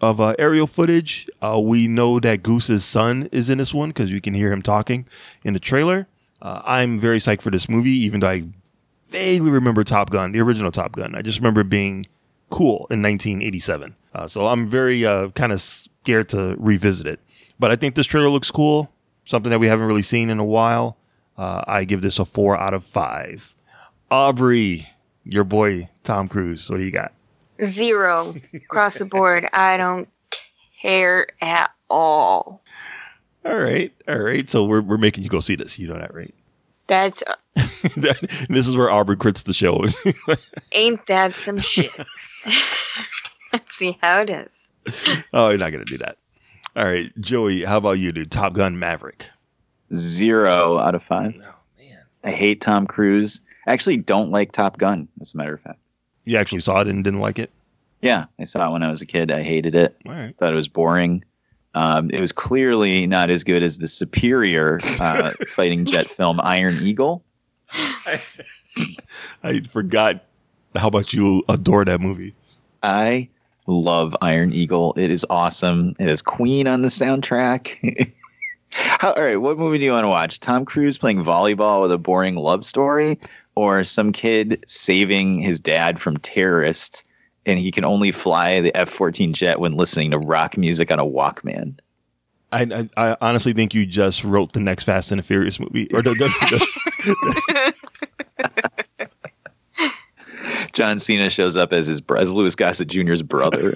of 0.00 0.20
uh, 0.20 0.34
aerial 0.38 0.66
footage. 0.66 1.28
Uh, 1.42 1.60
we 1.60 1.88
know 1.88 2.18
that 2.20 2.42
Goose's 2.42 2.84
son 2.84 3.28
is 3.32 3.50
in 3.50 3.58
this 3.58 3.74
one 3.74 3.90
because 3.90 4.10
you 4.10 4.20
can 4.20 4.32
hear 4.32 4.50
him 4.50 4.62
talking 4.62 5.06
in 5.44 5.52
the 5.52 5.60
trailer. 5.60 6.08
Uh, 6.40 6.62
I'm 6.64 6.98
very 6.98 7.18
psyched 7.18 7.42
for 7.42 7.50
this 7.50 7.68
movie, 7.68 7.90
even 7.90 8.20
though 8.20 8.28
I 8.30 8.44
vaguely 9.08 9.50
remember 9.50 9.84
Top 9.84 10.10
Gun, 10.10 10.32
the 10.32 10.40
original 10.40 10.72
Top 10.72 10.92
Gun. 10.92 11.14
I 11.14 11.22
just 11.22 11.38
remember 11.38 11.64
being 11.64 12.06
cool 12.50 12.86
in 12.90 13.02
1987. 13.02 13.94
Uh, 14.14 14.26
so 14.26 14.46
I'm 14.46 14.66
very 14.66 15.04
uh, 15.04 15.28
kind 15.30 15.52
of 15.52 15.60
scared 15.60 16.28
to 16.30 16.56
revisit 16.58 17.06
it. 17.06 17.20
But 17.58 17.70
I 17.70 17.76
think 17.76 17.94
this 17.94 18.06
trailer 18.06 18.28
looks 18.28 18.50
cool. 18.50 18.90
something 19.24 19.50
that 19.50 19.58
we 19.58 19.66
haven't 19.66 19.86
really 19.86 20.02
seen 20.02 20.30
in 20.30 20.38
a 20.38 20.44
while. 20.44 20.96
Uh, 21.36 21.62
I 21.66 21.84
give 21.84 22.02
this 22.02 22.18
a 22.18 22.24
four 22.24 22.58
out 22.58 22.74
of 22.74 22.84
five. 22.84 23.54
Aubrey, 24.10 24.86
your 25.24 25.44
boy 25.44 25.88
Tom 26.02 26.28
Cruise. 26.28 26.68
What 26.68 26.78
do 26.78 26.84
you 26.84 26.90
got? 26.90 27.12
Zero 27.64 28.34
across 28.54 28.98
the 28.98 29.04
board. 29.04 29.48
I 29.52 29.76
don't 29.76 30.08
care 30.80 31.28
at 31.40 31.70
all. 31.88 32.62
All 33.44 33.58
right, 33.58 33.92
all 34.08 34.18
right. 34.18 34.48
So 34.48 34.64
we're 34.64 34.82
we're 34.82 34.98
making 34.98 35.24
you 35.24 35.30
go 35.30 35.40
see 35.40 35.56
this. 35.56 35.78
You 35.78 35.88
know 35.88 35.98
that, 35.98 36.14
right? 36.14 36.34
That's 36.86 37.22
this 37.96 38.68
is 38.68 38.76
where 38.76 38.90
Aubrey 38.90 39.16
quits 39.16 39.44
the 39.44 39.52
show. 39.52 39.84
ain't 40.72 41.06
that 41.06 41.34
some 41.34 41.58
shit? 41.58 41.90
Let's 43.52 43.76
see 43.76 43.98
how 44.02 44.22
it 44.22 44.30
is. 44.30 45.08
oh, 45.32 45.48
you're 45.50 45.58
not 45.58 45.72
gonna 45.72 45.84
do 45.84 45.98
that. 45.98 46.18
All 46.74 46.84
right, 46.84 47.12
Joey. 47.20 47.64
How 47.64 47.76
about 47.76 47.98
you, 47.98 48.12
dude? 48.12 48.30
Top 48.30 48.54
Gun 48.54 48.78
Maverick. 48.78 49.28
Zero 49.94 50.78
out 50.78 50.94
of 50.94 51.02
five. 51.02 51.34
Oh 51.36 51.54
man, 51.78 51.98
I 52.24 52.30
hate 52.30 52.60
Tom 52.60 52.86
Cruise. 52.86 53.40
I 53.66 53.72
actually 53.72 53.98
don't 53.98 54.30
like 54.30 54.52
Top 54.52 54.78
Gun. 54.78 55.06
As 55.20 55.34
a 55.34 55.36
matter 55.36 55.54
of 55.54 55.60
fact. 55.60 55.78
You 56.24 56.38
actually 56.38 56.60
saw 56.60 56.80
it 56.80 56.88
and 56.88 57.04
didn't 57.04 57.20
like 57.20 57.38
it? 57.38 57.50
Yeah, 58.00 58.24
I 58.40 58.44
saw 58.44 58.68
it 58.68 58.72
when 58.72 58.82
I 58.82 58.88
was 58.88 59.02
a 59.02 59.06
kid. 59.06 59.30
I 59.30 59.42
hated 59.42 59.74
it. 59.74 59.96
All 60.06 60.12
right. 60.12 60.36
Thought 60.36 60.52
it 60.52 60.56
was 60.56 60.68
boring. 60.68 61.24
Um, 61.74 62.10
it 62.10 62.20
was 62.20 62.32
clearly 62.32 63.06
not 63.06 63.30
as 63.30 63.44
good 63.44 63.62
as 63.62 63.78
the 63.78 63.86
superior 63.88 64.78
uh, 65.00 65.32
fighting 65.48 65.84
jet 65.84 66.08
film 66.08 66.40
Iron 66.42 66.74
Eagle. 66.82 67.22
I, 67.72 68.20
I 69.42 69.60
forgot 69.60 70.24
how 70.74 70.90
much 70.90 71.14
you 71.14 71.42
adore 71.48 71.84
that 71.84 72.00
movie. 72.00 72.34
I 72.82 73.28
love 73.66 74.16
Iron 74.22 74.52
Eagle. 74.52 74.94
It 74.96 75.10
is 75.10 75.26
awesome. 75.30 75.94
It 75.98 76.08
has 76.08 76.22
Queen 76.22 76.66
on 76.66 76.82
the 76.82 76.88
soundtrack. 76.88 78.12
How, 78.72 79.12
all 79.12 79.22
right, 79.22 79.36
what 79.36 79.58
movie 79.58 79.78
do 79.78 79.84
you 79.84 79.92
want 79.92 80.04
to 80.04 80.08
watch? 80.08 80.40
Tom 80.40 80.64
Cruise 80.64 80.96
playing 80.96 81.22
volleyball 81.22 81.82
with 81.82 81.92
a 81.92 81.98
boring 81.98 82.36
love 82.36 82.64
story, 82.64 83.18
or 83.54 83.84
some 83.84 84.12
kid 84.12 84.64
saving 84.66 85.40
his 85.40 85.60
dad 85.60 86.00
from 86.00 86.16
terrorists, 86.18 87.04
and 87.44 87.58
he 87.58 87.70
can 87.70 87.84
only 87.84 88.12
fly 88.12 88.60
the 88.60 88.74
F 88.74 88.88
fourteen 88.88 89.34
jet 89.34 89.60
when 89.60 89.76
listening 89.76 90.10
to 90.12 90.18
rock 90.18 90.56
music 90.56 90.90
on 90.90 90.98
a 90.98 91.04
Walkman. 91.04 91.78
I, 92.50 92.88
I, 92.96 93.10
I 93.10 93.16
honestly 93.20 93.52
think 93.52 93.74
you 93.74 93.84
just 93.86 94.24
wrote 94.24 94.52
the 94.52 94.60
next 94.60 94.84
Fast 94.84 95.10
and 95.10 95.18
the 95.18 95.22
Furious 95.22 95.58
movie, 95.58 95.88
or 95.92 96.02
the, 96.02 96.10
the, 96.14 96.28
the 98.98 99.08
John 100.72 100.98
Cena 100.98 101.30
shows 101.30 101.56
up 101.56 101.72
as 101.72 101.86
his 101.86 102.02
as 102.16 102.30
Louis 102.30 102.54
Gossett 102.54 102.88
Jr.'s 102.88 103.22
brother. 103.22 103.74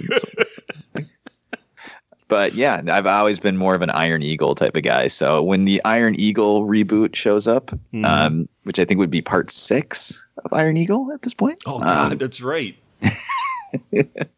but 2.28 2.54
yeah, 2.54 2.82
I've 2.88 3.06
always 3.06 3.38
been 3.38 3.56
more 3.56 3.74
of 3.74 3.82
an 3.82 3.90
Iron 3.90 4.22
Eagle 4.22 4.54
type 4.54 4.76
of 4.76 4.82
guy. 4.82 5.08
So 5.08 5.42
when 5.42 5.64
the 5.64 5.82
Iron 5.84 6.14
Eagle 6.18 6.66
reboot 6.66 7.14
shows 7.14 7.46
up, 7.46 7.66
mm-hmm. 7.66 8.04
um, 8.04 8.48
which 8.64 8.78
I 8.78 8.84
think 8.84 8.98
would 8.98 9.10
be 9.10 9.22
part 9.22 9.50
six 9.50 10.24
of 10.44 10.52
Iron 10.52 10.76
Eagle 10.76 11.12
at 11.12 11.22
this 11.22 11.34
point. 11.34 11.60
Oh 11.66 11.80
God, 11.80 12.12
um, 12.12 12.18
that's 12.18 12.40
right. 12.40 12.76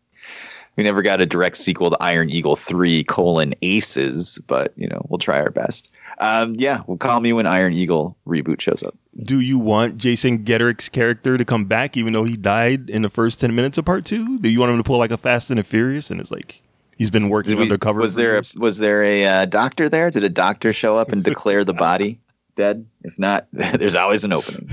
we 0.79 0.85
never 0.85 1.03
got 1.03 1.21
a 1.21 1.27
direct 1.27 1.57
sequel 1.57 1.91
to 1.91 1.97
Iron 2.01 2.31
Eagle 2.31 2.55
three 2.55 3.03
colon 3.03 3.53
Aces, 3.63 4.39
but 4.47 4.73
you 4.77 4.87
know 4.87 5.05
we'll 5.09 5.19
try 5.19 5.41
our 5.41 5.51
best. 5.51 5.91
Um, 6.21 6.55
yeah, 6.55 6.83
well, 6.87 6.97
call 6.97 7.21
me 7.21 7.33
when 7.33 7.47
Iron 7.47 7.73
Eagle 7.73 8.17
reboot 8.29 8.61
shows 8.61 8.85
up. 8.85 8.95
Do 9.21 9.41
you 9.41 9.59
want 9.59 9.99
Jason 9.99 10.45
Gedrick's 10.45 10.89
character 10.89 11.37
to 11.37 11.45
come 11.45 11.65
back, 11.65 11.97
even 11.97 12.13
though 12.13 12.23
he 12.23 12.37
died 12.37 12.91
in 12.91 13.03
the 13.03 13.11
first 13.11 13.41
ten 13.41 13.57
minutes 13.57 13.77
of 13.77 13.85
part 13.85 14.05
two? 14.05 14.39
Do 14.39 14.49
you 14.49 14.61
want 14.61 14.71
him 14.71 14.79
to 14.79 14.85
pull 14.85 14.99
like 14.99 15.11
a 15.11 15.17
Fast 15.17 15.51
and 15.51 15.59
the 15.59 15.65
Furious, 15.65 16.13
and 16.13 16.21
it's 16.21 16.31
like 16.31 16.63
he's 16.97 17.11
been 17.11 17.29
working 17.29 17.57
we, 17.57 17.63
undercover? 17.63 18.01
Was 18.01 18.15
there 18.15 18.39
a, 18.39 18.45
was 18.57 18.79
there 18.79 19.03
a 19.03 19.27
uh, 19.27 19.45
doctor 19.47 19.89
there? 19.89 20.11
Did 20.11 20.23
a 20.23 20.29
doctor 20.29 20.73
show 20.73 20.97
up 20.97 21.11
and 21.11 21.25
declare 21.25 21.65
the 21.65 21.75
body 21.75 22.21
dead? 22.55 22.87
If 23.03 23.19
not, 23.19 23.49
there's 23.53 23.97
always 23.97 24.23
an 24.23 24.33
opening. 24.33 24.71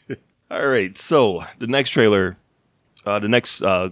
All 0.50 0.66
right, 0.66 0.96
so 0.96 1.44
the 1.58 1.66
next 1.66 1.90
trailer, 1.90 2.38
uh, 3.04 3.18
the 3.18 3.28
next 3.28 3.60
uh, 3.60 3.90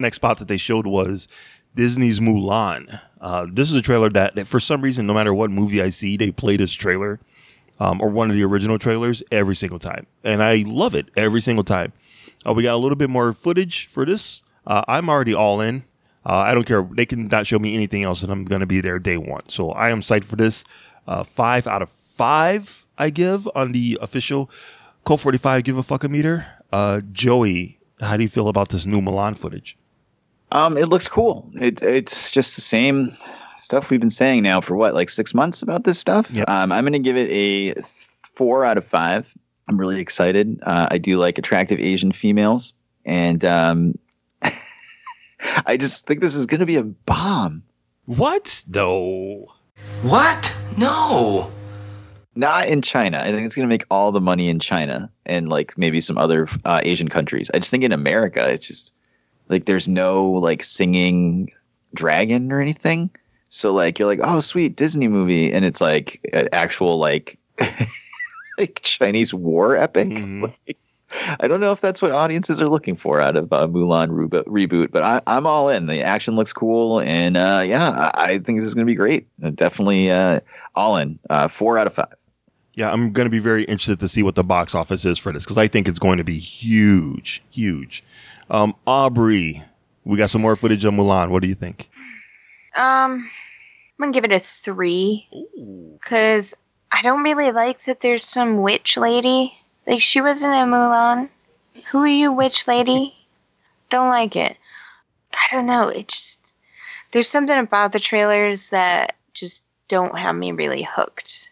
next 0.00 0.16
spot 0.16 0.38
that 0.38 0.48
they 0.48 0.56
showed 0.56 0.86
was 0.86 1.28
Disney's 1.74 2.20
Mulan. 2.20 3.00
Uh, 3.20 3.46
this 3.52 3.70
is 3.70 3.76
a 3.76 3.82
trailer 3.82 4.10
that, 4.10 4.34
that, 4.36 4.48
for 4.48 4.60
some 4.60 4.82
reason, 4.82 5.06
no 5.06 5.14
matter 5.14 5.34
what 5.34 5.50
movie 5.50 5.82
I 5.82 5.90
see, 5.90 6.16
they 6.16 6.30
play 6.30 6.56
this 6.56 6.72
trailer 6.72 7.20
um, 7.78 8.00
or 8.00 8.08
one 8.08 8.30
of 8.30 8.36
the 8.36 8.44
original 8.44 8.78
trailers 8.78 9.22
every 9.30 9.56
single 9.56 9.78
time, 9.78 10.06
and 10.24 10.42
I 10.42 10.64
love 10.66 10.94
it 10.94 11.08
every 11.16 11.40
single 11.40 11.64
time. 11.64 11.92
Uh, 12.46 12.54
we 12.54 12.62
got 12.62 12.74
a 12.74 12.78
little 12.78 12.96
bit 12.96 13.10
more 13.10 13.32
footage 13.32 13.86
for 13.86 14.04
this. 14.04 14.42
Uh, 14.66 14.82
I'm 14.88 15.08
already 15.08 15.34
all 15.34 15.60
in. 15.60 15.84
Uh, 16.24 16.36
I 16.36 16.54
don't 16.54 16.64
care. 16.64 16.82
They 16.82 17.06
can 17.06 17.28
not 17.28 17.46
show 17.46 17.58
me 17.58 17.74
anything 17.74 18.02
else, 18.02 18.22
and 18.22 18.30
I'm 18.30 18.44
going 18.44 18.60
to 18.60 18.66
be 18.66 18.80
there 18.80 18.98
day 18.98 19.16
one. 19.16 19.48
So 19.48 19.70
I 19.72 19.90
am 19.90 20.00
psyched 20.00 20.24
for 20.24 20.36
this. 20.36 20.64
Uh, 21.06 21.22
five 21.22 21.66
out 21.66 21.82
of 21.82 21.90
five 21.90 22.86
I 22.98 23.10
give 23.10 23.48
on 23.54 23.72
the 23.72 23.98
official 24.02 24.50
Colt 25.04 25.20
45 25.20 25.64
Give 25.64 25.78
a 25.78 25.82
Fuck 25.82 26.04
a 26.04 26.08
Meter. 26.08 26.46
Uh, 26.70 27.00
Joey, 27.12 27.78
how 28.00 28.16
do 28.16 28.22
you 28.22 28.28
feel 28.28 28.48
about 28.48 28.68
this 28.68 28.84
new 28.84 29.00
Mulan 29.00 29.36
footage? 29.36 29.76
Um, 30.52 30.76
it 30.76 30.88
looks 30.88 31.08
cool. 31.08 31.50
It, 31.60 31.82
it's 31.82 32.30
just 32.30 32.56
the 32.56 32.60
same 32.60 33.16
stuff 33.58 33.90
we've 33.90 34.00
been 34.00 34.10
saying 34.10 34.42
now 34.42 34.60
for 34.60 34.76
what, 34.76 34.94
like 34.94 35.10
six 35.10 35.34
months 35.34 35.62
about 35.62 35.84
this 35.84 35.98
stuff. 35.98 36.30
Yep. 36.30 36.48
Um, 36.48 36.72
I'm 36.72 36.84
going 36.84 36.92
to 36.92 36.98
give 36.98 37.16
it 37.16 37.30
a 37.30 37.80
four 38.34 38.64
out 38.64 38.78
of 38.78 38.84
five. 38.84 39.34
I'm 39.68 39.78
really 39.78 40.00
excited. 40.00 40.58
Uh, 40.62 40.88
I 40.90 40.98
do 40.98 41.18
like 41.18 41.38
attractive 41.38 41.78
Asian 41.78 42.10
females, 42.10 42.74
and 43.04 43.44
um, 43.44 43.98
I 45.66 45.76
just 45.76 46.06
think 46.06 46.20
this 46.20 46.34
is 46.34 46.46
going 46.46 46.60
to 46.60 46.66
be 46.66 46.76
a 46.76 46.82
bomb. 46.82 47.62
What? 48.06 48.64
No. 48.66 49.46
What? 50.02 50.56
No. 50.76 51.50
Not 52.34 52.66
in 52.66 52.82
China. 52.82 53.20
I 53.20 53.30
think 53.30 53.46
it's 53.46 53.54
going 53.54 53.68
to 53.68 53.72
make 53.72 53.84
all 53.90 54.10
the 54.10 54.20
money 54.20 54.48
in 54.48 54.58
China 54.58 55.10
and 55.26 55.48
like 55.48 55.76
maybe 55.78 56.00
some 56.00 56.18
other 56.18 56.48
uh, 56.64 56.80
Asian 56.82 57.08
countries. 57.08 57.50
I 57.54 57.58
just 57.58 57.70
think 57.70 57.84
in 57.84 57.92
America, 57.92 58.48
it's 58.50 58.66
just 58.66 58.94
like 59.50 59.66
there's 59.66 59.88
no 59.88 60.30
like 60.30 60.62
singing 60.62 61.50
dragon 61.94 62.52
or 62.52 62.60
anything. 62.60 63.10
So 63.50 63.72
like 63.72 63.98
you're 63.98 64.08
like, 64.08 64.20
oh 64.22 64.40
sweet 64.40 64.76
Disney 64.76 65.08
movie, 65.08 65.52
and 65.52 65.64
it's 65.64 65.80
like 65.80 66.20
an 66.32 66.48
actual 66.52 66.98
like 66.98 67.38
like 68.58 68.80
Chinese 68.82 69.34
war 69.34 69.76
epic. 69.76 70.08
Mm-hmm. 70.08 70.46
Like, 70.66 70.76
I 71.40 71.48
don't 71.48 71.60
know 71.60 71.72
if 71.72 71.80
that's 71.80 72.00
what 72.00 72.12
audiences 72.12 72.62
are 72.62 72.68
looking 72.68 72.94
for 72.94 73.20
out 73.20 73.36
of 73.36 73.52
uh, 73.52 73.66
Mulan 73.66 74.10
rebo- 74.10 74.44
reboot, 74.44 74.92
but 74.92 75.02
I, 75.02 75.20
am 75.26 75.44
all 75.44 75.68
in. 75.68 75.86
The 75.86 76.02
action 76.02 76.36
looks 76.36 76.52
cool, 76.52 77.00
and 77.00 77.36
uh, 77.36 77.64
yeah, 77.66 78.10
I, 78.14 78.32
I, 78.32 78.38
think 78.38 78.58
this 78.58 78.64
is 78.64 78.74
going 78.74 78.86
to 78.86 78.90
be 78.90 78.94
great. 78.94 79.26
Uh, 79.42 79.50
definitely 79.50 80.08
uh, 80.08 80.38
all 80.76 80.96
in. 80.98 81.18
Uh, 81.28 81.48
four 81.48 81.78
out 81.78 81.88
of 81.88 81.94
five. 81.94 82.14
Yeah, 82.74 82.92
I'm 82.92 83.12
going 83.12 83.26
to 83.26 83.30
be 83.30 83.40
very 83.40 83.64
interested 83.64 83.98
to 84.00 84.08
see 84.08 84.22
what 84.22 84.36
the 84.36 84.44
box 84.44 84.74
office 84.74 85.04
is 85.04 85.18
for 85.18 85.32
this 85.32 85.44
because 85.44 85.58
I 85.58 85.66
think 85.66 85.88
it's 85.88 85.98
going 85.98 86.18
to 86.18 86.24
be 86.24 86.38
huge, 86.38 87.42
huge. 87.50 88.04
Um, 88.50 88.74
Aubrey, 88.86 89.62
we 90.04 90.18
got 90.18 90.30
some 90.30 90.42
more 90.42 90.56
footage 90.56 90.84
of 90.84 90.94
Mulan. 90.94 91.30
What 91.30 91.42
do 91.42 91.48
you 91.48 91.54
think? 91.54 91.88
Um, 92.76 93.30
I'm 93.98 94.00
gonna 94.00 94.12
give 94.12 94.24
it 94.24 94.32
a 94.32 94.40
three 94.40 95.28
because 96.00 96.54
I 96.92 97.02
don't 97.02 97.22
really 97.22 97.52
like 97.52 97.84
that. 97.86 98.00
There's 98.00 98.24
some 98.24 98.62
witch 98.62 98.96
lady. 98.96 99.54
Like 99.86 100.02
she 100.02 100.20
wasn't 100.20 100.54
in 100.54 100.68
Mulan. 100.68 101.28
Who 101.90 101.98
are 102.00 102.06
you, 102.06 102.32
witch 102.32 102.66
lady? 102.66 103.14
don't 103.90 104.08
like 104.08 104.36
it. 104.36 104.56
I 105.32 105.54
don't 105.54 105.66
know. 105.66 105.88
It 105.88 106.08
just 106.08 106.54
there's 107.12 107.28
something 107.28 107.58
about 107.58 107.92
the 107.92 108.00
trailers 108.00 108.70
that 108.70 109.16
just 109.34 109.64
don't 109.88 110.16
have 110.16 110.36
me 110.36 110.52
really 110.52 110.82
hooked. 110.82 111.50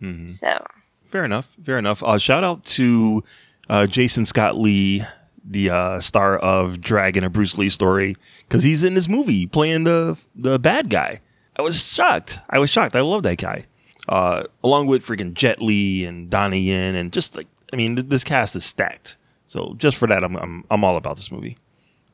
Mm-hmm. 0.00 0.26
So 0.26 0.64
fair 1.04 1.24
enough. 1.24 1.56
Fair 1.64 1.78
enough. 1.78 2.02
Uh, 2.02 2.18
shout 2.18 2.44
out 2.44 2.64
to 2.66 3.24
uh, 3.68 3.86
Jason 3.86 4.24
Scott 4.24 4.56
Lee 4.56 5.02
the 5.50 5.70
uh, 5.70 6.00
star 6.00 6.36
of 6.36 6.80
Dragon, 6.80 7.24
a 7.24 7.30
Bruce 7.30 7.56
Lee 7.58 7.68
story, 7.68 8.16
because 8.46 8.62
he's 8.62 8.84
in 8.84 8.94
this 8.94 9.08
movie 9.08 9.46
playing 9.46 9.84
the 9.84 10.18
the 10.34 10.58
bad 10.58 10.90
guy. 10.90 11.20
I 11.56 11.62
was 11.62 11.82
shocked. 11.82 12.38
I 12.48 12.58
was 12.58 12.70
shocked. 12.70 12.94
I 12.94 13.00
love 13.00 13.22
that 13.24 13.38
guy. 13.38 13.66
Uh, 14.08 14.44
along 14.62 14.86
with 14.86 15.04
freaking 15.04 15.34
Jet 15.34 15.60
Li 15.60 16.04
and 16.04 16.30
Donnie 16.30 16.60
Yen, 16.60 16.94
and 16.94 17.12
just 17.12 17.36
like 17.36 17.46
I 17.72 17.76
mean, 17.76 17.96
th- 17.96 18.08
this 18.08 18.24
cast 18.24 18.56
is 18.56 18.64
stacked. 18.64 19.16
So 19.46 19.74
just 19.78 19.96
for 19.96 20.06
that, 20.06 20.22
I'm 20.22 20.36
I'm, 20.36 20.64
I'm 20.70 20.84
all 20.84 20.96
about 20.96 21.16
this 21.16 21.32
movie. 21.32 21.56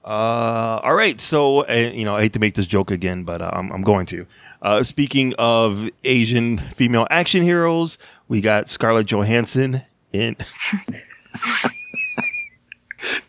Uh, 0.05 0.81
all 0.83 0.95
right, 0.95 1.19
so 1.21 1.67
uh, 1.67 1.73
you 1.73 2.05
know, 2.05 2.17
I 2.17 2.23
hate 2.23 2.35
to 2.35 2.39
make 2.39 2.55
this 2.55 2.67
joke 2.67 2.91
again, 2.91 3.25
but 3.25 3.41
uh, 3.41 3.51
I'm, 3.53 3.73
I'm 3.73 3.83
going 3.83 4.05
to. 4.07 4.27
Uh, 4.61 4.83
speaking 4.83 5.35
of 5.39 5.89
Asian 6.05 6.59
female 6.59 7.07
action 7.11 7.43
heroes, 7.43 7.97
we 8.29 8.41
got 8.41 8.69
Scarlett 8.69 9.07
Johansson 9.07 9.83
in. 10.13 10.37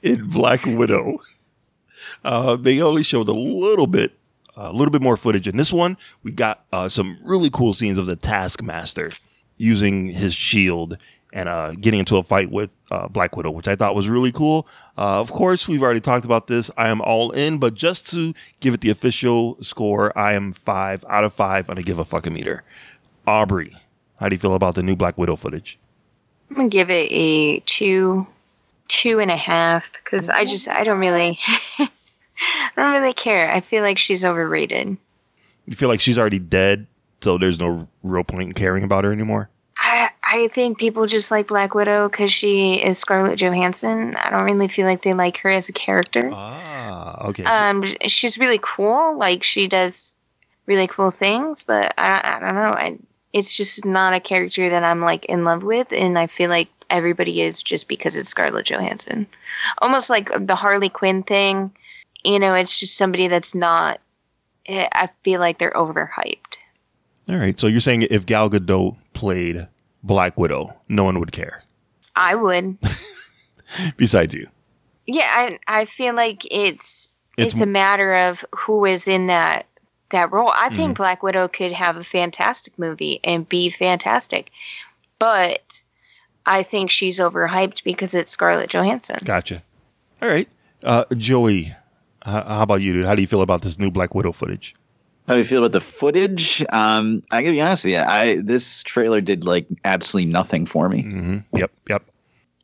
in 0.02 0.28
Black 0.30 0.66
Widow. 0.66 1.18
Uh, 2.24 2.56
they 2.56 2.82
only 2.82 3.04
showed 3.04 3.28
a 3.30 3.34
little 3.34 3.88
bit, 3.88 4.18
a 4.56 4.72
little 4.72 4.92
bit 4.92 5.02
more 5.02 5.18
footage. 5.18 5.48
In 5.48 5.58
this 5.58 5.74
one, 5.74 5.98
we 6.24 6.32
got 6.32 6.66
uh, 6.72 6.90
some 6.90 7.18
really 7.24 7.50
cool 7.50 7.74
scenes 7.74 7.98
of 7.98 8.06
the 8.06 8.16
Taskmaster 8.16 9.12
using 9.58 10.08
his 10.08 10.34
shield 10.34 10.98
and 11.34 11.50
uh, 11.50 11.72
getting 11.74 12.00
into 12.00 12.16
a 12.16 12.24
fight 12.24 12.50
with 12.50 12.72
uh, 12.92 13.08
Black 13.10 13.36
Widow, 13.36 13.52
which 13.52 13.68
I 13.68 13.76
thought 13.76 13.94
was 13.94 14.08
really 14.08 14.32
cool. 14.32 14.68
Uh, 14.98 15.20
of 15.20 15.32
course, 15.32 15.68
we've 15.68 15.84
already 15.84 16.00
talked 16.00 16.24
about 16.24 16.48
this. 16.48 16.72
I 16.78 16.88
am 16.88 17.02
all 17.02 17.32
in, 17.32 17.58
but 17.58 17.74
just 17.74 18.10
to 18.12 18.34
give 18.62 18.74
it 18.74 18.82
the 18.82 18.90
official 18.90 19.62
score, 19.62 20.18
I 20.18 20.34
am 20.34 20.54
five 20.54 21.04
out 21.10 21.26
of 21.26 21.34
five 21.34 21.70
on 21.70 21.78
a 21.78 21.84
give 21.84 22.00
a 22.00 22.06
fucking 22.06 22.34
meter. 22.34 22.64
Aubrey, 23.28 23.76
How 24.20 24.30
do 24.30 24.36
you 24.36 24.40
feel 24.40 24.54
about 24.54 24.76
the 24.76 24.84
new 24.84 24.96
Black 24.96 25.18
Widow 25.18 25.36
footage? 25.36 25.78
I'm 26.50 26.56
gonna 26.56 26.70
give 26.70 26.90
it 26.90 27.12
a 27.12 27.60
two, 27.62 28.28
two 28.88 29.20
and 29.20 29.32
a 29.32 29.38
half 29.38 29.86
because 30.04 30.30
I 30.30 30.46
just 30.46 30.68
I 30.68 30.84
don't 30.84 31.00
really, 31.00 31.40
I 31.80 31.90
don't 32.76 33.02
really 33.02 33.14
care. 33.14 33.52
I 33.52 33.62
feel 33.62 33.84
like 33.84 33.98
she's 33.98 34.24
overrated. 34.24 34.98
You 35.66 35.76
feel 35.76 35.90
like 35.90 36.00
she's 36.00 36.18
already 36.18 36.40
dead, 36.40 36.88
so 37.22 37.38
there's 37.38 37.60
no 37.60 37.88
real 38.04 38.24
point 38.24 38.50
in 38.50 38.54
caring 38.54 38.84
about 38.84 39.04
her 39.04 39.12
anymore. 39.12 39.50
I 39.78 40.10
I 40.24 40.48
think 40.50 40.78
people 40.78 41.06
just 41.08 41.32
like 41.32 41.48
Black 41.48 41.74
Widow 41.74 42.10
because 42.10 42.32
she 42.32 42.76
is 42.76 43.00
Scarlett 43.00 43.40
Johansson. 43.40 44.16
I 44.16 44.30
don't 44.30 44.44
really 44.44 44.68
feel 44.68 44.86
like 44.86 45.04
they 45.04 45.14
like 45.14 45.38
her 45.38 45.50
as 45.50 45.70
a 45.70 45.74
character. 45.74 46.30
Ah, 46.34 47.28
okay. 47.28 47.44
Um, 47.44 47.84
she's 48.08 48.38
really 48.38 48.60
cool. 48.62 49.18
Like 49.18 49.44
she 49.44 49.68
does 49.68 50.16
really 50.66 50.88
cool 50.88 51.12
things, 51.12 51.64
but 51.64 51.94
I 51.98 52.22
I 52.24 52.40
don't 52.40 52.56
know. 52.56 52.62
I 52.62 52.98
it's 53.34 53.56
just 53.56 53.86
not 53.86 54.14
a 54.14 54.20
character 54.20 54.70
that 54.70 54.84
I'm 54.84 55.02
like 55.02 55.26
in 55.26 55.44
love 55.44 55.64
with, 55.64 55.92
and 55.92 56.18
I 56.18 56.28
feel 56.28 56.50
like 56.50 56.70
everybody 56.90 57.42
is 57.42 57.62
just 57.64 57.88
because 57.88 58.16
it's 58.16 58.30
Scarlett 58.30 58.66
Johansson. 58.68 59.28
Almost 59.80 60.10
like 60.10 60.30
the 60.48 60.56
Harley 60.56 60.90
Quinn 60.90 61.24
thing. 61.24 61.72
You 62.24 62.40
know, 62.40 62.54
it's 62.54 62.80
just 62.80 62.98
somebody 62.98 63.28
that's 63.28 63.54
not. 63.56 64.00
eh, 64.68 64.88
I 64.92 65.10
feel 65.24 65.40
like 65.40 65.60
they're 65.60 65.72
overhyped. 65.72 66.58
All 67.30 67.38
right. 67.38 67.60
So 67.60 67.68
you're 67.68 67.80
saying 67.82 68.04
if 68.04 68.26
Gal 68.26 68.50
Gadot 68.50 68.96
played 69.14 69.68
Black 70.04 70.38
Widow, 70.38 70.74
no 70.90 71.04
one 71.04 71.20
would 71.20 71.32
care 71.32 71.64
I 72.16 72.36
would. 72.36 72.78
besides 73.98 74.34
you. 74.34 74.48
Yeah, 75.08 75.30
I 75.34 75.60
I 75.82 75.86
feel 75.86 76.16
like 76.16 76.44
it's 76.52 77.12
It's 77.38 77.54
it's, 77.54 77.62
a 77.62 77.66
matter 77.66 78.16
of 78.16 78.44
who 78.56 78.86
is 78.86 79.08
in 79.08 79.28
that 79.28 79.66
that 80.12 80.32
role. 80.32 80.50
I 80.56 80.68
Mm-hmm. 80.70 80.78
think 80.78 80.98
Black 80.98 81.24
Widow 81.24 81.48
could 81.48 81.72
have 81.74 81.98
a 81.98 82.04
fantastic 82.04 82.78
movie 82.80 83.20
and 83.24 83.48
be 83.48 83.70
fantastic, 83.72 84.50
but 85.20 85.82
I 86.46 86.64
think 86.64 86.92
she's 86.92 87.20
overhyped 87.20 87.84
because 87.84 88.14
it's 88.14 88.32
Scarlett 88.32 88.70
Johansson. 88.70 89.18
Gotcha. 89.24 89.64
All 90.22 90.30
right. 90.30 90.48
Uh, 90.84 91.06
Joey, 91.18 91.60
h- 91.66 91.74
how 92.26 92.62
about 92.64 92.82
you, 92.82 92.94
dude? 92.94 93.06
How 93.06 93.16
do 93.16 93.22
you 93.22 93.28
feel 93.28 93.42
about 93.42 93.62
this 93.64 93.80
new 93.80 93.90
Black 93.92 94.14
Widow 94.14 94.32
footage? 94.32 94.76
How 95.28 95.34
do 95.34 95.40
you 95.40 95.44
feel 95.44 95.60
about 95.60 95.72
the 95.72 95.82
footage? 95.82 96.64
Um, 96.70 97.24
I 97.32 97.42
gotta 97.42 97.54
be 97.54 97.62
honest 97.62 97.86
with 97.86 97.94
you. 97.94 98.00
I 98.00 98.42
this 98.44 98.84
trailer 98.84 99.22
did 99.22 99.44
like 99.44 99.66
absolutely 99.84 100.32
nothing 100.32 100.66
for 100.68 100.88
me. 100.88 101.04
Mm-hmm. 101.04 101.58
Yep. 101.58 101.72
Yep. 101.90 102.04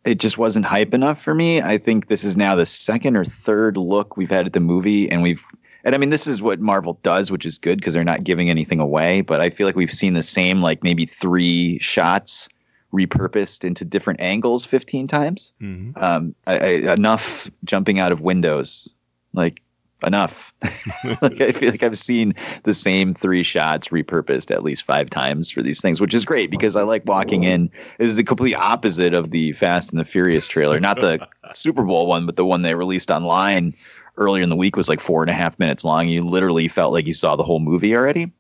It 0.06 0.20
just 0.20 0.38
wasn't 0.38 0.66
hype 0.66 0.94
enough 0.94 1.22
for 1.22 1.34
me. 1.36 1.62
I 1.62 1.78
think 1.78 2.08
this 2.08 2.24
is 2.24 2.36
now 2.38 2.56
the 2.56 2.66
second 2.66 3.16
or 3.16 3.26
third 3.26 3.78
look 3.78 4.18
we've 4.18 4.30
had 4.32 4.46
at 4.46 4.54
the 4.54 4.60
movie, 4.60 5.10
and 5.12 5.24
we've 5.24 5.44
and 5.84 5.96
I 5.96 5.98
mean 5.98 6.12
this 6.12 6.28
is 6.28 6.40
what 6.42 6.60
Marvel 6.60 7.00
does, 7.02 7.32
which 7.32 7.46
is 7.48 7.58
good 7.58 7.80
because 7.80 7.96
they're 7.96 8.04
not 8.04 8.24
giving 8.24 8.50
anything 8.52 8.80
away. 8.80 9.22
But 9.22 9.42
I 9.42 9.50
feel 9.50 9.66
like 9.66 9.76
we've 9.76 9.92
seen 9.92 10.14
the 10.14 10.22
same 10.24 10.62
like 10.62 10.84
maybe 10.84 11.06
three 11.06 11.80
shots 11.80 12.48
repurposed 12.94 13.64
into 13.64 13.86
different 13.86 14.22
angles 14.22 14.66
15 14.66 15.08
times. 15.08 15.54
Mm-hmm. 15.62 15.92
Um, 16.02 16.36
I, 16.48 16.58
I, 16.58 16.94
enough 16.94 17.50
jumping 17.64 18.00
out 18.00 18.12
of 18.12 18.22
windows, 18.22 18.94
like 19.34 19.62
enough. 20.04 20.54
like 21.22 21.42
I 21.42 21.52
feel 21.52 21.72
like 21.72 21.84
I've 21.84 21.98
seen 21.98 22.34
the 22.64 22.74
same 22.74 23.14
three 23.14 23.44
shots 23.44 23.90
repurposed 23.90 24.52
at 24.52 24.64
least 24.64 24.84
five 24.84 25.10
times 25.10 25.52
for 25.52 25.62
these 25.62 25.82
things, 25.82 26.02
which 26.02 26.14
is 26.14 26.26
great 26.26 26.52
because 26.52 26.76
I 26.76 26.84
like 26.84 27.04
walking 27.06 27.44
in. 27.44 27.70
This 27.98 28.10
is 28.10 28.18
the 28.18 28.24
complete 28.24 28.56
opposite 28.56 29.14
of 29.14 29.32
the 29.32 29.54
Fast 29.54 29.92
and 29.92 30.00
the 30.00 30.06
Furious 30.06 30.48
trailer, 30.48 30.80
not 30.80 30.98
the 30.98 31.26
Super 31.54 31.84
Bowl 31.84 32.08
one, 32.08 32.26
but 32.26 32.36
the 32.36 32.46
one 32.46 32.62
they 32.62 32.76
released 32.76 33.12
online 33.12 33.74
earlier 34.18 34.44
in 34.44 34.50
the 34.50 34.56
week 34.56 34.76
was 34.76 34.90
like 34.90 35.00
four 35.00 35.22
and 35.22 35.30
a 35.30 35.34
half 35.34 35.58
minutes 35.60 35.86
long. 35.86 36.08
You 36.08 36.24
literally 36.26 36.68
felt 36.68 36.94
like 36.94 37.08
you 37.08 37.14
saw 37.14 37.36
the 37.36 37.44
whole 37.44 37.60
movie 37.60 37.96
already. 37.96 38.32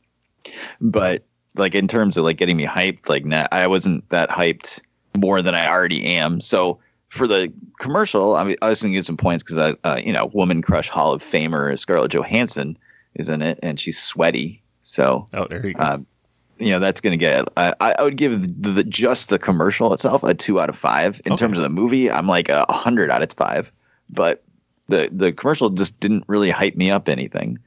But 0.80 1.24
like 1.56 1.76
in 1.76 1.88
terms 1.88 2.18
of 2.18 2.24
like 2.24 2.38
getting 2.38 2.58
me 2.58 2.66
hyped, 2.66 3.10
like 3.10 3.26
nah, 3.26 3.47
I 3.52 3.68
wasn't 3.68 4.08
that 4.10 4.30
hyped 4.30 4.82
more 5.16 5.41
than 5.41 5.56
I 5.56 5.68
already 5.70 6.06
am. 6.06 6.39
So 6.41 6.80
for 7.10 7.28
the 7.28 7.52
commercial, 7.80 8.36
I 8.36 8.43
mean, 8.45 8.56
I 8.62 8.70
was 8.70 8.82
going 8.82 8.93
to 8.93 8.97
get 8.97 9.06
some 9.06 9.18
points 9.18 9.43
because 9.43 9.58
I, 9.58 9.88
uh, 9.88 9.99
you 10.02 10.14
know, 10.14 10.28
Woman 10.34 10.62
Crush 10.62 10.88
Hall 10.88 11.12
of 11.12 11.22
Famer 11.22 11.78
Scarlett 11.78 12.14
Johansson 12.14 12.78
is 13.16 13.28
in 13.28 13.41
it, 13.41 13.60
and 13.62 13.80
she's 13.80 14.02
sweaty. 14.02 14.64
So, 14.84 15.26
oh, 15.34 15.45
there 15.49 15.66
you 15.66 15.74
go. 15.74 15.84
Um, 15.84 16.06
you 16.58 16.70
know, 16.70 16.80
that's 16.80 17.02
going 17.02 17.12
to 17.12 17.18
get. 17.18 17.49
I, 17.58 17.74
I 17.82 18.02
would 18.04 18.16
give 18.18 18.62
the, 18.62 18.70
the 18.70 18.84
just 18.84 19.30
the 19.30 19.39
commercial 19.39 19.93
itself 19.93 20.24
a 20.24 20.34
two 20.34 20.62
out 20.62 20.70
of 20.70 20.78
five. 20.78 21.20
In 21.26 21.34
Okay. 21.34 21.39
terms 21.39 21.58
of 21.58 21.64
the 21.64 21.70
movie, 21.70 22.10
I'm 22.10 22.28
like 22.28 22.49
a 22.49 22.66
hundred 22.72 23.10
out 23.12 23.22
of 23.24 23.34
five. 23.34 23.72
But 24.10 24.43
the 24.88 25.10
the 25.12 25.34
commercial 25.34 25.70
just 25.70 25.99
didn't 25.99 26.24
really 26.28 26.49
hype 26.49 26.76
me 26.76 26.91
up 26.91 27.10
anything. 27.10 27.58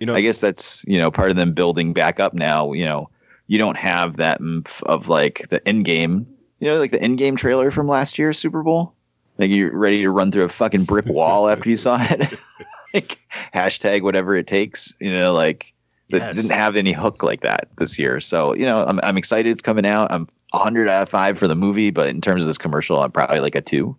You 0.00 0.06
know, 0.06 0.14
I 0.14 0.20
guess 0.20 0.40
that's 0.40 0.84
you 0.86 0.98
know 0.98 1.10
part 1.10 1.30
of 1.30 1.36
them 1.36 1.52
building 1.52 1.92
back 1.92 2.20
up 2.20 2.34
now. 2.34 2.72
You 2.72 2.84
know, 2.84 3.10
you 3.48 3.58
don't 3.58 3.76
have 3.76 4.16
that 4.16 4.40
of 4.84 5.08
like 5.08 5.48
the 5.48 5.66
end 5.66 5.84
game. 5.84 6.26
You 6.58 6.68
know, 6.68 6.78
like 6.78 6.90
the 6.90 7.02
end 7.02 7.18
game 7.18 7.36
trailer 7.36 7.70
from 7.70 7.86
last 7.86 8.18
year's 8.18 8.38
Super 8.38 8.62
Bowl. 8.62 8.94
Like 9.38 9.50
you're 9.50 9.76
ready 9.76 10.00
to 10.02 10.10
run 10.10 10.32
through 10.32 10.44
a 10.44 10.48
fucking 10.48 10.84
brick 10.84 11.06
wall 11.06 11.48
after 11.50 11.68
you 11.68 11.76
saw 11.76 11.98
it. 12.00 12.32
like 12.94 13.18
hashtag 13.54 14.02
whatever 14.02 14.34
it 14.36 14.46
takes. 14.46 14.94
You 15.00 15.10
know, 15.12 15.32
like 15.34 15.72
that 16.10 16.18
Yes. 16.18 16.36
didn't 16.36 16.52
have 16.52 16.76
any 16.76 16.92
hook 16.92 17.22
like 17.22 17.40
that 17.42 17.68
this 17.78 17.98
year. 17.98 18.20
So 18.20 18.54
you 18.54 18.64
know, 18.64 18.84
I'm 18.86 18.98
I'm 19.02 19.16
excited 19.18 19.50
it's 19.50 19.62
coming 19.62 19.84
out. 19.86 20.10
I'm 20.10 20.26
100 20.52 20.88
out 20.88 21.02
of 21.02 21.08
five 21.08 21.36
for 21.36 21.46
the 21.48 21.56
movie, 21.56 21.90
but 21.90 22.08
in 22.08 22.20
terms 22.20 22.40
of 22.42 22.46
this 22.46 22.56
commercial, 22.58 23.02
I'm 23.02 23.10
probably 23.12 23.40
like 23.40 23.54
a 23.54 23.60
two. 23.60 23.94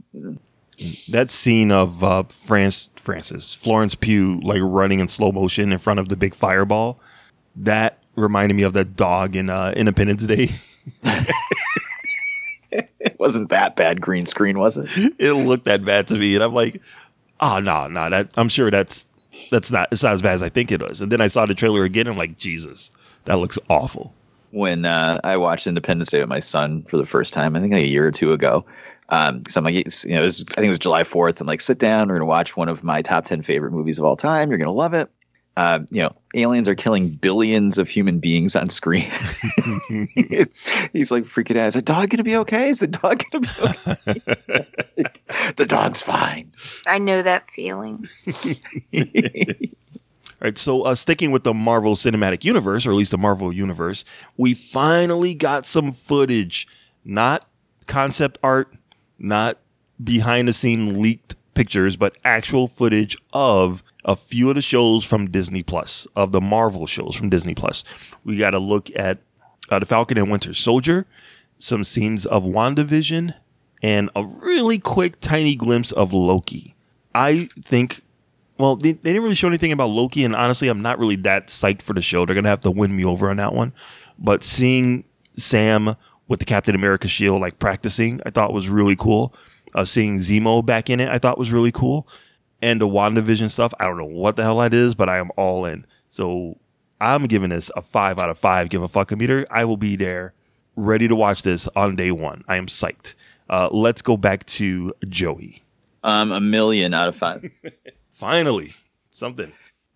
that 1.10 1.30
scene 1.30 1.72
of 1.72 2.04
uh, 2.04 2.24
France, 2.24 2.89
Francis, 2.95 3.54
Florence 3.54 3.93
Pugh, 3.93 4.39
like 4.41 4.62
running 4.64 5.00
in 5.00 5.08
slow 5.08 5.32
motion 5.32 5.72
in 5.72 5.78
front 5.80 6.00
of 6.00 6.10
the 6.10 6.16
big 6.16 6.34
fireball, 6.34 7.00
that 7.56 8.00
reminded 8.18 8.55
me 8.55 8.63
of 8.63 8.74
that 8.74 8.95
dog 8.95 9.36
in 9.36 9.49
uh, 9.49 9.74
Independence 9.76 10.26
Day. 10.26 10.49
It 12.70 13.18
wasn't 13.18 13.49
that 13.49 13.76
bad 13.78 14.01
green 14.01 14.26
screen, 14.26 14.59
was 14.59 14.78
it? 14.78 14.89
it 15.18 15.34
looked 15.34 15.65
that 15.65 15.86
bad 15.86 16.07
to 16.09 16.15
me, 16.15 16.36
and 16.36 16.43
I'm 16.43 16.53
like, 16.53 16.82
oh 17.39 17.59
no, 17.59 17.88
no, 17.88 18.09
that 18.09 18.30
I'm 18.36 18.49
sure 18.49 18.70
that's 18.70 19.05
that's 19.49 19.72
not 19.72 19.88
it's 19.91 20.03
not 20.03 20.13
as 20.13 20.22
bad 20.22 20.34
as 20.34 20.41
I 20.43 20.49
think 20.49 20.72
it 20.72 20.82
was. 20.82 20.99
And 20.99 21.09
then 21.11 21.22
I 21.22 21.28
saw 21.28 21.45
the 21.45 21.55
trailer 21.55 21.86
again. 21.86 22.07
I'm 22.07 22.18
like, 22.18 22.38
Jesus, 22.38 22.91
that 23.26 23.39
looks 23.39 23.57
awful. 23.70 24.13
when 24.51 24.86
uh, 24.86 25.20
I 25.24 25.38
watched 25.38 25.68
Independence 25.68 26.11
Day 26.11 26.20
with 26.20 26.30
my 26.30 26.39
son 26.39 26.84
for 26.84 26.97
the 26.97 27.05
first 27.05 27.34
time, 27.34 27.55
I 27.55 27.59
think 27.59 27.74
like 27.74 27.84
a 27.84 27.88
year 27.88 28.07
or 28.07 28.11
two 28.11 28.34
ago. 28.34 28.65
Um, 29.09 29.43
so 29.47 29.59
I'm 29.59 29.65
like, 29.65 29.76
you 29.76 29.84
know, 30.15 30.20
it 30.20 30.24
was, 30.24 30.43
I 30.51 30.55
think 30.55 30.68
it 30.68 30.70
was 30.70 30.80
July 30.80 31.03
4th. 31.03 31.39
I'm 31.39 31.47
like, 31.47 31.61
sit 31.61 31.80
down. 31.80 32.07
We're 32.09 32.15
going 32.15 32.22
to 32.22 32.26
watch 32.26 32.57
one 32.57 32.68
of 32.68 32.84
my 32.84 33.01
top 33.01 33.24
10 33.26 33.41
favorite 33.41 33.72
movies 33.72 33.99
of 33.99 34.05
all 34.05 34.18
time. 34.18 34.49
You're 34.49 34.57
going 34.57 34.68
to 34.68 34.72
love 34.72 34.93
it. 34.93 35.09
Uh, 35.58 35.80
you 35.89 36.03
know, 36.03 36.16
aliens 36.36 36.70
are 36.70 36.76
killing 36.76 37.10
billions 37.10 37.80
of 37.80 37.89
human 37.89 38.20
beings 38.20 38.55
on 38.55 38.70
screen. 38.70 39.01
He's 40.93 41.10
like 41.10 41.24
freaking 41.24 41.58
out. 41.58 41.70
Is 41.70 41.74
the 41.74 41.82
dog 41.82 42.12
going 42.12 42.18
to 42.18 42.24
be 42.24 42.36
okay? 42.38 42.70
Is 42.70 42.80
the 42.80 42.86
dog 42.86 43.24
going 43.32 43.41
to 43.43 43.49
be 43.49 43.64
okay? 43.64 45.05
the 45.55 45.66
dog's 45.68 45.99
fine. 45.99 46.51
I 46.86 46.99
know 46.99 47.24
that 47.24 47.49
feeling. 47.49 48.08
All 48.95 49.03
right, 50.41 50.58
so 50.60 50.84
uh, 50.84 50.93
sticking 50.93 51.32
with 51.32 51.43
the 51.43 51.55
Marvel 51.55 51.95
Cinematic 51.95 52.43
Universe, 52.43 52.86
or 52.86 52.91
at 52.91 52.95
least 52.95 53.10
the 53.10 53.18
Marvel 53.18 53.51
Universe, 53.51 54.05
we 54.38 54.53
finally 54.53 55.34
got 55.34 55.66
some 55.66 55.91
footage, 55.91 56.68
not 57.03 57.49
concept 57.88 58.38
art, 58.43 58.72
not 59.18 59.58
behind 60.03 60.47
the 60.47 60.53
scene 60.53 61.01
leaked 61.01 61.36
pictures, 61.55 61.97
but 61.97 62.16
actual 62.24 62.68
footage 62.68 63.18
of 63.34 63.82
a 64.08 64.16
few 64.16 64.49
of 64.49 64.55
the 64.55 64.62
shows 64.62 65.03
from 65.03 65.30
Disney 65.30 65.62
Plus, 65.62 66.08
of 66.16 66.32
the 66.32 66.41
Marvel 66.41 66.88
shows 66.88 67.16
from 67.16 67.30
Disney 67.30 67.53
Plus. 67.53 67.84
We 68.24 68.38
got 68.38 68.51
to 68.51 68.60
look 68.60 68.89
at 68.95 69.20
uh, 69.70 69.80
the 69.80 69.86
Falcon 69.86 70.18
and 70.18 70.32
Winter 70.32 70.53
Soldier, 70.53 71.05
some 71.60 71.84
scenes 71.84 72.26
of 72.26 72.43
WandaVision, 72.43 73.36
and 73.84 74.10
a 74.16 74.24
really 74.24 74.80
quick, 74.80 75.20
tiny 75.20 75.55
glimpse 75.55 75.91
of 75.91 76.14
Loki. 76.14 76.74
I 77.14 77.49
think 77.62 78.01
well, 78.58 78.76
they, 78.76 78.93
they 78.93 79.12
didn't 79.12 79.24
really 79.24 79.36
show 79.36 79.47
anything 79.47 79.72
about 79.72 79.89
Loki, 79.89 80.24
and 80.24 80.36
honestly, 80.36 80.68
I'm 80.68 80.82
not 80.82 80.97
really 80.97 81.16
that 81.18 81.47
psyched 81.47 81.84
for 81.84 81.93
the 81.93 82.01
show. 82.01 82.26
They're 82.26 82.34
gonna 82.34 82.49
have 82.49 82.62
to 82.62 82.72
win 82.72 82.95
me 82.95 83.05
over 83.05 83.30
on 83.30 83.38
that 83.38 83.53
one. 83.53 83.74
But 84.18 84.43
seeing 84.43 85.03
Sam 85.36 85.95
with 86.28 86.39
the 86.39 86.45
Captain 86.45 86.74
America 86.74 87.08
shield 87.08 87.41
like 87.41 87.60
practicing, 87.60 88.20
I 88.26 88.32
thought 88.32 88.53
was 88.53 88.70
really 88.70 88.95
cool. 88.95 89.36
Uh, 89.76 89.86
seeing 89.86 90.18
Zemo 90.18 90.66
back 90.66 90.89
in 90.89 90.99
it, 90.99 91.10
I 91.10 91.20
thought 91.20 91.38
was 91.38 91.51
really 91.51 91.72
cool. 91.72 92.08
And 92.62 92.82
the 92.82 92.88
WandaVision 92.88 93.51
stuff, 93.51 93.74
I 93.80 93.86
don't 93.86 93.97
know 93.97 94.05
what 94.05 94.36
the 94.36 94.43
hell 94.43 94.58
that 94.58 94.74
is, 94.74 94.95
but 94.95 95.10
I 95.10 95.18
am 95.18 95.30
all 95.38 95.66
in. 95.66 95.86
So 96.10 96.58
I'm 96.99 97.26
giving 97.26 97.49
this 97.49 97.70
a 97.76 97.82
five 97.82 98.18
out 98.18 98.30
of 98.30 98.38
five. 98.38 98.70
Give 98.70 98.82
a 98.82 98.88
fuck 98.88 99.12
a 99.12 99.16
meter. 99.16 99.45
I 99.51 99.66
will 99.66 99.78
be 99.78 99.95
there, 99.95 100.34
ready 100.76 101.08
to 101.08 101.16
watch 101.16 101.43
this 101.43 101.68
on 101.76 101.95
day 101.95 102.12
one. 102.12 102.43
I 102.47 102.58
am 102.58 102.68
psyched. 102.68 103.14
Uh, 103.49 103.70
let's 103.72 104.01
go 104.01 104.18
back 104.18 104.45
to 104.45 104.93
Joey. 105.08 105.64
Um, 106.03 106.32
a 106.32 106.39
million 106.39 106.93
out 106.93 107.08
of 107.08 107.16
five. 107.16 107.49
Finally, 108.10 108.74
something. 109.12 109.51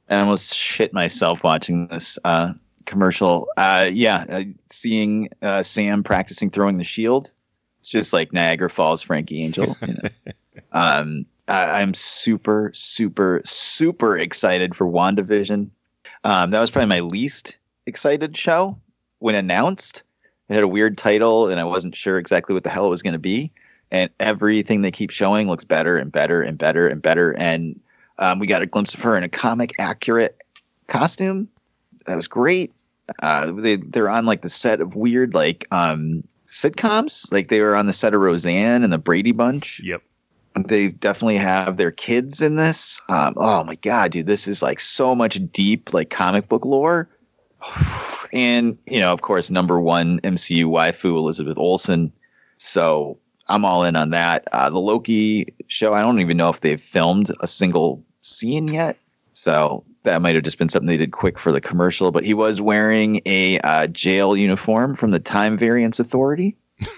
I 0.10 0.20
almost 0.20 0.54
shit 0.54 0.94
myself 0.94 1.44
watching 1.44 1.88
this 1.88 2.20
uh, 2.24 2.54
commercial. 2.86 3.48
Uh, 3.58 3.90
yeah, 3.92 4.26
uh, 4.30 4.44
seeing 4.70 5.30
uh, 5.42 5.64
Sam 5.64 6.04
practicing 6.04 6.50
throwing 6.50 6.76
the 6.76 6.84
shield. 6.84 7.34
It's 7.80 7.90
just 7.90 8.14
like 8.14 8.32
Niagara 8.34 8.70
Falls, 8.70 9.02
Frankie 9.02 9.42
Angel. 9.42 9.76
You 9.82 9.94
know? 10.04 10.10
um, 10.72 11.26
I, 11.52 11.82
I'm 11.82 11.94
super, 11.94 12.72
super, 12.74 13.42
super 13.44 14.18
excited 14.18 14.74
for 14.74 14.88
WandaVision. 14.88 15.70
Um, 16.24 16.52
that 16.52 16.60
was 16.60 16.72
probably 16.72 16.88
my 16.88 17.02
least 17.02 17.58
excited 17.86 18.38
show 18.38 18.78
when 19.20 19.36
announced. 19.36 20.04
It 20.48 20.56
had 20.56 20.64
a 20.64 20.68
weird 20.68 20.98
title, 20.98 21.50
and 21.50 21.60
I 21.60 21.64
wasn't 21.64 21.96
sure 21.96 22.18
exactly 22.18 22.54
what 22.54 22.64
the 22.64 22.70
hell 22.70 22.86
it 22.86 22.90
was 22.90 23.02
going 23.02 23.14
to 23.14 23.20
be. 23.20 23.52
And 23.92 24.10
everything 24.20 24.82
they 24.82 24.92
keep 24.92 25.10
showing 25.10 25.48
looks 25.50 25.66
better 25.66 25.98
and 25.98 26.12
better 26.12 26.42
and 26.42 26.58
better 26.58 26.88
and 26.88 27.02
better. 27.02 27.38
And 27.38 27.80
um, 28.18 28.40
we 28.40 28.48
got 28.48 28.62
a 28.62 28.66
glimpse 28.66 28.94
of 28.94 29.02
her 29.02 29.18
in 29.18 29.24
a 29.24 29.30
comic 29.30 29.74
accurate 29.80 30.42
costume. 30.88 31.50
That 32.06 32.16
was 32.16 32.28
great. 32.28 32.72
Uh, 33.22 33.52
they 33.52 33.76
they're 33.76 34.10
on 34.10 34.26
like 34.26 34.42
the 34.42 34.50
set 34.50 34.80
of 34.80 34.96
weird 34.96 35.34
like 35.34 35.68
um, 35.72 36.24
sitcoms. 36.48 37.30
Like 37.34 37.50
they 37.50 37.60
were 37.60 37.76
on 37.76 37.88
the 37.88 37.94
set 37.94 38.14
of 38.14 38.22
Roseanne 38.22 38.84
and 38.84 38.94
the 38.94 38.98
Brady 38.98 39.34
Bunch. 39.34 39.82
Yep. 39.84 40.02
They 40.64 40.90
definitely 40.90 41.38
have 41.38 41.78
their 41.78 41.92
kids 41.92 42.42
in 42.42 42.56
this. 42.56 43.02
Um, 43.10 43.34
oh 43.38 43.64
my 43.64 43.76
god, 43.76 44.12
dude, 44.12 44.28
this 44.28 44.48
is 44.48 44.62
like 44.62 44.80
so 44.80 45.16
much 45.16 45.40
deep 45.52 45.94
like 45.94 46.10
comic 46.10 46.48
book 46.50 46.66
lore. 46.66 47.10
And 48.34 48.78
you 48.88 49.02
know, 49.02 49.12
of 49.12 49.24
course, 49.24 49.52
number 49.52 49.82
one 49.82 50.22
MCU 50.22 50.64
waifu 50.64 51.18
Elizabeth 51.18 51.58
Olsen. 51.58 52.14
So 52.60 53.20
I'm 53.50 53.66
all 53.66 53.84
in 53.84 53.98
on 53.98 54.12
that. 54.12 54.48
Uh, 54.54 54.70
the 54.70 54.80
Loki 54.80 55.48
show, 55.68 55.94
I 55.94 56.02
don't 56.02 56.22
even 56.22 56.38
know 56.38 56.50
if 56.50 56.62
they've 56.62 56.80
filmed 56.80 57.30
a 57.42 57.48
single 57.48 58.02
scene 58.22 58.70
yet. 58.70 58.98
So 59.34 59.84
that 60.04 60.22
might 60.22 60.36
have 60.36 60.46
just 60.46 60.58
been 60.58 60.70
something 60.70 60.88
they 60.88 60.96
did 60.96 61.12
quick 61.12 61.38
for 61.38 61.52
the 61.52 61.62
commercial. 61.62 62.12
But 62.12 62.24
he 62.24 62.34
was 62.34 62.62
wearing 62.62 63.22
a 63.26 63.60
uh, 63.60 63.88
jail 63.88 64.38
uniform 64.38 64.96
from 64.96 65.12
the 65.12 65.20
Time 65.20 65.58
Variance 65.58 66.00
Authority. 66.00 66.56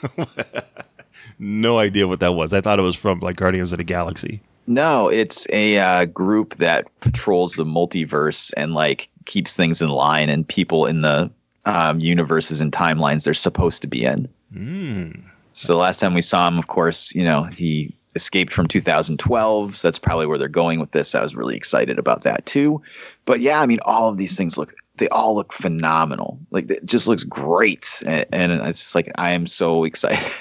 No 1.40 1.80
idea 1.80 2.08
what 2.08 2.20
that 2.20 2.34
was. 2.34 2.54
I 2.54 2.62
thought 2.62 2.80
it 2.80 2.84
was 2.84 2.96
from 2.96 3.20
like 3.20 3.36
Guardians 3.36 3.72
of 3.72 3.78
the 3.78 3.84
Galaxy. 3.84 4.42
No, 4.66 5.10
it's 5.10 5.48
a 5.52 5.80
uh, 5.80 6.06
group 6.06 6.56
that 6.56 6.88
patrols 7.02 7.56
the 7.56 7.66
multiverse 7.66 8.54
and 8.56 8.74
like 8.74 9.10
keeps 9.26 9.56
things 9.56 9.82
in 9.82 9.90
line 9.90 10.30
and 10.30 10.48
people 10.48 10.86
in 10.86 11.02
the 11.02 11.30
um, 11.66 12.00
universes 12.00 12.62
and 12.62 12.72
timelines 12.72 13.26
they're 13.26 13.34
supposed 13.34 13.82
to 13.82 13.88
be 13.88 14.06
in. 14.06 14.28
Mm. 14.54 15.22
So 15.54 15.74
the 15.74 15.80
last 15.80 16.00
time 16.00 16.14
we 16.14 16.22
saw 16.22 16.48
him, 16.48 16.58
of 16.58 16.68
course, 16.68 17.14
you 17.14 17.24
know, 17.24 17.44
he 17.44 17.94
escaped 18.16 18.54
from 18.54 18.68
2012. 18.68 19.76
So 19.76 19.88
that's 19.88 20.00
probably 20.00 20.28
where 20.28 20.38
they're 20.38 20.48
going 20.48 20.80
with 20.80 20.92
this. 20.92 21.16
I 21.16 21.22
was 21.22 21.36
really 21.36 21.56
excited 21.56 21.98
about 21.98 22.24
that 22.24 22.46
too. 22.46 22.82
But 23.26 23.40
yeah, 23.40 23.62
I 23.62 23.66
mean, 23.66 23.80
all 23.86 24.10
of 24.10 24.18
these 24.18 24.38
things 24.38 24.58
look, 24.58 24.74
they 24.98 25.08
all 25.10 25.36
look 25.36 25.52
phenomenal. 25.52 26.40
Like 26.52 26.70
it 26.70 26.86
just 26.86 27.08
looks 27.08 27.24
great. 27.24 28.04
And, 28.06 28.26
and 28.32 28.52
it's 28.52 28.80
just 28.80 28.96
like, 28.96 29.12
I 29.18 29.32
am 29.32 29.46
so 29.46 29.84
excited. 29.86 30.32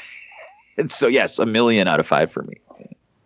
And 0.76 0.90
so, 1.00 1.06
yes, 1.06 1.38
a 1.38 1.46
million 1.46 1.88
out 1.88 2.00
of 2.00 2.06
five 2.06 2.30
for 2.32 2.42
me. 2.44 2.54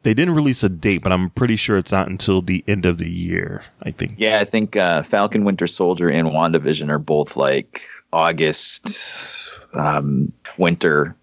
They 0.03 0.15
didn't 0.15 0.35
release 0.37 0.63
a 0.63 0.69
date, 0.69 1.03
but 1.03 1.11
I'm 1.11 1.31
pretty 1.31 1.57
sure 1.57 1.77
it's 1.77 1.91
not 1.91 2.07
until 2.09 2.41
the 2.41 2.63
end 2.69 2.87
of 2.87 2.99
the 2.99 3.11
year. 3.11 3.65
I 3.83 3.91
think. 3.91 4.15
Yeah, 4.19 4.39
I 4.39 4.45
think 4.45 4.77
uh, 4.77 5.03
Falcon 5.03 5.45
Winter 5.45 5.67
Soldier 5.67 6.09
and 6.09 6.29
WandaVision 6.29 6.89
are 6.91 7.01
both 7.01 7.37
like 7.37 7.81
August, 8.13 9.51
um, 9.75 10.33
winter. 10.59 11.17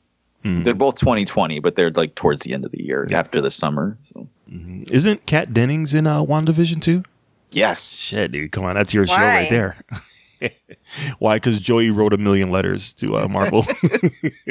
Mm. 0.43 0.65
They're 0.65 0.73
both 0.73 0.99
2020, 0.99 1.59
but 1.59 1.77
they're 1.77 1.91
like 1.91 2.15
towards 2.15 2.41
the 2.41 2.53
end 2.53 2.65
of 2.65 2.71
the 2.71 2.83
year 2.83 3.07
after 3.13 3.39
the 3.39 3.49
summer. 3.49 3.97
So 4.01 4.27
Isn't 4.49 5.25
Kat 5.25 5.53
Dennings 5.53 5.93
in 5.93 6.05
uh, 6.05 6.21
WandaVision 6.23 6.81
too? 6.81 7.03
yes, 7.51 8.09
Shit, 8.09 8.33
dude, 8.33 8.51
come 8.51 8.65
on, 8.65 8.75
that's 8.75 8.93
your 8.93 9.07
show 9.07 9.15
right 9.15 9.49
there. 9.49 9.77
Why? 11.19 11.37
Because 11.37 11.59
Joey 11.59 11.89
wrote 11.91 12.13
a 12.13 12.17
million 12.17 12.51
letters 12.51 12.93
to 12.95 13.17
uh, 13.17 13.27
Marvel. 13.27 13.65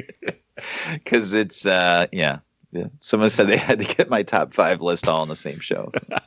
because 0.92 1.34
it's 1.34 1.66
uh, 1.66 2.06
yeah, 2.12 2.38
yeah. 2.72 2.86
Someone 3.00 3.30
said 3.30 3.48
they 3.48 3.56
had 3.56 3.80
to 3.80 3.94
get 3.94 4.10
my 4.10 4.22
top 4.22 4.54
five 4.54 4.80
list 4.80 5.08
all 5.08 5.22
on 5.22 5.28
the 5.28 5.36
same 5.36 5.60
show. 5.60 5.90
so. 5.92 6.18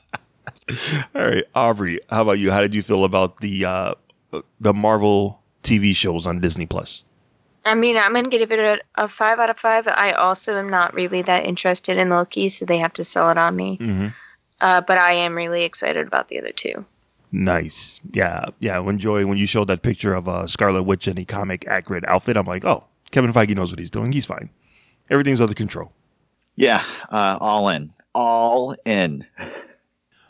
All 1.15 1.27
right, 1.27 1.43
Aubrey, 1.53 1.99
how 2.09 2.23
about 2.23 2.39
you? 2.39 2.51
How 2.51 2.61
did 2.61 2.73
you 2.73 2.81
feel 2.81 3.03
about 3.03 3.39
the 3.41 3.65
uh, 3.65 3.93
the 4.59 4.73
Marvel 4.73 5.41
TV 5.63 5.95
shows 5.95 6.25
on 6.25 6.39
Disney 6.39 6.65
Plus? 6.65 7.03
I 7.65 7.73
mean, 7.75 7.97
I'm 7.97 8.13
gonna 8.13 8.29
give 8.29 8.51
it 8.51 8.59
a, 8.59 9.03
a 9.03 9.07
five 9.07 9.39
out 9.39 9.49
of 9.49 9.57
five. 9.57 9.87
I 9.87 10.11
also 10.11 10.57
am 10.57 10.69
not 10.69 10.93
really 10.93 11.21
that 11.23 11.45
interested 11.45 11.97
in 11.97 12.09
Loki, 12.09 12.49
so 12.49 12.65
they 12.65 12.77
have 12.77 12.93
to 12.93 13.03
sell 13.03 13.29
it 13.31 13.37
on 13.37 13.55
me. 13.55 13.77
Mm-hmm. 13.79 14.07
Uh, 14.61 14.81
but 14.81 14.97
I 14.97 15.13
am 15.13 15.35
really 15.35 15.63
excited 15.63 16.07
about 16.07 16.29
the 16.29 16.39
other 16.39 16.51
two. 16.51 16.85
Nice, 17.37 17.99
yeah, 18.13 18.45
yeah. 18.59 18.79
When 18.79 18.97
Joey, 18.97 19.25
when 19.25 19.37
you 19.37 19.45
showed 19.45 19.67
that 19.67 19.81
picture 19.81 20.13
of 20.13 20.29
uh, 20.29 20.47
Scarlet 20.47 20.83
Witch 20.83 21.05
in 21.05 21.17
the 21.17 21.25
comic 21.25 21.67
accurate 21.67 22.05
outfit, 22.07 22.37
I'm 22.37 22.45
like, 22.45 22.63
oh, 22.63 22.85
Kevin 23.11 23.33
Feige 23.33 23.53
knows 23.53 23.73
what 23.73 23.79
he's 23.79 23.91
doing. 23.91 24.13
He's 24.13 24.25
fine. 24.25 24.49
Everything's 25.09 25.41
under 25.41 25.53
control. 25.53 25.91
Yeah, 26.55 26.81
uh, 27.09 27.37
all 27.41 27.67
in, 27.67 27.91
all 28.13 28.73
in. 28.85 29.25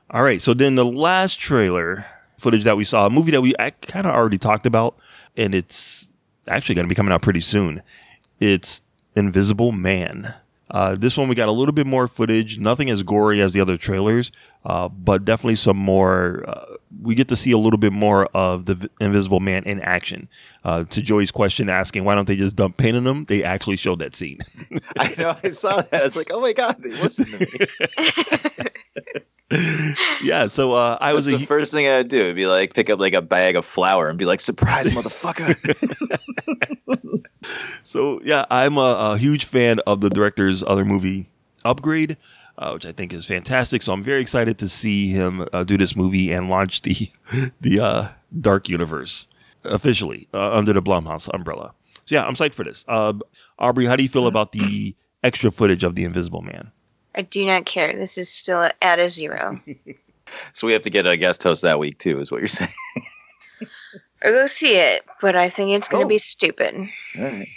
All 0.10 0.24
right. 0.24 0.42
So 0.42 0.56
then 0.56 0.74
the 0.74 0.86
last 0.86 1.40
trailer 1.40 2.08
footage 2.40 2.64
that 2.64 2.76
we 2.76 2.84
saw, 2.84 3.06
a 3.06 3.12
movie 3.12 3.30
that 3.34 3.42
we 3.42 3.54
kind 3.54 4.08
of 4.08 4.16
already 4.16 4.40
talked 4.40 4.66
about, 4.66 4.98
and 5.38 5.54
it's 5.54 6.10
actually 6.48 6.74
going 6.74 6.86
to 6.86 6.90
be 6.90 6.96
coming 6.96 7.14
out 7.14 7.22
pretty 7.22 7.42
soon. 7.42 7.84
It's 8.40 8.82
Invisible 9.16 9.72
Man. 9.72 10.34
Uh, 10.72 10.96
this 10.96 11.18
one 11.18 11.28
we 11.28 11.36
got 11.36 11.48
a 11.48 11.52
little 11.52 11.74
bit 11.74 11.86
more 11.86 12.08
footage, 12.08 12.58
nothing 12.60 12.90
as 12.90 13.04
gory 13.04 13.42
as 13.42 13.54
the 13.54 13.62
other 13.62 13.78
trailers, 13.78 14.32
uh, 14.66 14.88
but 14.90 15.24
definitely 15.26 15.56
some 15.56 15.78
more. 15.78 16.44
Uh, 16.48 16.76
we 17.02 17.14
get 17.14 17.28
to 17.28 17.36
see 17.36 17.52
a 17.52 17.58
little 17.58 17.78
bit 17.78 17.94
more 17.94 18.26
of 18.34 18.66
the 18.66 18.76
V- 18.76 18.90
Invisible 19.00 19.40
Man 19.40 19.64
in 19.64 19.80
action. 19.82 20.28
Uh, 20.64 20.84
to 20.86 21.02
Joey's 21.02 21.32
question, 21.32 21.70
asking 21.70 22.04
why 22.04 22.16
don't 22.16 22.28
they 22.28 22.36
just 22.36 22.56
dump 22.56 22.78
paint 22.78 22.98
on 22.98 23.06
him? 23.06 23.24
They 23.26 23.44
actually 23.44 23.76
showed 23.76 24.00
that 24.00 24.16
scene. 24.16 24.40
I 24.98 25.14
know. 25.18 25.38
I 25.44 25.50
saw 25.50 25.82
that. 25.82 26.02
I 26.02 26.04
was 26.04 26.16
like, 26.16 26.32
oh 26.32 26.40
my 26.42 26.54
god, 26.54 26.82
they 26.82 26.90
listen 26.90 27.26
to 27.26 27.40
me. 27.40 29.22
yeah. 30.24 30.48
So 30.48 30.74
uh, 30.74 30.98
I 31.00 31.14
was 31.14 31.26
That's 31.26 31.38
a 31.38 31.40
the 31.40 31.46
first 31.46 31.74
thing 31.74 31.88
I'd 31.88 32.08
do. 32.08 32.26
Would 32.26 32.36
be 32.36 32.48
like 32.48 32.74
pick 32.74 32.90
up 32.90 33.00
like 33.00 33.14
a 33.14 33.22
bag 33.22 33.56
of 33.56 33.66
flour 33.66 34.10
and 34.10 34.18
be 34.18 34.26
like, 34.26 34.40
surprise, 34.40 34.90
motherfucker. 34.90 35.56
So 37.84 38.20
yeah, 38.24 38.46
I'm 38.50 38.78
a, 38.78 39.14
a 39.14 39.18
huge 39.18 39.46
fan 39.46 39.80
of 39.86 40.02
the 40.02 40.10
director's 40.10 40.64
other 40.64 40.84
movie, 40.84 41.30
Upgrade, 41.64 42.18
uh, 42.58 42.72
which 42.72 42.86
I 42.86 42.92
think 42.92 43.14
is 43.14 43.26
fantastic. 43.26 43.82
So 43.84 43.94
I'm 43.94 44.04
very 44.04 44.22
excited 44.22 44.58
to 44.58 44.68
see 44.68 45.10
him 45.10 45.48
uh, 45.54 45.64
do 45.64 45.78
this 45.78 45.96
movie 45.96 46.32
and 46.32 46.50
launch 46.50 46.82
the 46.82 47.12
the 47.62 47.80
uh, 47.80 48.08
Dark 48.42 48.70
Universe 48.70 49.28
officially 49.64 50.28
uh, 50.34 50.54
under 50.54 50.74
the 50.74 50.82
Blumhouse 50.82 51.30
umbrella. 51.34 51.74
So 52.06 52.16
yeah, 52.16 52.26
I'm 52.26 52.36
psyched 52.36 52.54
for 52.54 52.64
this. 52.64 52.86
Uh, 52.88 53.14
Aubrey, 53.60 53.86
how 53.86 53.96
do 53.96 54.04
you 54.04 54.10
feel 54.10 54.28
about 54.28 54.52
the 54.52 54.96
extra 55.24 55.52
footage 55.52 55.84
of 55.84 55.96
the 55.96 56.04
Invisible 56.04 56.42
Man? 56.42 56.72
I 57.16 57.22
do 57.22 57.46
not 57.46 57.66
care. 57.66 57.98
This 57.98 58.18
is 58.18 58.30
still 58.30 58.70
at 58.82 59.00
a 59.00 59.10
zero. 59.10 59.60
so 60.54 60.68
we 60.68 60.74
have 60.74 60.82
to 60.84 60.90
get 60.90 61.08
a 61.08 61.16
guest 61.18 61.42
host 61.44 61.62
that 61.62 61.80
week 61.80 61.98
too, 62.00 62.20
is 62.20 62.32
what 62.32 62.40
you're 62.42 62.48
saying. 62.48 62.72
I'll 64.24 64.32
go 64.32 64.48
see 64.48 64.76
it, 64.76 65.04
but 65.22 65.36
I 65.36 65.50
think 65.50 65.72
it's 65.72 65.88
gonna 65.88 66.06
Oh. 66.06 66.08
be 66.08 66.18
stupid. 66.18 66.76
All 67.18 67.24
right. 67.24 67.48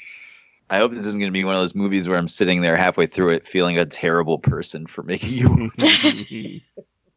I 0.70 0.76
hope 0.76 0.90
this 0.92 1.06
isn't 1.06 1.18
going 1.18 1.30
to 1.30 1.32
be 1.32 1.44
one 1.44 1.54
of 1.54 1.62
those 1.62 1.74
movies 1.74 2.11
where 2.11 2.18
I'm 2.18 2.28
sitting 2.28 2.61
there 2.61 2.76
halfway 2.76 3.06
through 3.06 3.30
it 3.30 3.46
feeling 3.46 3.78
a 3.78 3.86
terrible 3.86 4.38
person 4.38 4.86
for 4.86 5.02
making 5.02 5.32
you. 5.32 5.70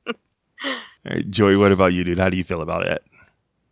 All 0.07 0.13
right, 1.05 1.29
Joey, 1.29 1.57
what 1.57 1.73
about 1.73 1.87
you, 1.91 2.05
dude? 2.05 2.17
How 2.17 2.29
do 2.29 2.37
you 2.37 2.45
feel 2.45 2.61
about 2.61 2.85
it? 2.87 3.03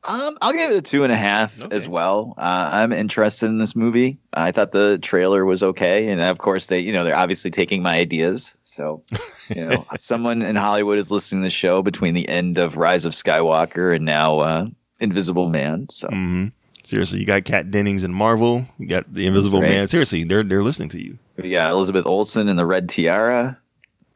Um, 0.05 0.37
I'll 0.41 0.53
give 0.53 0.71
it 0.71 0.77
a 0.77 0.81
two 0.81 1.03
and 1.03 1.11
a 1.11 1.17
half 1.17 1.61
Okay. 1.61 1.75
as 1.75 1.87
well. 1.87 2.33
Uh, 2.37 2.69
I'm 2.71 2.93
interested 2.93 3.47
in 3.47 3.57
this 3.57 3.75
movie. 3.75 4.17
I 4.33 4.51
thought 4.51 4.71
the 4.71 4.97
trailer 5.01 5.43
was 5.45 5.61
okay, 5.61 6.07
and 6.07 6.21
of 6.21 6.37
course 6.37 6.67
they, 6.67 6.79
you 6.79 6.93
know, 6.93 7.03
they're 7.03 7.15
obviously 7.17 7.51
taking 7.51 7.83
my 7.83 7.97
ideas. 7.97 8.55
So, 8.61 9.03
you 9.49 9.65
know, 9.65 9.85
someone 9.97 10.41
in 10.41 10.55
Hollywood 10.55 10.97
is 10.99 11.11
listening 11.11 11.41
to 11.41 11.47
the 11.47 11.51
show 11.51 11.81
between 11.81 12.13
the 12.13 12.27
end 12.29 12.57
of 12.57 12.77
Rise 12.77 13.05
of 13.05 13.11
Skywalker 13.13 13.93
and 13.95 14.05
now 14.05 14.39
uh, 14.39 14.67
Invisible 15.01 15.49
Man. 15.49 15.87
So, 15.89 16.07
hmm 16.07 16.47
Seriously, 16.81 17.19
you 17.19 17.25
got 17.25 17.43
Kat 17.43 17.69
Dennings 17.69 18.03
and 18.03 18.15
Marvel. 18.15 18.65
You 18.79 18.87
got 18.87 19.13
the 19.13 19.27
Invisible 19.27 19.61
right. 19.61 19.69
Man. 19.69 19.87
Seriously, 19.87 20.23
they're 20.23 20.43
they're 20.43 20.63
listening 20.63 20.89
to 20.89 21.03
you. 21.03 21.19
yeah, 21.43 21.69
Elizabeth 21.69 22.05
Olsen 22.07 22.47
and 22.47 22.57
the 22.57 22.65
Red 22.65 22.89
Tiara. 22.89 23.57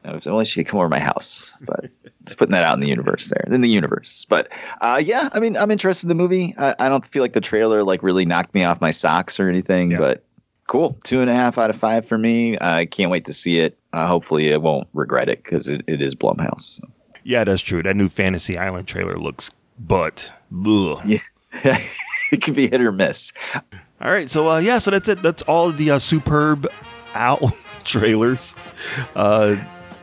I 0.02 0.12
was 0.14 0.26
only 0.26 0.44
she 0.46 0.64
could 0.64 0.70
come 0.70 0.80
over 0.80 0.88
my 0.88 0.98
house, 0.98 1.54
but 1.60 1.90
just 2.24 2.38
putting 2.38 2.52
that 2.52 2.62
out 2.64 2.74
in 2.74 2.80
the 2.80 2.88
universe 2.88 3.28
there, 3.30 3.44
in 3.54 3.60
the 3.60 3.68
universe. 3.68 4.24
But 4.28 4.48
uh, 4.80 5.00
yeah, 5.04 5.28
I 5.32 5.40
mean, 5.40 5.56
I'm 5.56 5.70
interested 5.70 6.06
in 6.06 6.08
the 6.08 6.14
movie. 6.22 6.54
I, 6.58 6.74
I 6.78 6.88
don't 6.88 7.06
feel 7.06 7.22
like 7.22 7.32
the 7.34 7.40
trailer 7.40 7.82
like 7.82 8.02
really 8.02 8.24
knocked 8.24 8.54
me 8.54 8.64
off 8.64 8.80
my 8.80 8.90
socks 8.90 9.38
or 9.40 9.48
anything, 9.48 9.90
Yeah. 9.92 9.98
but 9.98 10.24
cool. 10.66 10.98
Two 11.04 11.20
and 11.20 11.28
a 11.30 11.34
half 11.34 11.58
out 11.58 11.70
of 11.70 11.76
five 11.76 12.06
for 12.06 12.16
me. 12.18 12.56
I 12.60 12.86
can't 12.86 13.10
wait 13.10 13.24
to 13.26 13.32
see 13.34 13.58
it. 13.58 13.78
Uh, 13.92 14.06
hopefully, 14.06 14.52
I 14.52 14.56
won't 14.56 14.88
regret 14.94 15.28
it 15.28 15.42
because 15.44 15.68
it, 15.68 15.82
it 15.86 16.00
is 16.02 16.14
Blumhouse. 16.14 16.80
So. 16.80 16.88
Yeah, 17.22 17.44
that's 17.44 17.62
true. 17.62 17.82
That 17.82 17.96
new 17.96 18.08
Fantasy 18.08 18.58
Island 18.58 18.86
trailer 18.88 19.18
looks 19.18 19.50
but 19.78 20.32
ugh. 20.66 21.00
Yeah, 21.04 21.18
it 22.32 22.42
could 22.42 22.54
be 22.54 22.68
hit 22.68 22.80
or 22.80 22.92
miss. 22.92 23.32
All 24.00 24.10
right, 24.10 24.28
so 24.28 24.50
uh, 24.50 24.58
yeah, 24.58 24.78
so 24.78 24.90
that's 24.90 25.08
it. 25.08 25.22
That's 25.22 25.42
all 25.42 25.70
the 25.72 25.92
uh, 25.92 25.98
superb 25.98 26.66
owl 27.14 27.52
trailers 27.84 28.54
uh, 29.14 29.56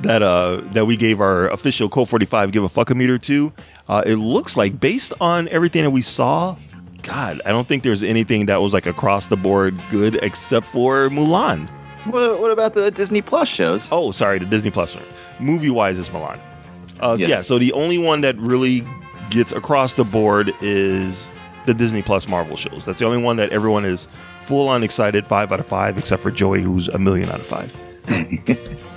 that 0.03 0.21
uh, 0.23 0.61
that 0.73 0.85
we 0.85 0.95
gave 0.95 1.19
our 1.21 1.49
official 1.49 1.89
Colt 1.89 2.09
45 2.09 2.51
give 2.51 2.63
a 2.63 2.69
fuck 2.69 2.89
a 2.89 2.95
meter 2.95 3.17
to. 3.19 3.51
Uh, 3.87 4.03
it 4.05 4.15
looks 4.15 4.55
like 4.57 4.79
based 4.79 5.13
on 5.21 5.47
everything 5.49 5.83
that 5.83 5.91
we 5.91 6.01
saw, 6.01 6.55
God, 7.03 7.41
I 7.45 7.49
don't 7.49 7.67
think 7.67 7.83
there's 7.83 8.03
anything 8.03 8.45
that 8.47 8.61
was 8.61 8.73
like 8.73 8.85
across 8.85 9.27
the 9.27 9.35
board 9.37 9.79
good 9.91 10.15
except 10.23 10.65
for 10.67 11.09
Mulan. 11.09 11.67
What, 12.05 12.39
what 12.41 12.51
about 12.51 12.73
the 12.73 12.89
Disney 12.91 13.21
Plus 13.21 13.47
shows? 13.47 13.89
Oh, 13.91 14.11
sorry, 14.11 14.39
the 14.39 14.45
Disney 14.45 14.71
Plus 14.71 14.95
one. 14.95 15.03
Movie 15.39 15.69
wise, 15.69 15.99
is 15.99 16.09
Mulan. 16.09 16.39
Uh, 16.99 17.15
so 17.17 17.21
Yeah. 17.21 17.27
yeah, 17.27 17.41
so 17.41 17.59
the 17.59 17.73
only 17.73 17.97
one 17.97 18.21
that 18.21 18.37
really 18.37 18.85
gets 19.29 19.51
across 19.51 19.93
the 19.95 20.03
board 20.05 20.53
is 20.61 21.29
the 21.65 21.73
Disney 21.73 22.01
Plus 22.01 22.27
Marvel 22.27 22.55
shows. 22.57 22.85
That's 22.85 22.97
the 22.99 23.05
only 23.05 23.21
one 23.21 23.37
that 23.37 23.49
everyone 23.51 23.85
is 23.85 24.07
full 24.39 24.67
on 24.67 24.83
excited, 24.83 25.27
five 25.27 25.51
out 25.51 25.59
of 25.59 25.67
five, 25.67 25.97
except 25.97 26.21
for 26.23 26.31
Joey, 26.31 26.61
who's 26.63 26.87
a 26.87 26.97
million 26.97 27.29
out 27.29 27.39
of 27.39 27.45
five. 27.45 27.75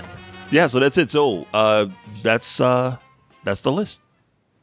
yeah, 0.51 0.67
so 0.67 0.79
that's 0.79 0.97
it. 0.97 1.11
So 1.11 1.45
uh, 1.53 1.87
that's 2.21 2.59
uh, 2.59 2.97
that's 3.43 3.61
the 3.61 3.71
list. 3.71 4.01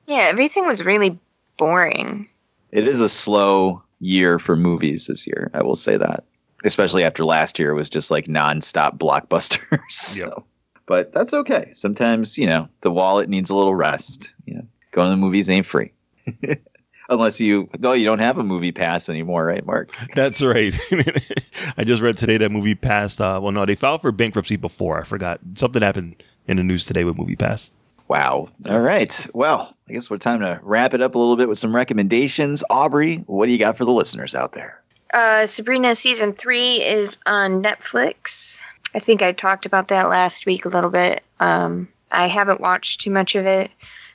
Yeah, 0.07 0.26
everything 0.28 0.66
was 0.66 0.85
really 0.85 1.18
boring. 1.59 2.28
It 2.70 2.89
is 2.89 3.01
a 3.01 3.09
slow 3.09 3.83
year 4.01 4.39
for 4.39 4.57
movies 4.57 5.07
this 5.07 5.26
year. 5.26 5.51
I 5.55 5.62
will 5.62 5.76
say 5.76 5.97
that, 5.97 6.24
especially 6.64 7.05
after 7.05 7.24
last 7.24 7.59
year 7.59 7.74
was 7.74 7.89
just 7.89 8.11
like 8.11 8.26
nonstop 8.26 8.99
blockbusters. 8.99 9.80
so. 9.91 10.45
But 10.87 11.12
that's 11.12 11.33
okay. 11.33 11.70
Sometimes 11.72 12.37
you 12.37 12.47
know 12.47 12.68
the 12.80 12.91
wallet 12.91 13.28
needs 13.28 13.51
a 13.51 13.55
little 13.55 13.74
rest. 13.74 14.35
You 14.47 14.55
know, 14.55 14.66
going 14.91 15.07
to 15.07 15.11
the 15.12 15.16
movies 15.16 15.49
ain't 15.49 15.66
free. 15.66 15.93
Unless 17.12 17.40
you, 17.40 17.68
no, 17.78 17.92
you 17.92 18.04
don't 18.04 18.18
have 18.18 18.38
a 18.38 18.42
movie 18.42 18.72
pass 18.72 19.08
anymore, 19.08 19.44
right, 19.44 19.64
Mark? 19.64 19.90
That's 20.14 20.42
right. 20.42 20.74
I 21.76 21.84
just 21.84 22.02
read 22.02 22.16
today 22.16 22.38
that 22.38 22.50
movie 22.50 22.74
pass 22.74 23.20
Uh, 23.20 23.38
well, 23.42 23.52
no, 23.52 23.64
they 23.64 23.74
filed 23.74 24.02
for 24.02 24.12
bankruptcy 24.12 24.56
before. 24.56 25.00
I 25.00 25.04
forgot 25.04 25.40
something 25.54 25.82
happened 25.82 26.22
in 26.46 26.56
the 26.56 26.62
news 26.62 26.86
today 26.86 27.04
with 27.04 27.18
Movie 27.18 27.36
Pass. 27.36 27.70
Wow. 28.08 28.48
All 28.68 28.80
right. 28.80 29.26
Well, 29.32 29.74
I 29.88 29.92
guess 29.92 30.10
we're 30.10 30.18
time 30.18 30.40
to 30.40 30.60
wrap 30.62 30.92
it 30.92 31.00
up 31.00 31.14
a 31.14 31.18
little 31.18 31.36
bit 31.36 31.48
with 31.48 31.58
some 31.58 31.74
recommendations. 31.74 32.62
Aubrey, 32.68 33.18
what 33.26 33.46
do 33.46 33.52
you 33.52 33.58
got 33.58 33.76
for 33.76 33.84
the 33.84 33.92
listeners 33.92 34.34
out 34.34 34.52
there? 34.52 34.80
Uh, 35.14 35.46
Sabrina 35.46 35.94
season 35.94 36.32
three 36.32 36.82
is 36.82 37.18
on 37.26 37.62
Netflix. 37.62 38.60
I 38.94 38.98
think 38.98 39.22
I 39.22 39.32
talked 39.32 39.66
about 39.66 39.88
that 39.88 40.08
last 40.08 40.46
week 40.46 40.64
a 40.64 40.68
little 40.68 40.90
bit. 40.90 41.22
Um, 41.40 41.88
I 42.10 42.28
haven't 42.28 42.60
watched 42.60 43.00
too 43.00 43.10
much 43.10 43.34
of 43.34 43.46
it, 43.46 43.70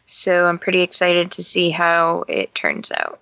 so 0.07 0.45
I'm 0.47 0.57
pretty 0.57 0.81
excited 0.81 1.31
to 1.31 1.43
see 1.43 1.69
how 1.69 2.23
it 2.27 2.53
turns 2.55 2.91
out. 2.93 3.19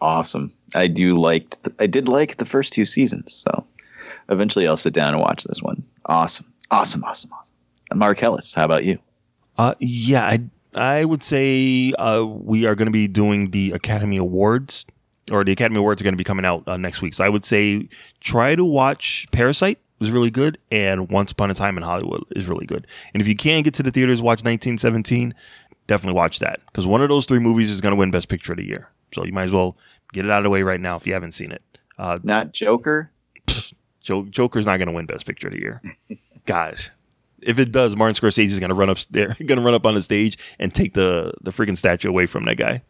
Awesome. 0.00 0.52
I 0.74 0.86
do 0.86 1.14
like. 1.14 1.56
I 1.80 1.86
did 1.86 2.08
like 2.08 2.36
the 2.36 2.44
first 2.44 2.72
two 2.72 2.84
seasons, 2.84 3.32
so 3.32 3.66
eventually 4.28 4.68
I'll 4.68 4.76
sit 4.76 4.92
down 4.92 5.14
and 5.14 5.22
watch 5.22 5.44
this 5.44 5.62
one. 5.62 5.82
Awesome. 6.06 6.46
Awesome. 6.70 7.02
Awesome. 7.02 7.32
Awesome. 7.32 7.56
Mark 7.94 8.22
Ellis, 8.22 8.54
how 8.54 8.64
about 8.64 8.84
you? 8.84 8.98
Uh, 9.56 9.74
yeah, 9.80 10.26
I 10.26 10.40
I 10.74 11.04
would 11.04 11.22
say 11.22 11.92
uh, 11.98 12.24
we 12.26 12.66
are 12.66 12.74
going 12.74 12.86
to 12.86 12.92
be 12.92 13.08
doing 13.08 13.50
the 13.50 13.72
Academy 13.72 14.18
Awards, 14.18 14.84
or 15.30 15.44
the 15.44 15.52
Academy 15.52 15.78
Awards 15.78 16.02
are 16.02 16.04
going 16.04 16.14
to 16.14 16.18
be 16.18 16.24
coming 16.24 16.44
out 16.44 16.64
uh, 16.66 16.76
next 16.76 17.00
week. 17.00 17.14
So 17.14 17.24
I 17.24 17.30
would 17.30 17.44
say 17.44 17.88
try 18.20 18.54
to 18.54 18.64
watch 18.64 19.26
Parasite 19.32 19.78
was 19.98 20.10
really 20.10 20.30
good, 20.30 20.58
and 20.70 21.10
Once 21.10 21.32
Upon 21.32 21.50
a 21.50 21.54
Time 21.54 21.76
in 21.76 21.82
Hollywood 21.82 22.22
is 22.32 22.46
really 22.46 22.66
good. 22.66 22.86
And 23.14 23.22
if 23.22 23.26
you 23.26 23.34
can't 23.34 23.64
get 23.64 23.72
to 23.74 23.82
the 23.82 23.90
theaters, 23.90 24.20
watch 24.20 24.44
1917. 24.44 25.34
Definitely 25.86 26.16
watch 26.16 26.40
that 26.40 26.60
because 26.66 26.86
one 26.86 27.02
of 27.02 27.08
those 27.08 27.26
three 27.26 27.38
movies 27.38 27.70
is 27.70 27.80
going 27.80 27.92
to 27.92 27.96
win 27.96 28.10
Best 28.10 28.28
Picture 28.28 28.52
of 28.52 28.58
the 28.58 28.66
year. 28.66 28.88
So 29.14 29.24
you 29.24 29.32
might 29.32 29.44
as 29.44 29.52
well 29.52 29.76
get 30.12 30.24
it 30.24 30.30
out 30.30 30.38
of 30.38 30.44
the 30.44 30.50
way 30.50 30.62
right 30.62 30.80
now 30.80 30.96
if 30.96 31.06
you 31.06 31.12
haven't 31.12 31.32
seen 31.32 31.52
it. 31.52 31.62
Uh, 31.98 32.18
Not 32.22 32.52
Joker. 32.52 33.10
Joker's 34.02 34.66
not 34.66 34.76
going 34.76 34.86
to 34.86 34.92
win 34.92 35.06
Best 35.06 35.26
Picture 35.26 35.48
of 35.48 35.54
the 35.54 35.60
year. 35.60 35.82
Gosh, 36.46 36.90
if 37.42 37.58
it 37.58 37.72
does, 37.72 37.96
Martin 37.96 38.14
Scorsese 38.14 38.46
is 38.46 38.60
going 38.60 38.68
to 38.70 38.74
run 38.74 38.90
up 38.90 38.98
there, 39.10 39.28
going 39.44 39.58
to 39.58 39.62
run 39.62 39.74
up 39.74 39.86
on 39.86 39.94
the 39.94 40.02
stage 40.02 40.38
and 40.58 40.74
take 40.74 40.94
the 40.94 41.32
the 41.42 41.50
freaking 41.50 41.76
statue 41.76 42.08
away 42.08 42.26
from 42.26 42.44
that 42.44 42.56
guy. 42.56 42.82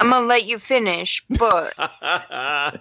I'm 0.00 0.10
gonna 0.10 0.26
let 0.26 0.44
you 0.44 0.58
finish, 0.58 1.24
but 1.38 1.72
I'm, 1.78 2.80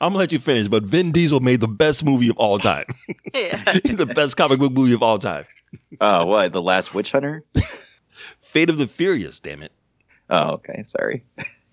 gonna 0.00 0.16
let 0.16 0.32
you 0.32 0.40
finish. 0.40 0.66
But 0.66 0.82
Vin 0.82 1.12
Diesel 1.12 1.38
made 1.38 1.60
the 1.60 1.68
best 1.68 2.04
movie 2.04 2.28
of 2.28 2.36
all 2.36 2.58
time, 2.58 2.86
yeah. 3.32 3.62
the 3.84 4.10
best 4.12 4.36
comic 4.36 4.58
book 4.58 4.72
movie 4.72 4.92
of 4.92 5.04
all 5.04 5.20
time. 5.20 5.44
Oh, 6.00 6.26
what? 6.26 6.50
The 6.50 6.62
Last 6.62 6.94
Witch 6.94 7.12
Hunter? 7.12 7.44
Fate 8.48 8.70
of 8.70 8.78
the 8.78 8.86
Furious. 8.86 9.40
Damn 9.40 9.62
it. 9.62 9.72
Oh, 10.30 10.52
okay. 10.52 10.82
Sorry. 10.82 11.22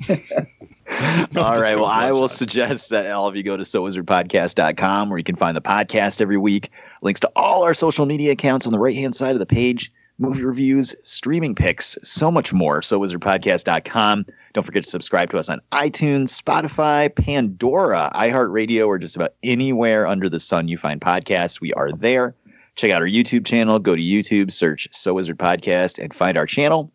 all 0.09 1.59
right. 1.59 1.76
Well, 1.76 1.86
I 1.86 2.11
will 2.11 2.28
suggest 2.28 2.89
that 2.89 3.09
all 3.09 3.28
of 3.28 3.36
you 3.38 3.43
go 3.43 3.55
to 3.55 3.63
sowizardpodcast.com 3.63 5.09
where 5.09 5.17
you 5.17 5.23
can 5.23 5.38
find 5.38 5.55
the 5.55 5.61
podcast 5.61 6.19
every 6.19 6.36
week, 6.38 6.69
links 7.01 7.21
to 7.21 7.32
all 7.38 7.63
our 7.63 7.73
social 7.73 8.05
media 8.05 8.34
accounts 8.34 8.65
on 8.65 8.73
the 8.73 8.80
right 8.80 8.93
hand 8.93 9.15
side 9.15 9.32
of 9.32 9.39
the 9.39 9.45
page, 9.45 9.89
movie 10.19 10.43
reviews, 10.43 10.93
streaming 11.01 11.55
picks, 11.55 11.97
so 12.03 12.30
much 12.30 12.51
more. 12.51 12.82
SoWizardPodcast.com. 12.82 14.26
Don't 14.51 14.63
forget 14.63 14.84
to 14.84 14.89
subscribe 14.89 15.30
to 15.30 15.38
us 15.38 15.49
on 15.49 15.61
iTunes, 15.71 16.41
Spotify, 16.41 17.13
Pandora, 17.15 18.11
iHeartRadio, 18.15 18.86
or 18.86 18.97
just 18.97 19.15
about 19.15 19.34
anywhere 19.43 20.07
under 20.07 20.28
the 20.28 20.41
sun 20.41 20.67
you 20.67 20.78
find 20.78 20.99
podcasts. 20.99 21.61
We 21.61 21.71
are 21.73 21.93
there. 21.93 22.36
Check 22.76 22.91
out 22.91 23.01
our 23.01 23.07
YouTube 23.07 23.45
channel. 23.45 23.80
Go 23.80 23.95
to 23.95 24.01
YouTube, 24.01 24.51
search 24.51 24.88
So 24.91 25.13
Wizard 25.13 25.38
Podcast, 25.38 25.97
and 26.01 26.13
find 26.13 26.38
our 26.38 26.45
channel. 26.45 26.91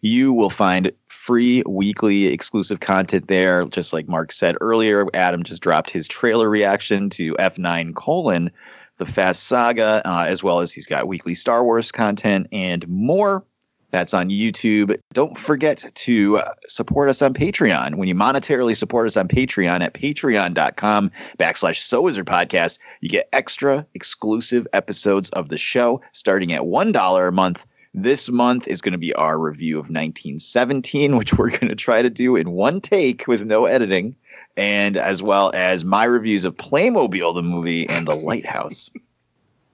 You 0.00 0.32
will 0.32 0.50
find 0.50 0.92
free 1.08 1.62
weekly 1.66 2.26
exclusive 2.26 2.80
content 2.80 3.28
there. 3.28 3.64
Just 3.66 3.92
like 3.92 4.08
Mark 4.08 4.30
said 4.32 4.56
earlier, 4.60 5.06
Adam 5.14 5.42
just 5.42 5.62
dropped 5.62 5.90
his 5.90 6.06
trailer 6.06 6.48
reaction 6.48 7.10
to 7.10 7.34
F9 7.34 7.94
colon, 7.94 8.50
the 8.98 9.06
Fast 9.06 9.44
Saga, 9.44 10.02
uh, 10.04 10.24
as 10.28 10.42
well 10.42 10.60
as 10.60 10.72
he's 10.72 10.86
got 10.86 11.08
weekly 11.08 11.34
Star 11.34 11.64
Wars 11.64 11.90
content 11.90 12.46
and 12.52 12.86
more. 12.88 13.44
That's 13.90 14.14
on 14.14 14.30
YouTube. 14.30 14.96
Don't 15.12 15.38
forget 15.38 15.84
to 15.94 16.38
uh, 16.38 16.52
support 16.66 17.08
us 17.08 17.22
on 17.22 17.34
Patreon. 17.34 17.94
When 17.94 18.08
you 18.08 18.14
monetarily 18.14 18.76
support 18.76 19.06
us 19.06 19.16
on 19.16 19.28
Patreon 19.28 19.80
at 19.80 19.94
patreon.com 19.94 21.10
backslash 21.38 21.76
So 21.76 22.02
Wizard 22.02 22.26
Podcast, 22.26 22.78
you 23.00 23.08
get 23.08 23.28
extra 23.32 23.86
exclusive 23.94 24.66
episodes 24.72 25.30
of 25.30 25.48
the 25.48 25.58
show 25.58 26.00
starting 26.12 26.52
at 26.52 26.62
$1 26.62 27.28
a 27.28 27.32
month. 27.32 27.66
This 27.94 28.28
month 28.28 28.68
is 28.68 28.82
going 28.82 28.92
to 28.92 28.98
be 28.98 29.14
our 29.14 29.38
review 29.38 29.76
of 29.76 29.84
1917, 29.84 31.16
which 31.16 31.32
we're 31.34 31.50
going 31.50 31.68
to 31.68 31.74
try 31.74 32.02
to 32.02 32.10
do 32.10 32.36
in 32.36 32.50
one 32.50 32.80
take 32.80 33.26
with 33.26 33.46
no 33.46 33.64
editing, 33.64 34.14
and 34.56 34.96
as 34.96 35.22
well 35.22 35.50
as 35.54 35.84
my 35.84 36.04
reviews 36.04 36.44
of 36.44 36.56
Playmobil, 36.56 37.34
the 37.34 37.42
movie, 37.42 37.88
and 37.88 38.06
The 38.06 38.14
Lighthouse. 38.14 38.90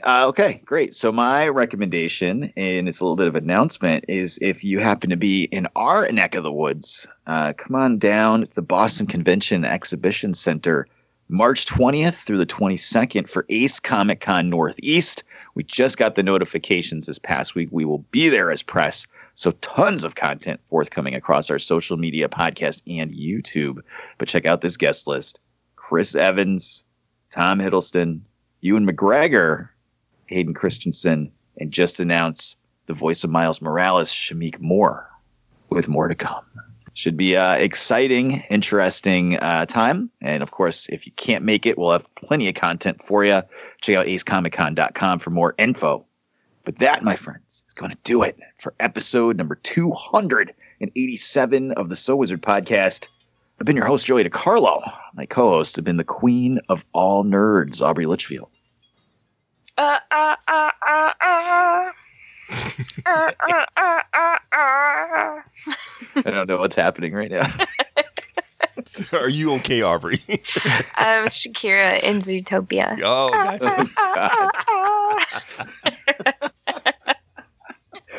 Uh, 0.04 0.26
okay, 0.26 0.60
great. 0.64 0.94
So 0.94 1.12
my 1.12 1.46
recommendation, 1.46 2.52
and 2.56 2.88
it's 2.88 2.98
a 2.98 3.04
little 3.04 3.16
bit 3.16 3.28
of 3.28 3.36
announcement, 3.36 4.04
is 4.08 4.36
if 4.42 4.64
you 4.64 4.80
happen 4.80 5.10
to 5.10 5.16
be 5.16 5.44
in 5.44 5.68
our 5.76 6.10
neck 6.10 6.34
of 6.34 6.42
the 6.42 6.52
woods, 6.52 7.06
uh, 7.28 7.52
come 7.56 7.76
on 7.76 7.98
down 7.98 8.46
to 8.46 8.54
the 8.54 8.62
Boston 8.62 9.06
Convention 9.06 9.64
Exhibition 9.64 10.34
Center, 10.34 10.88
March 11.28 11.66
20th 11.66 12.14
through 12.14 12.38
the 12.38 12.46
22nd 12.46 13.28
for 13.28 13.46
Ace 13.48 13.78
Comic 13.78 14.20
Con 14.20 14.50
Northeast. 14.50 15.22
We 15.54 15.62
just 15.62 15.98
got 15.98 16.16
the 16.16 16.22
notifications 16.24 17.06
this 17.06 17.20
past 17.20 17.54
week. 17.54 17.68
We 17.70 17.84
will 17.84 18.04
be 18.10 18.28
there 18.28 18.50
as 18.50 18.62
press. 18.62 19.06
So 19.34 19.52
tons 19.62 20.02
of 20.02 20.16
content 20.16 20.60
forthcoming 20.64 21.14
across 21.14 21.48
our 21.48 21.60
social 21.60 21.96
media, 21.96 22.28
podcast, 22.28 22.82
and 22.88 23.12
YouTube. 23.12 23.80
But 24.18 24.28
check 24.28 24.46
out 24.46 24.62
this 24.62 24.76
guest 24.76 25.06
list: 25.06 25.40
Chris 25.76 26.16
Evans, 26.16 26.82
Tom 27.30 27.60
Hiddleston, 27.60 28.20
Ewan 28.60 28.86
McGregor, 28.86 29.68
Hayden 30.32 30.54
Christensen, 30.54 31.30
and 31.58 31.70
just 31.70 32.00
announced 32.00 32.58
the 32.86 32.94
voice 32.94 33.24
of 33.24 33.30
Miles 33.30 33.62
Morales, 33.62 34.10
Shameik 34.10 34.60
Moore, 34.60 35.08
with 35.70 35.88
more 35.88 36.08
to 36.08 36.14
come. 36.14 36.44
Should 36.94 37.16
be 37.16 37.36
uh, 37.36 37.54
exciting, 37.54 38.42
interesting 38.50 39.38
uh, 39.38 39.64
time. 39.64 40.10
And 40.20 40.42
of 40.42 40.50
course, 40.50 40.88
if 40.90 41.06
you 41.06 41.12
can't 41.12 41.44
make 41.44 41.64
it, 41.64 41.78
we'll 41.78 41.92
have 41.92 42.12
plenty 42.16 42.48
of 42.48 42.54
content 42.54 43.02
for 43.02 43.24
you. 43.24 43.42
Check 43.80 43.96
out 43.96 44.06
acecomiccon.com 44.06 45.18
for 45.18 45.30
more 45.30 45.54
info. 45.56 46.04
But 46.64 46.76
that, 46.76 47.02
my 47.02 47.16
friends, 47.16 47.64
is 47.66 47.74
going 47.74 47.92
to 47.92 47.98
do 48.04 48.22
it 48.22 48.38
for 48.58 48.74
episode 48.78 49.38
number 49.38 49.54
287 49.56 51.72
of 51.72 51.88
the 51.88 51.96
So 51.96 52.14
Wizard 52.14 52.42
podcast. 52.42 53.08
I've 53.58 53.66
been 53.66 53.76
your 53.76 53.86
host, 53.86 54.06
Joey 54.06 54.24
DiCarlo. 54.24 54.92
My 55.14 55.24
co 55.24 55.48
hosts 55.48 55.76
have 55.76 55.84
been 55.84 55.96
the 55.96 56.04
queen 56.04 56.60
of 56.68 56.84
all 56.92 57.24
nerds, 57.24 57.80
Aubrey 57.80 58.06
Litchfield. 58.06 58.50
Uh, 59.78 59.98
uh, 60.10 60.36
uh, 60.48 60.70
uh, 60.86 61.12
uh. 61.20 61.90
uh, 63.06 63.30
uh, 63.48 63.66
uh, 63.76 64.00
uh, 64.14 64.36
uh. 64.52 65.40
I 66.16 66.30
don't 66.30 66.46
know 66.48 66.58
what's 66.58 66.76
happening 66.76 67.14
right 67.14 67.30
now. 67.30 67.50
Are 69.12 69.28
you 69.28 69.52
okay, 69.54 69.82
Aubrey? 69.82 70.20
I'm 70.96 71.26
Shakira 71.28 72.02
in 72.02 72.20
Zootopia. 72.20 72.98
oh, 73.02 73.30
gotcha. 73.30 73.86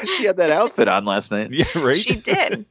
she 0.15 0.25
had 0.25 0.37
that 0.37 0.51
outfit 0.51 0.87
on 0.87 1.05
last 1.05 1.31
night. 1.31 1.51
yeah, 1.51 1.65
right. 1.75 1.99
She 1.99 2.15
did. 2.15 2.65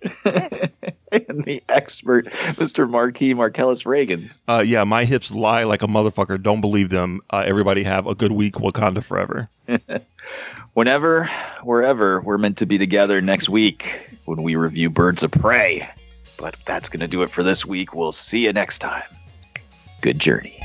and 1.29 1.45
the 1.45 1.63
expert, 1.69 2.27
Mr. 2.57 2.89
Marquis 2.89 3.35
Marcellus 3.35 3.83
Reagans. 3.83 4.43
Uh, 4.49 4.63
yeah, 4.65 4.85
my 4.85 5.05
hips 5.05 5.33
lie 5.33 5.65
like 5.65 5.83
a 5.83 5.87
motherfucker. 5.87 6.43
Don't 6.43 6.61
believe 6.61 6.89
them. 6.89 7.21
Uh, 7.31 7.43
everybody 7.47 7.83
have 7.83 8.07
a 8.07 8.15
good 8.15 8.33
week. 8.33 8.55
Wakanda 8.55 9.03
forever. 9.03 9.49
Whenever, 10.75 11.27
wherever, 11.63 12.23
we're 12.23 12.39
meant 12.39 12.57
to 12.57 12.67
be 12.67 12.79
together 12.79 13.21
next 13.21 13.51
week 13.51 14.09
when 14.25 14.43
we 14.43 14.57
review 14.57 14.89
Birds 14.89 15.23
of 15.23 15.31
Prey. 15.31 15.87
But 16.39 16.57
that's 16.65 16.89
going 16.89 17.01
to 17.01 17.07
do 17.07 17.23
it 17.23 17.29
for 17.29 17.43
this 17.43 17.67
week. 17.67 17.95
We'll 17.95 18.11
see 18.11 18.47
you 18.47 18.55
next 18.55 18.79
time. 18.79 19.03
Good 20.01 20.19
journey. 20.19 20.59